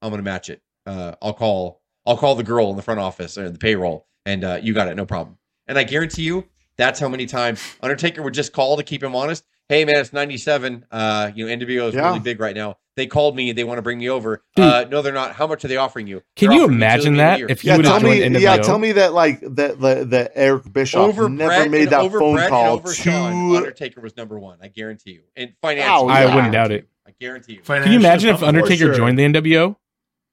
I'm 0.00 0.08
going 0.08 0.18
to 0.18 0.24
match 0.24 0.48
it. 0.48 0.62
Uh 0.86 1.14
I'll 1.22 1.34
call 1.34 1.80
I'll 2.06 2.16
call 2.16 2.34
the 2.34 2.42
girl 2.42 2.70
in 2.70 2.76
the 2.76 2.82
front 2.82 3.00
office 3.00 3.36
or 3.38 3.48
the 3.50 3.58
payroll 3.58 4.06
and 4.26 4.44
uh 4.44 4.58
you 4.62 4.74
got 4.74 4.88
it, 4.88 4.94
no 4.96 5.06
problem. 5.06 5.38
And 5.68 5.78
I 5.78 5.84
guarantee 5.84 6.22
you 6.22 6.44
that's 6.76 6.98
how 7.00 7.08
many 7.08 7.26
times 7.26 7.62
Undertaker 7.82 8.22
would 8.22 8.34
just 8.34 8.52
call 8.52 8.76
to 8.76 8.82
keep 8.82 9.02
him 9.02 9.14
honest. 9.14 9.44
Hey 9.68 9.84
man, 9.84 9.96
it's 9.96 10.12
97. 10.12 10.86
Uh 10.90 11.30
you 11.34 11.46
know 11.46 11.56
NWO 11.56 11.88
is 11.88 11.94
Yeah. 11.94 12.06
really 12.08 12.20
big 12.20 12.40
right 12.40 12.54
now. 12.56 12.78
They 12.94 13.06
called 13.06 13.34
me. 13.36 13.52
They 13.52 13.64
want 13.64 13.78
to 13.78 13.82
bring 13.82 13.96
me 14.00 14.10
over. 14.10 14.44
Uh, 14.54 14.84
no, 14.90 15.00
they're 15.00 15.14
not. 15.14 15.32
How 15.34 15.46
much 15.46 15.64
are 15.64 15.68
they 15.68 15.78
offering 15.78 16.06
you? 16.06 16.22
Can 16.36 16.50
They're 16.50 16.58
you 16.58 16.64
imagine 16.66 17.12
two 17.14 17.16
million 17.16 17.44
a 17.44 17.46
that 17.46 17.50
if 17.50 17.62
he 17.62 17.68
yeah, 17.68 17.76
would 17.78 17.84
tell 17.86 17.94
have 17.94 18.02
me. 18.02 18.20
joined 18.20 18.38
Yeah, 18.38 18.56
tell 18.58 18.78
me 18.78 18.92
that 18.92 19.14
like 19.14 19.40
that 19.40 19.80
the, 19.80 20.04
the 20.04 20.30
Eric 20.36 20.70
Bischoff 20.70 21.08
over 21.08 21.26
never 21.26 21.48
Brett 21.48 21.70
made 21.70 21.88
that 21.88 22.00
over 22.00 22.18
phone 22.18 22.34
Brett 22.34 22.50
call 22.50 22.72
and 22.76 22.80
over 22.80 22.92
Shawn, 22.92 23.32
to. 23.52 23.56
Undertaker 23.56 24.02
was 24.02 24.14
number 24.18 24.38
one. 24.38 24.58
I 24.60 24.68
guarantee 24.68 25.12
you. 25.12 25.22
And 25.36 25.54
financially, 25.62 26.10
I 26.12 26.34
wouldn't 26.34 26.52
doubt 26.52 26.70
it. 26.70 26.86
I 27.06 27.12
guarantee 27.18 27.54
you. 27.54 27.60
Can 27.62 27.90
you 27.90 27.98
imagine 27.98 28.34
if 28.34 28.42
Undertaker 28.42 28.76
sure. 28.76 28.94
joined 28.94 29.18
the 29.18 29.22
NWO, 29.22 29.76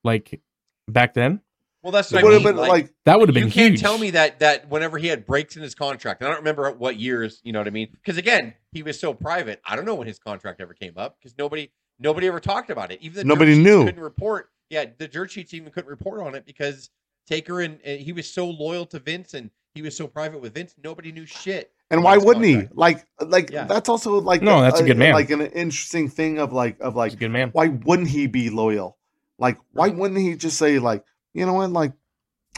like 0.04 0.42
back 0.88 1.14
then? 1.14 1.42
Well, 1.82 1.92
that's 1.94 2.12
what 2.12 2.24
Would 2.24 2.32
I 2.32 2.34
have 2.34 2.44
mean. 2.44 2.54
been 2.56 2.62
like, 2.62 2.70
like 2.70 2.94
That 3.06 3.20
would 3.20 3.30
have 3.30 3.34
been. 3.34 3.46
you 3.46 3.52
can't 3.52 3.72
huge. 3.72 3.82
tell 3.82 3.98
me 3.98 4.10
that 4.12 4.40
that 4.40 4.70
whenever 4.70 4.98
he 4.98 5.08
had 5.08 5.26
breaks 5.26 5.56
in 5.56 5.64
his 5.64 5.76
contract, 5.76 6.20
and 6.22 6.28
I 6.28 6.32
don't 6.32 6.40
remember 6.42 6.70
what 6.72 6.98
years. 6.98 7.40
You 7.44 7.54
know 7.54 7.60
what 7.60 7.68
I 7.68 7.72
mean? 7.72 7.88
Because 7.94 8.18
again, 8.18 8.54
he 8.74 8.84
was 8.84 9.00
so 9.00 9.14
private. 9.14 9.62
I 9.66 9.76
don't 9.78 9.86
know 9.86 9.96
when 9.96 10.08
his 10.08 10.20
contract 10.20 10.60
ever 10.60 10.74
came 10.74 10.94
up 10.98 11.18
because 11.20 11.38
nobody 11.38 11.72
nobody 12.00 12.28
ever 12.28 12.40
talked 12.42 12.70
about 12.70 12.92
it. 12.92 13.02
Even 13.02 13.16
the 13.20 13.24
Nobody 13.24 13.58
knew. 13.58 13.86
Couldn't 13.86 14.02
report. 14.04 14.50
Yeah, 14.70 14.86
the 14.98 15.08
dirt 15.08 15.32
sheets 15.32 15.54
even 15.54 15.72
couldn't 15.72 15.90
report 15.90 16.22
on 16.22 16.36
it 16.36 16.46
because 16.46 16.90
Taker 17.28 17.62
and, 17.62 17.80
and 17.86 18.00
he 18.02 18.12
was 18.12 18.30
so 18.32 18.48
loyal 18.50 18.86
to 18.88 19.00
Vince 19.00 19.34
and 19.34 19.50
he 19.74 19.82
was 19.82 19.96
so 19.96 20.06
private 20.06 20.42
with 20.42 20.54
Vince. 20.56 20.76
Nobody 20.84 21.12
knew 21.14 21.26
shit. 21.26 21.72
And 21.92 22.04
why 22.04 22.18
wouldn't 22.18 22.46
he? 22.46 22.68
Like, 22.74 23.06
like 23.20 23.50
Yeah. 23.52 23.64
that's 23.64 23.90
also 23.90 24.20
like 24.22 24.42
No, 24.44 24.62
that's 24.62 24.80
a 24.80 24.84
good 24.84 24.98
man. 24.98 25.14
Like 25.14 25.30
an 25.32 25.42
interesting 25.42 26.10
thing 26.10 26.38
of 26.40 26.52
like 26.54 26.78
of 26.82 26.96
like 26.96 27.14
a 27.14 27.16
good 27.16 27.32
man. 27.32 27.50
why 27.54 27.70
wouldn't 27.70 28.10
he 28.10 28.28
be 28.28 28.50
loyal? 28.52 28.98
Like, 29.40 29.58
why 29.72 29.88
wouldn't 29.90 30.20
he 30.20 30.36
just 30.36 30.58
say 30.58 30.78
like, 30.80 31.04
you 31.34 31.46
know 31.46 31.54
what? 31.54 31.72
Like, 31.72 31.94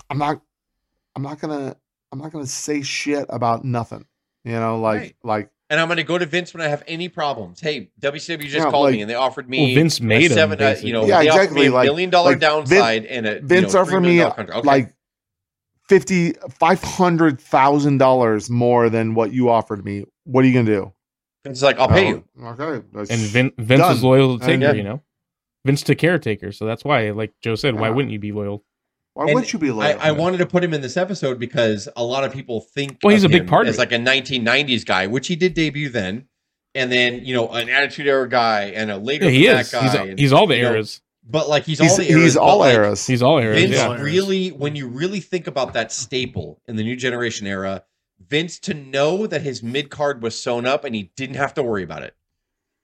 I'm 0.09 0.17
not, 0.17 0.41
I'm 1.15 1.23
not 1.23 1.39
gonna, 1.39 1.75
I'm 2.11 2.19
not 2.19 2.31
gonna 2.33 2.45
say 2.47 2.81
shit 2.81 3.25
about 3.29 3.63
nothing. 3.63 4.05
You 4.43 4.53
know, 4.53 4.79
like, 4.79 4.99
Right. 4.99 5.15
like 5.23 5.49
And 5.69 5.79
I'm 5.79 5.87
going 5.87 5.97
to 5.97 6.03
go 6.03 6.17
to 6.17 6.25
Vince 6.25 6.53
when 6.53 6.61
I 6.61 6.67
have 6.67 6.83
any 6.87 7.07
problems. 7.07 7.61
Hey, 7.61 7.91
WCW 8.01 8.41
just 8.41 8.55
Yeah, 8.55 8.71
called 8.71 8.85
like- 8.85 8.95
me 8.95 9.01
and 9.01 9.09
they 9.09 9.13
offered 9.15 9.47
me 9.49 9.67
Well, 9.67 9.75
Vince 9.75 9.99
a 9.99 10.03
made 10.03 10.23
him. 10.31 10.35
seven, 10.35 10.59
uh, 10.61 10.75
you 10.81 10.91
know. 10.93 11.05
Yeah, 11.05 11.19
they 11.21 11.29
offered 11.29 11.41
exactly, 11.43 11.61
me 11.61 11.67
a 11.67 11.71
like- 11.71 11.85
million 11.85 12.09
dollar 12.09 12.31
like 12.31 12.39
Vin- 12.39 12.49
downside 12.49 13.05
and 13.05 13.25
a 13.27 13.39
Vince 13.41 13.67
you 13.71 13.73
know, 13.77 13.81
offered 13.81 14.01
me 14.01 14.07
million 14.09 14.31
contract. 14.31 14.51
Okay. 14.59 14.67
like 14.67 14.93
fifty, 15.87 16.33
five 16.49 16.81
hundred 16.81 17.39
thousand 17.39 17.99
dollars 17.99 18.49
more 18.49 18.89
than 18.89 19.13
what 19.13 19.31
you 19.31 19.49
offered 19.49 19.85
me. 19.85 20.05
What 20.23 20.43
are 20.43 20.47
you 20.47 20.53
gonna 20.53 20.65
do? 20.65 20.93
Vince 21.43 21.59
is 21.59 21.63
like, 21.63 21.79
I'll 21.79 21.87
pay 21.87 22.07
you. 22.09 22.23
Oh, 22.41 22.47
Okay, 22.47 22.85
that's- 22.93 23.09
and 23.09 23.19
Vin, 23.19 23.51
Vince 23.57 23.79
Done. 23.81 23.89
was 23.93 24.03
loyal 24.03 24.39
to 24.39 24.45
And- 24.45 24.61
Taker. 24.61 24.73
Yeah. 24.73 24.77
You 24.77 24.83
know, 24.83 25.01
Vince 25.65 25.83
took 25.83 25.97
caretaker. 25.97 26.51
so 26.51 26.65
that's 26.65 26.83
why, 26.83 27.11
like 27.11 27.33
Joe 27.41 27.55
said, 27.55 27.75
why 27.75 27.89
ah. 27.89 27.93
wouldn't 27.93 28.11
you 28.11 28.19
be 28.19 28.31
loyal? 28.31 28.63
why 29.13 29.25
and 29.25 29.33
wouldn't 29.33 29.51
you 29.51 29.59
be 29.59 29.71
loyal? 29.71 29.97
I 29.99 30.11
wanted 30.11 30.37
to 30.37 30.45
put 30.45 30.63
him 30.63 30.73
in 30.73 30.81
this 30.81 30.95
episode 30.97 31.37
because 31.37 31.89
a 31.95 32.03
lot 32.03 32.23
of 32.23 32.31
people 32.31 32.61
think 32.61 32.97
Well, 33.03 33.13
he's 33.13 33.23
of 33.23 33.31
a 33.31 33.39
big 33.39 33.47
part 33.47 33.67
of 33.67 33.69
as 33.69 33.75
it. 33.75 33.79
like 33.79 33.91
a 33.91 33.97
1990s 33.97 34.85
guy, 34.85 35.07
which 35.07 35.27
he 35.27 35.35
did 35.35 35.53
debut 35.53 35.89
then, 35.89 36.27
and 36.73 36.91
then 36.91 37.25
you 37.25 37.33
know 37.33 37.49
an 37.49 37.69
Attitude 37.69 38.07
Era 38.07 38.27
guy 38.29 38.71
and 38.75 38.89
a 38.89 38.97
later 38.97 39.25
Yeah, 39.25 39.31
he 39.31 39.47
is. 39.47 39.71
that 39.71 39.81
He's, 39.83 39.93
guy. 39.93 40.05
and, 40.05 40.19
he's 40.19 40.33
all 40.33 40.47
the 40.47 40.55
you 40.55 40.63
know, 40.63 40.71
eras. 40.71 41.01
but 41.29 41.49
like 41.49 41.65
he's, 41.65 41.79
he's 41.79 41.91
all 41.91 41.97
the 41.97 42.09
eras. 42.09 42.23
he's 42.23 42.37
all 42.37 42.59
like, 42.59 42.73
eras. 42.73 43.07
He's 43.07 43.21
all 43.21 43.37
eras. 43.37 43.59
Vince 43.59 43.75
yeah. 43.75 43.89
Yeah. 43.89 44.01
really, 44.01 44.49
when 44.49 44.75
you 44.75 44.87
really 44.87 45.19
think 45.19 45.47
about 45.47 45.73
that 45.73 45.91
staple 45.91 46.61
in 46.67 46.77
the 46.77 46.83
new 46.83 46.95
generation 46.95 47.47
era, 47.47 47.83
Vince 48.29 48.59
to 48.59 48.73
know 48.73 49.27
that 49.27 49.41
his 49.41 49.61
mid 49.61 49.89
card 49.89 50.23
was 50.23 50.39
sewn 50.39 50.65
up 50.65 50.85
and 50.85 50.95
he 50.95 51.11
didn't 51.17 51.35
have 51.35 51.53
to 51.55 51.63
worry 51.63 51.83
about 51.83 52.03
it, 52.03 52.15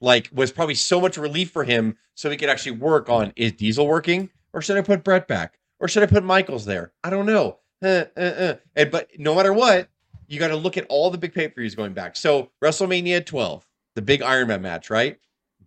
like 0.01 0.29
was 0.31 0.51
probably 0.51 0.75
so 0.75 1.01
much 1.01 1.17
relief 1.17 1.51
for 1.51 1.63
him, 1.63 1.97
so 2.15 2.29
he 2.29 2.37
could 2.37 2.49
actually 2.49 2.73
work 2.73 3.09
on 3.09 3.33
is 3.35 3.53
Diesel 3.53 3.87
working 3.87 4.29
or 4.53 4.61
should 4.61 4.77
I 4.77 4.81
put 4.81 5.03
Brett 5.03 5.27
back 5.27 5.59
or 5.79 5.87
should 5.87 6.03
I 6.03 6.07
put 6.07 6.23
Michaels 6.23 6.65
there? 6.65 6.93
I 7.03 7.09
don't 7.09 7.25
know. 7.25 7.59
Uh, 7.83 8.05
uh, 8.15 8.19
uh. 8.19 8.53
And 8.75 8.91
but 8.91 9.09
no 9.17 9.35
matter 9.35 9.53
what, 9.53 9.89
you 10.27 10.39
got 10.39 10.49
to 10.49 10.55
look 10.55 10.77
at 10.77 10.85
all 10.89 11.09
the 11.09 11.17
big 11.17 11.33
pay 11.33 11.47
per 11.47 11.61
views 11.61 11.75
going 11.75 11.93
back. 11.93 12.15
So 12.15 12.51
WrestleMania 12.63 13.25
12, 13.25 13.67
the 13.95 14.01
big 14.01 14.21
Iron 14.21 14.47
Man 14.47 14.61
match, 14.61 14.89
right? 14.89 15.17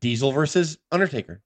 Diesel 0.00 0.32
versus 0.32 0.78
Undertaker. 0.90 1.40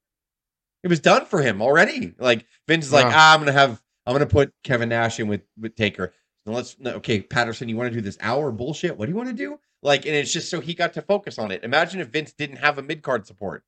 It 0.83 0.87
was 0.87 0.99
done 0.99 1.25
for 1.25 1.41
him 1.41 1.61
already. 1.61 2.13
Like 2.19 2.45
Vince 2.67 2.85
is 2.85 2.93
like, 2.93 3.07
ah, 3.07 3.33
I'm 3.33 3.39
gonna 3.39 3.51
have, 3.51 3.81
I'm 4.05 4.13
gonna 4.13 4.27
put 4.27 4.53
Kevin 4.63 4.89
Nash 4.89 5.19
in 5.19 5.27
with 5.27 5.41
with 5.59 5.75
Taker. 5.75 6.13
Now 6.45 6.53
let's 6.53 6.75
no, 6.79 6.91
okay, 6.95 7.21
Patterson, 7.21 7.69
you 7.69 7.75
want 7.75 7.89
to 7.91 7.95
do 7.95 8.01
this 8.01 8.17
hour 8.21 8.51
bullshit? 8.51 8.97
What 8.97 9.05
do 9.05 9.11
you 9.11 9.15
want 9.17 9.29
to 9.29 9.35
do? 9.35 9.59
Like, 9.81 10.05
and 10.05 10.15
it's 10.15 10.31
just 10.31 10.49
so 10.49 10.59
he 10.61 10.73
got 10.73 10.93
to 10.93 11.01
focus 11.01 11.37
on 11.39 11.51
it. 11.51 11.63
Imagine 11.63 11.99
if 12.01 12.07
Vince 12.09 12.33
didn't 12.33 12.57
have 12.57 12.77
a 12.77 12.81
mid 12.83 13.01
card 13.01 13.25
support, 13.27 13.63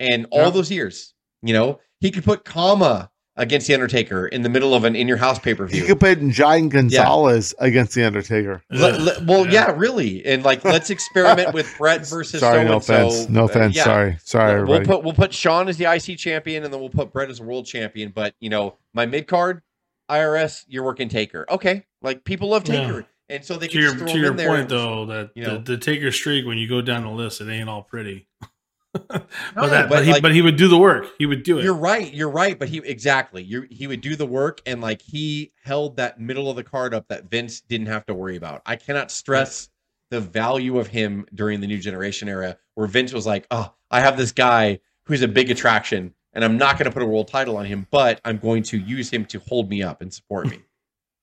and 0.00 0.26
all 0.30 0.44
Yeah. 0.44 0.50
those 0.50 0.70
years, 0.70 1.14
you 1.42 1.52
know, 1.52 1.80
he 2.00 2.10
could 2.10 2.24
put 2.24 2.44
Kama 2.44 3.10
against 3.36 3.68
the 3.68 3.74
Undertaker 3.74 4.26
in 4.26 4.42
the 4.42 4.48
middle 4.48 4.74
of 4.74 4.82
an 4.82 4.96
in 4.96 5.06
your 5.06 5.16
house 5.16 5.38
pay 5.38 5.54
per 5.54 5.62
You 5.64 5.68
view. 5.70 5.84
could 5.84 6.00
put 6.00 6.28
Giant 6.28 6.72
Gonzalez 6.72 7.54
against 7.60 7.94
the 7.94 8.02
Undertaker. 8.04 8.62
well, 8.70 9.46
yeah. 9.48 9.72
really, 9.76 10.24
and 10.26 10.42
like 10.42 10.64
let's 10.64 10.90
experiment 10.90 11.54
with 11.54 11.72
Brett 11.78 12.04
versus. 12.06 12.40
Sorry, 12.40 12.64
no 12.64 12.80
so-and-so. 12.80 13.06
offense. 13.18 13.28
No 13.28 13.42
Uh, 13.42 13.44
offense. 13.46 13.76
yeah. 13.76 13.84
Sorry, 13.84 14.18
sorry, 14.24 14.54
we'll 14.64 14.74
everybody. 14.74 14.86
put 14.86 15.04
we'll 15.04 15.14
put 15.14 15.32
Shawn 15.32 15.68
as 15.68 15.76
the 15.76 15.84
IC 15.86 16.18
champion, 16.18 16.64
and 16.64 16.72
then 16.72 16.80
we'll 16.80 16.90
put 16.90 17.12
Brett 17.12 17.30
as 17.30 17.38
a 17.40 17.44
world 17.44 17.66
champion. 17.66 18.10
But 18.14 18.34
you 18.40 18.50
know, 18.50 18.76
my 18.92 19.06
mid 19.06 19.26
card, 19.28 19.62
IRS, 20.08 20.64
you're 20.68 20.84
working 20.84 21.08
Taker. 21.08 21.46
Okay, 21.50 21.84
like 22.02 22.24
people 22.24 22.48
love 22.50 22.66
Yeah. 22.68 22.80
Taker, 22.86 23.06
and 23.28 23.44
so 23.44 23.56
they 23.56 23.66
to 23.66 23.72
can 23.72 23.80
your 23.80 23.90
just 23.92 23.98
throw 24.04 24.12
to 24.12 24.18
your 24.18 24.30
in 24.32 24.36
there. 24.36 24.48
point 24.48 24.68
though, 24.68 25.06
that 25.06 25.30
you 25.34 25.44
the, 25.44 25.58
the 25.58 25.76
taker 25.78 26.10
streak 26.12 26.46
when 26.46 26.58
you 26.58 26.68
go 26.68 26.80
down 26.80 27.02
the 27.04 27.10
list, 27.10 27.40
it 27.40 27.48
ain't 27.48 27.68
all 27.68 27.82
pretty. 27.82 28.28
but, 28.92 29.28
No, 29.54 29.68
that, 29.68 29.88
but, 29.88 29.96
but 29.96 30.04
he, 30.04 30.12
like- 30.12 30.22
but 30.22 30.32
he 30.34 30.40
would 30.42 30.56
do 30.56 30.66
the 30.68 30.78
work. 30.78 31.06
He 31.18 31.26
would 31.26 31.42
do 31.42 31.58
it. 31.58 31.64
You're 31.64 31.74
right. 31.74 32.12
You're 32.12 32.30
right. 32.30 32.58
But 32.58 32.68
he 32.68 32.78
exactly. 32.78 33.42
You 33.42 33.66
he 33.70 33.86
would 33.86 34.00
do 34.00 34.16
the 34.16 34.26
work 34.26 34.60
and 34.66 34.80
like 34.80 35.02
he 35.02 35.52
held 35.62 35.96
that 35.96 36.18
middle 36.20 36.48
of 36.50 36.56
the 36.56 36.64
card 36.64 36.94
up 36.94 37.06
that 37.08 37.30
Vince 37.30 37.60
didn't 37.60 37.88
have 37.88 38.06
to 38.06 38.14
worry 38.14 38.36
about. 38.36 38.62
I 38.64 38.76
cannot 38.76 39.10
stress 39.10 39.68
the 40.10 40.20
value 40.20 40.78
of 40.78 40.86
him 40.86 41.26
during 41.34 41.60
the 41.60 41.66
new 41.66 41.78
generation 41.78 42.28
era, 42.30 42.56
where 42.76 42.86
Vince 42.86 43.12
was 43.12 43.26
like, 43.26 43.46
"Oh, 43.50 43.74
I 43.90 44.00
have 44.00 44.16
this 44.16 44.32
guy 44.32 44.80
who's 45.04 45.20
a 45.20 45.28
big 45.28 45.50
attraction, 45.50 46.14
and 46.38 46.44
I'm 46.44 46.56
not 46.56 46.78
going 46.78 46.84
to 46.84 46.92
put 46.92 47.02
a 47.02 47.06
world 47.06 47.26
title 47.26 47.56
on 47.56 47.64
him, 47.66 47.88
but 47.90 48.20
I'm 48.24 48.38
going 48.38 48.62
to 48.62 48.78
use 48.78 49.10
him 49.10 49.24
to 49.26 49.40
hold 49.40 49.68
me 49.68 49.82
up 49.82 50.00
and 50.00 50.14
support 50.14 50.46
me." 50.48 50.60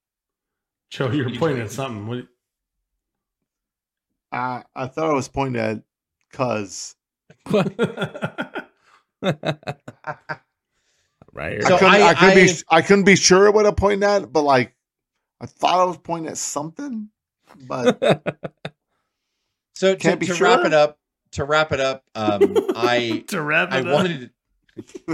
Joe, 0.90 1.10
you're 1.10 1.30
pointing 1.36 1.62
at 1.64 1.72
something. 1.72 2.06
What, 2.06 2.28
I 4.34 4.64
I 4.76 4.88
thought 4.88 5.10
I 5.10 5.14
was 5.14 5.30
pointing 5.30 5.62
at 5.62 5.82
cuz 6.34 6.96
right 11.32 11.64
So 11.64 11.76
I 11.76 11.80
couldn't, 11.80 11.84
I, 11.84 12.10
I- 12.10 12.14
couldn't 12.14 12.36
be 12.36 12.52
I- 12.70 12.78
I 12.78 12.82
couldn't 12.82 13.04
be 13.06 13.16
sure 13.16 13.50
what 13.52 13.66
I 13.66 13.72
pointed 13.72 14.04
at, 14.04 14.34
but 14.34 14.42
like 14.42 14.76
I 15.40 15.46
thought 15.46 15.80
I 15.80 15.86
was 15.86 15.98
pointing 15.98 16.30
at 16.30 16.38
something. 16.38 17.10
But 17.68 18.02
So 19.76 19.96
to, 19.96 20.16
to 20.18 20.34
sure. 20.36 20.48
wrap 20.48 20.66
it 20.66 20.74
up, 20.74 21.00
to 21.32 21.44
wrap 21.46 21.72
it 21.72 21.80
up, 21.80 22.04
um, 22.16 22.54
I 22.76 23.24
to 23.28 23.42
wrap 23.42 23.72
I 23.72 23.80
it 23.80 23.88
up. 23.88 23.94
wanted 23.94 24.32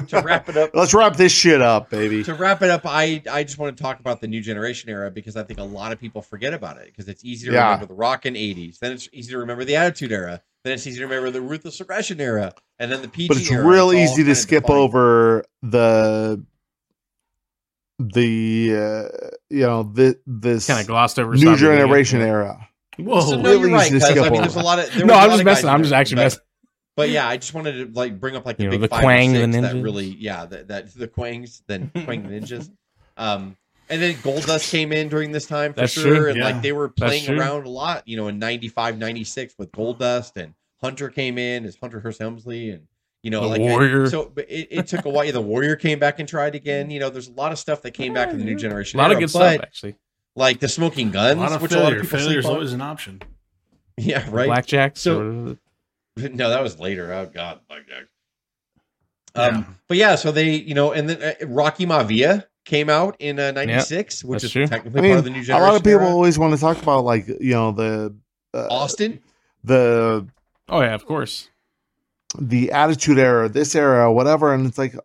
to 0.08 0.22
wrap 0.22 0.50
it 0.50 0.58
up. 0.58 0.72
let's 0.74 0.94
wrap 0.94 1.16
this 1.16 1.32
shit 1.32 1.62
up, 1.62 1.90
baby. 1.90 2.24
to 2.24 2.34
wrap 2.34 2.62
it 2.62 2.70
up, 2.70 2.82
I 2.86 3.22
I 3.32 3.44
just 3.44 3.58
want 3.58 3.76
to 3.78 3.84
talk 3.84 4.00
about 4.00 4.20
the 4.22 4.28
new 4.28 4.42
generation 4.42 4.90
era 4.90 5.12
because 5.12 5.36
I 5.38 5.44
think 5.44 5.60
a 5.60 5.64
lot 5.64 5.92
of 5.92 6.00
people 6.00 6.22
forget 6.22 6.54
about 6.54 6.78
it 6.78 6.86
because 6.88 7.08
it's 7.08 7.24
easy 7.24 7.48
to 7.48 7.54
Yeah. 7.54 7.66
remember 7.66 7.86
the 7.86 7.94
rock 7.94 8.26
and 8.26 8.36
80s, 8.36 8.80
then 8.80 8.92
it's 8.92 9.08
easy 9.14 9.32
to 9.32 9.38
remember 9.38 9.64
the 9.64 9.76
attitude 9.76 10.12
era, 10.12 10.42
then 10.64 10.74
it's 10.74 10.88
easy 10.88 10.98
to 11.00 11.06
remember 11.06 11.30
the 11.30 11.42
ruthless 11.42 11.80
aggression 11.80 12.20
era, 12.20 12.54
and 12.80 12.92
then 12.92 13.02
the 13.02 13.08
PG 13.08 13.28
But 13.28 13.38
it's 13.38 13.52
era. 13.52 13.64
real 13.66 13.86
all 13.86 13.94
easy 13.94 14.24
to 14.24 14.34
skip 14.36 14.64
defined. 14.64 14.80
over 14.80 15.46
the 15.62 16.44
the 18.00 18.74
uh, 18.74 19.28
you 19.50 19.62
know 19.62 19.84
the 19.84 20.20
this 20.26 20.66
kind 20.68 20.80
of 20.82 20.88
glossed 20.88 21.20
over 21.20 21.34
new 21.34 21.38
some 21.40 21.48
of 21.54 21.62
it, 21.62 21.66
yeah. 21.66 21.76
generation 21.78 22.22
era. 22.22 22.68
Whoa. 22.98 23.22
So, 23.22 23.36
no, 23.38 23.44
really 23.52 23.70
you're 23.70 23.78
right. 23.78 23.88
easy 23.92 24.00
to 24.00 24.06
'cause, 24.06 24.10
skip 24.12 24.24
I 24.26 24.30
mean, 24.30 24.42
there's 24.42 24.56
a 24.56 24.60
over. 24.60 24.66
lot 24.66 24.80
of 24.80 24.94
there 24.94 25.06
No, 25.06 25.14
was 25.14 25.22
a 25.22 25.24
I'm 25.24 25.30
just 25.32 25.44
messing. 25.46 25.70
I'm 25.70 25.82
just 25.84 25.94
actually 25.94 26.16
messing. 26.18 26.42
But 27.02 27.10
yeah, 27.10 27.28
I 27.28 27.38
just 27.38 27.54
wanted 27.54 27.94
to 27.94 28.00
like 28.00 28.20
bring 28.20 28.36
up 28.36 28.46
like 28.46 28.58
the 28.58 28.64
You 28.64 28.70
know, 28.70 28.74
big 28.78 28.82
the 28.82 28.88
five 28.90 29.00
or 29.00 29.04
Kwang, 29.04 29.34
the 29.34 29.40
six 29.52 29.62
that 29.74 29.82
really, 29.82 30.06
yeah, 30.06 30.46
that, 30.46 30.68
that 30.68 30.94
the 30.94 31.08
Kwangs, 31.08 31.64
then 31.68 31.90
Quang 32.06 32.24
ninjas. 32.24 32.70
Um, 33.18 33.58
and 33.90 34.02
then 34.02 34.14
Goldust 34.16 34.70
came 34.72 34.94
in 34.94 35.10
during 35.10 35.32
this 35.32 35.46
time 35.48 35.74
for 35.74 35.82
That's 35.82 35.92
sure, 35.94 36.16
true, 36.16 36.30
and 36.30 36.38
yeah. 36.38 36.46
like 36.46 36.62
they 36.62 36.72
were 36.72 36.90
playing 36.90 37.30
around 37.30 37.66
a 37.66 37.70
lot, 37.70 38.08
you 38.08 38.18
know, 38.18 38.28
in 38.28 38.40
95, 38.40 38.98
96 38.98 39.56
with 39.58 39.72
Goldust 39.72 40.38
and 40.38 40.54
Hunter 40.80 41.10
came 41.10 41.38
in 41.38 41.66
as 41.66 41.76
Hunter 41.76 42.00
Hearst 42.00 42.20
Helmsley, 42.20 42.70
and 42.70 42.88
you 43.24 43.32
know, 43.32 43.42
The 43.42 43.48
like 43.48 43.60
Warrior. 43.62 44.10
so, 44.10 44.32
but 44.34 44.50
it, 44.50 44.68
it 44.72 44.88
took 44.88 45.06
a 45.06 45.10
while. 45.10 45.32
The 45.32 45.42
Warrior 45.42 45.76
came 45.76 46.00
back 46.00 46.20
and 46.20 46.30
tried 46.30 46.56
again. 46.56 46.90
You 46.90 47.00
know, 47.00 47.10
there's 47.10 47.28
a 47.28 47.34
lot 47.34 47.52
of 47.52 47.60
stuff 47.60 47.82
that 47.82 47.92
came 47.92 48.14
back 48.14 48.30
in 48.30 48.38
the 48.38 48.46
new 48.46 48.56
generation. 48.56 49.00
A 49.00 49.04
generation. 49.04 49.10
lot 49.10 49.12
of 49.12 49.18
good 49.18 49.38
but, 49.38 49.54
stuff, 49.54 49.62
actually. 49.64 49.96
like 50.36 50.60
the 50.60 50.68
Smoking 50.70 51.10
a 51.10 51.12
Gunns, 51.12 51.40
lot 51.40 51.52
of 51.52 51.62
which 51.62 51.72
a 51.72 51.76
lot 51.76 51.84
failure. 51.86 51.96
of 51.98 52.02
people 52.04 52.20
Failure 52.20 52.40
is 52.40 52.46
always 52.46 52.74
an 52.74 52.82
option. 52.82 53.22
Yeah, 53.98 54.26
right. 54.32 54.50
Blackjacks. 54.50 54.98
So- 55.00 55.20
or- 55.22 55.58
No, 56.18 56.50
that 56.50 56.62
was 56.62 56.80
later. 56.80 57.14
Oh 57.14 57.26
God, 57.26 57.60
Blackjack. 57.68 58.04
Um, 59.36 59.56
Yeah. 59.56 59.64
but 59.88 59.98
yeah, 59.98 60.16
so 60.16 60.32
they, 60.32 60.56
you 60.56 60.74
know, 60.74 60.92
and 60.92 61.10
then 61.10 61.22
uh, 61.42 61.46
Rocky 61.48 61.86
Maivia 61.86 62.46
came 62.66 62.90
out 62.90 63.16
in 63.20 63.40
uh, 63.40 63.52
'96, 63.52 64.24
which 64.26 64.44
is 64.44 64.52
true. 64.52 64.68
technically 64.68 65.00
I 65.00 65.02
mean, 65.04 65.12
part 65.12 65.20
of 65.20 65.24
the 65.26 65.30
new 65.32 65.42
a 65.42 65.60
lot 65.60 65.76
of 65.76 65.84
people 65.84 66.02
era. 66.02 66.08
always 66.08 66.38
want 66.38 66.54
to 66.54 66.60
talk 66.60 66.82
about 66.82 67.06
like 67.06 67.28
you 67.28 67.54
know 67.54 67.72
the 67.72 68.16
uh, 68.54 68.68
Austin. 68.70 69.22
the 69.64 70.28
oh 70.70 70.82
yeah, 70.82 70.94
of 70.94 71.06
course. 71.06 71.48
the 72.38 72.72
attitude 72.72 73.18
era, 73.18 73.48
this 73.50 73.74
era, 73.76 74.12
whatever, 74.12 74.54
and 74.54 74.68
it's 74.68 74.78
like 74.78 74.96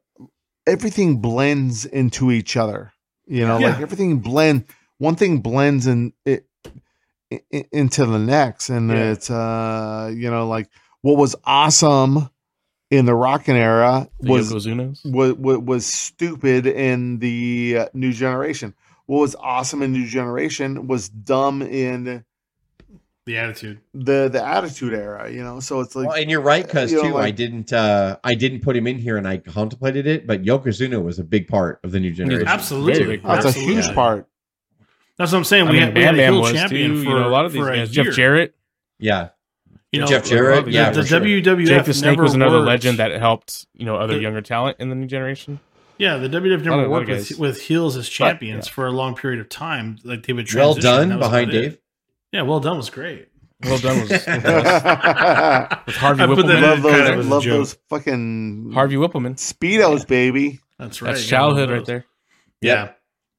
everything 0.66 1.18
blends 1.18 1.84
into 1.84 2.32
each 2.32 2.56
other. 2.56 2.92
You 3.28 3.46
know, 3.46 3.58
like 3.58 3.80
everything 3.80 4.18
blend. 4.18 4.64
One 4.98 5.14
thing 5.16 5.38
blends 5.40 5.86
in 5.86 6.12
it 6.24 6.46
i- 7.32 7.42
i- 7.52 7.66
into 7.72 8.06
the 8.06 8.18
next, 8.18 8.70
and 8.70 8.90
Yeah. 8.90 9.12
it's 9.12 9.30
uh, 9.30 10.10
you 10.14 10.30
know, 10.30 10.46
like 10.48 10.68
what 11.06 11.16
was 11.16 11.36
awesome 11.44 12.28
in 12.90 13.04
the 13.06 13.14
rockin' 13.14 13.54
era 13.56 14.08
The 14.20 14.30
was 14.32 14.52
Yokozunas. 14.52 15.04
was 15.04 15.34
was 15.58 15.86
stupid 15.86 16.66
in 16.66 17.18
the 17.20 17.78
uh, 17.78 17.86
new 17.94 18.12
generation. 18.12 18.74
What 19.06 19.20
was 19.20 19.36
awesome 19.36 19.82
in 19.82 19.92
new 19.92 20.06
generation 20.06 20.88
was 20.88 21.08
dumb 21.08 21.62
in 21.62 22.24
The 23.24 23.36
attitude. 23.38 23.80
the 23.94 24.28
the 24.28 24.44
attitude 24.44 24.94
era. 24.94 25.30
You 25.30 25.44
know, 25.44 25.60
so 25.60 25.78
it's 25.80 25.94
like 25.94 26.08
well, 26.08 26.16
and 26.20 26.28
you're 26.28 26.40
right, 26.40 26.66
because 26.66 26.90
you 26.90 27.02
know, 27.02 27.10
too, 27.10 27.16
I 27.18 27.30
didn't, 27.30 27.72
uh 27.72 28.16
I 28.24 28.34
didn't 28.34 28.60
put 28.62 28.74
him 28.76 28.86
in 28.88 28.98
here, 28.98 29.16
and 29.16 29.28
I 29.28 29.36
contemplated 29.38 30.06
it, 30.08 30.26
but 30.26 30.42
Yokozuna 30.42 31.00
was 31.02 31.20
a 31.20 31.24
big 31.24 31.46
part 31.46 31.78
of 31.84 31.92
the 31.92 32.00
new 32.00 32.10
generation. 32.12 32.48
Absolutely. 32.48 32.92
Very 32.94 33.16
big 33.18 33.22
that's 33.26 33.46
a 33.46 33.52
huge 33.52 33.92
part. 33.94 34.26
That's 35.18 35.30
what 35.32 35.38
I'm 35.38 35.44
saying. 35.44 35.66
I 35.68 35.70
We 35.70 35.76
mean, 35.78 35.82
had, 35.82 35.94
we 35.94 36.02
had 36.02 36.14
Bam 36.14 36.14
a 36.14 36.18
Bam 36.18 36.32
heel 36.34 36.42
was 36.42 36.52
champion 36.52 36.90
too. 36.92 37.04
for, 37.04 37.08
you 37.10 37.14
know, 37.16 37.28
a 37.28 37.30
lot 37.30 37.46
of 37.46 37.52
these 37.52 37.62
for 37.62 37.70
a 37.72 37.76
guys. 37.76 37.90
Jeff 37.90 38.04
year. 38.06 38.12
Jarrett. 38.12 38.54
Yeah, 38.98 39.28
You 39.96 40.00
know, 40.02 40.06
Jeff 40.06 40.24
Jarrett, 40.26 40.64
the- 40.66 40.70
yeah, 40.72 40.90
the, 40.90 41.02
for 41.02 41.08
sure. 41.08 41.20
WWF 41.20 41.66
Jake 41.66 41.84
the 41.84 41.94
Snake 41.94 42.10
never 42.12 42.22
was 42.22 42.34
another 42.34 42.58
worked- 42.58 42.68
legend 42.68 42.98
that 42.98 43.10
helped 43.12 43.66
you 43.74 43.84
know 43.84 43.96
other 43.96 44.14
The- 44.14 44.20
younger 44.20 44.40
talent 44.42 44.76
in 44.78 44.88
the 44.88 44.94
new 44.94 45.06
generation. 45.06 45.60
Yeah, 45.98 46.18
the 46.18 46.28
WWF 46.28 46.58
lot 46.58 46.64
never 46.64 46.82
of 46.84 46.90
worked 46.90 47.08
with, 47.08 47.38
with 47.38 47.62
heels 47.62 47.96
as 47.96 48.06
champions 48.08 48.66
yeah. 48.66 48.72
for 48.74 48.86
a 48.86 48.90
long 48.92 49.14
period 49.14 49.40
of 49.40 49.48
time. 49.48 49.98
Like 50.04 50.26
they 50.26 50.32
would 50.34 50.52
well 50.54 50.74
done 50.74 51.08
behind 51.18 51.50
about 51.50 51.54
it. 51.64 51.68
Dave. 51.70 51.78
Yeah, 52.32 52.42
well 52.42 52.60
done 52.60 52.76
was 52.76 52.90
great. 52.90 53.28
Well 53.64 53.78
done 53.78 54.00
was 54.02 54.10
with 55.86 55.96
Harvey 55.96 56.22
I 56.22 56.26
Wippleman. 56.26 56.54
in 56.56 56.60
those, 56.60 56.82
kind 56.82 57.08
of 57.14 57.18
as 57.20 57.26
love 57.28 57.44
those 57.44 57.78
fucking 57.88 58.72
Harvey 58.74 58.96
Wippleman. 58.96 59.36
speedos, 59.36 60.06
baby. 60.06 60.60
That's 60.78 61.00
right. 61.00 61.12
That's 61.14 61.24
you 61.24 61.30
got 61.30 61.40
one 61.40 61.50
of 61.52 61.56
childhood 61.56 61.70
right 61.78 61.86
there. 61.86 62.04
Yeah. 62.60 62.90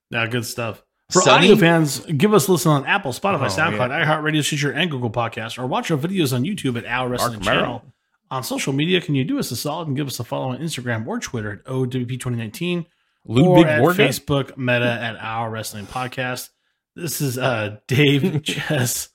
Yeah, 0.09 0.25
good 0.27 0.45
stuff. 0.45 0.81
For 1.09 1.21
Sonny? 1.21 1.45
audio 1.51 1.55
fans, 1.55 1.99
give 2.05 2.33
us 2.33 2.47
a 2.47 2.51
listen 2.51 2.71
on 2.71 2.85
Apple, 2.85 3.13
Spotify, 3.13 3.43
Oh, 3.45 3.47
SoundCloud, 3.47 4.05
iHeartRadio, 4.05 4.43
Stitcher, 4.43 4.71
and 4.71 4.91
Google 4.91 5.09
Podcasts, 5.09 5.57
or 5.57 5.65
watch 5.65 5.89
our 5.89 5.97
videos 5.97 6.33
on 6.35 6.43
YouTube 6.43 6.77
at 6.77 6.85
Our 6.85 7.07
Wrestling. 7.09 7.39
Channel. 7.39 7.81
On 8.29 8.43
social 8.43 8.73
media, 8.73 8.99
can 8.99 9.15
you 9.15 9.23
do 9.23 9.39
us 9.39 9.49
a 9.51 9.55
solid 9.55 9.87
and 9.87 9.95
give 9.95 10.07
us 10.07 10.19
a 10.19 10.23
follow 10.25 10.49
on 10.49 10.59
Instagram 10.59 11.07
or 11.07 11.17
Twitter 11.19 11.53
at 11.53 11.63
OWP2019 11.63 12.85
or 13.25 13.35
Ludwig 13.35 13.65
at 13.67 13.81
Borga. 13.81 13.95
Facebook 13.95 14.57
Meta 14.57 14.91
at 15.01 15.15
Our 15.15 15.49
Wrestling 15.49 15.85
Podcast. 15.87 16.49
This 16.95 17.21
is 17.21 17.37
uh, 17.37 17.77
Dave, 17.87 18.41
Jess, 18.41 19.07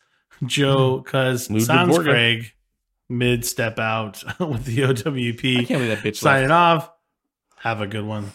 Joe, 0.46 1.02
Cuz, 1.02 1.44
Sans 1.66 1.98
Craig, 1.98 2.52
mid 3.10 3.44
step 3.44 3.78
out 3.78 4.24
with 4.40 4.64
the 4.64 4.84
I 4.84 4.86
OWP. 4.88 5.56
can't 5.66 5.68
believe 5.68 5.88
that 5.88 5.98
bitch 5.98 6.04
left. 6.04 6.16
Signing 6.16 6.50
off. 6.50 6.90
Have 7.56 7.82
a 7.82 7.86
good 7.86 8.06
one. 8.06 8.32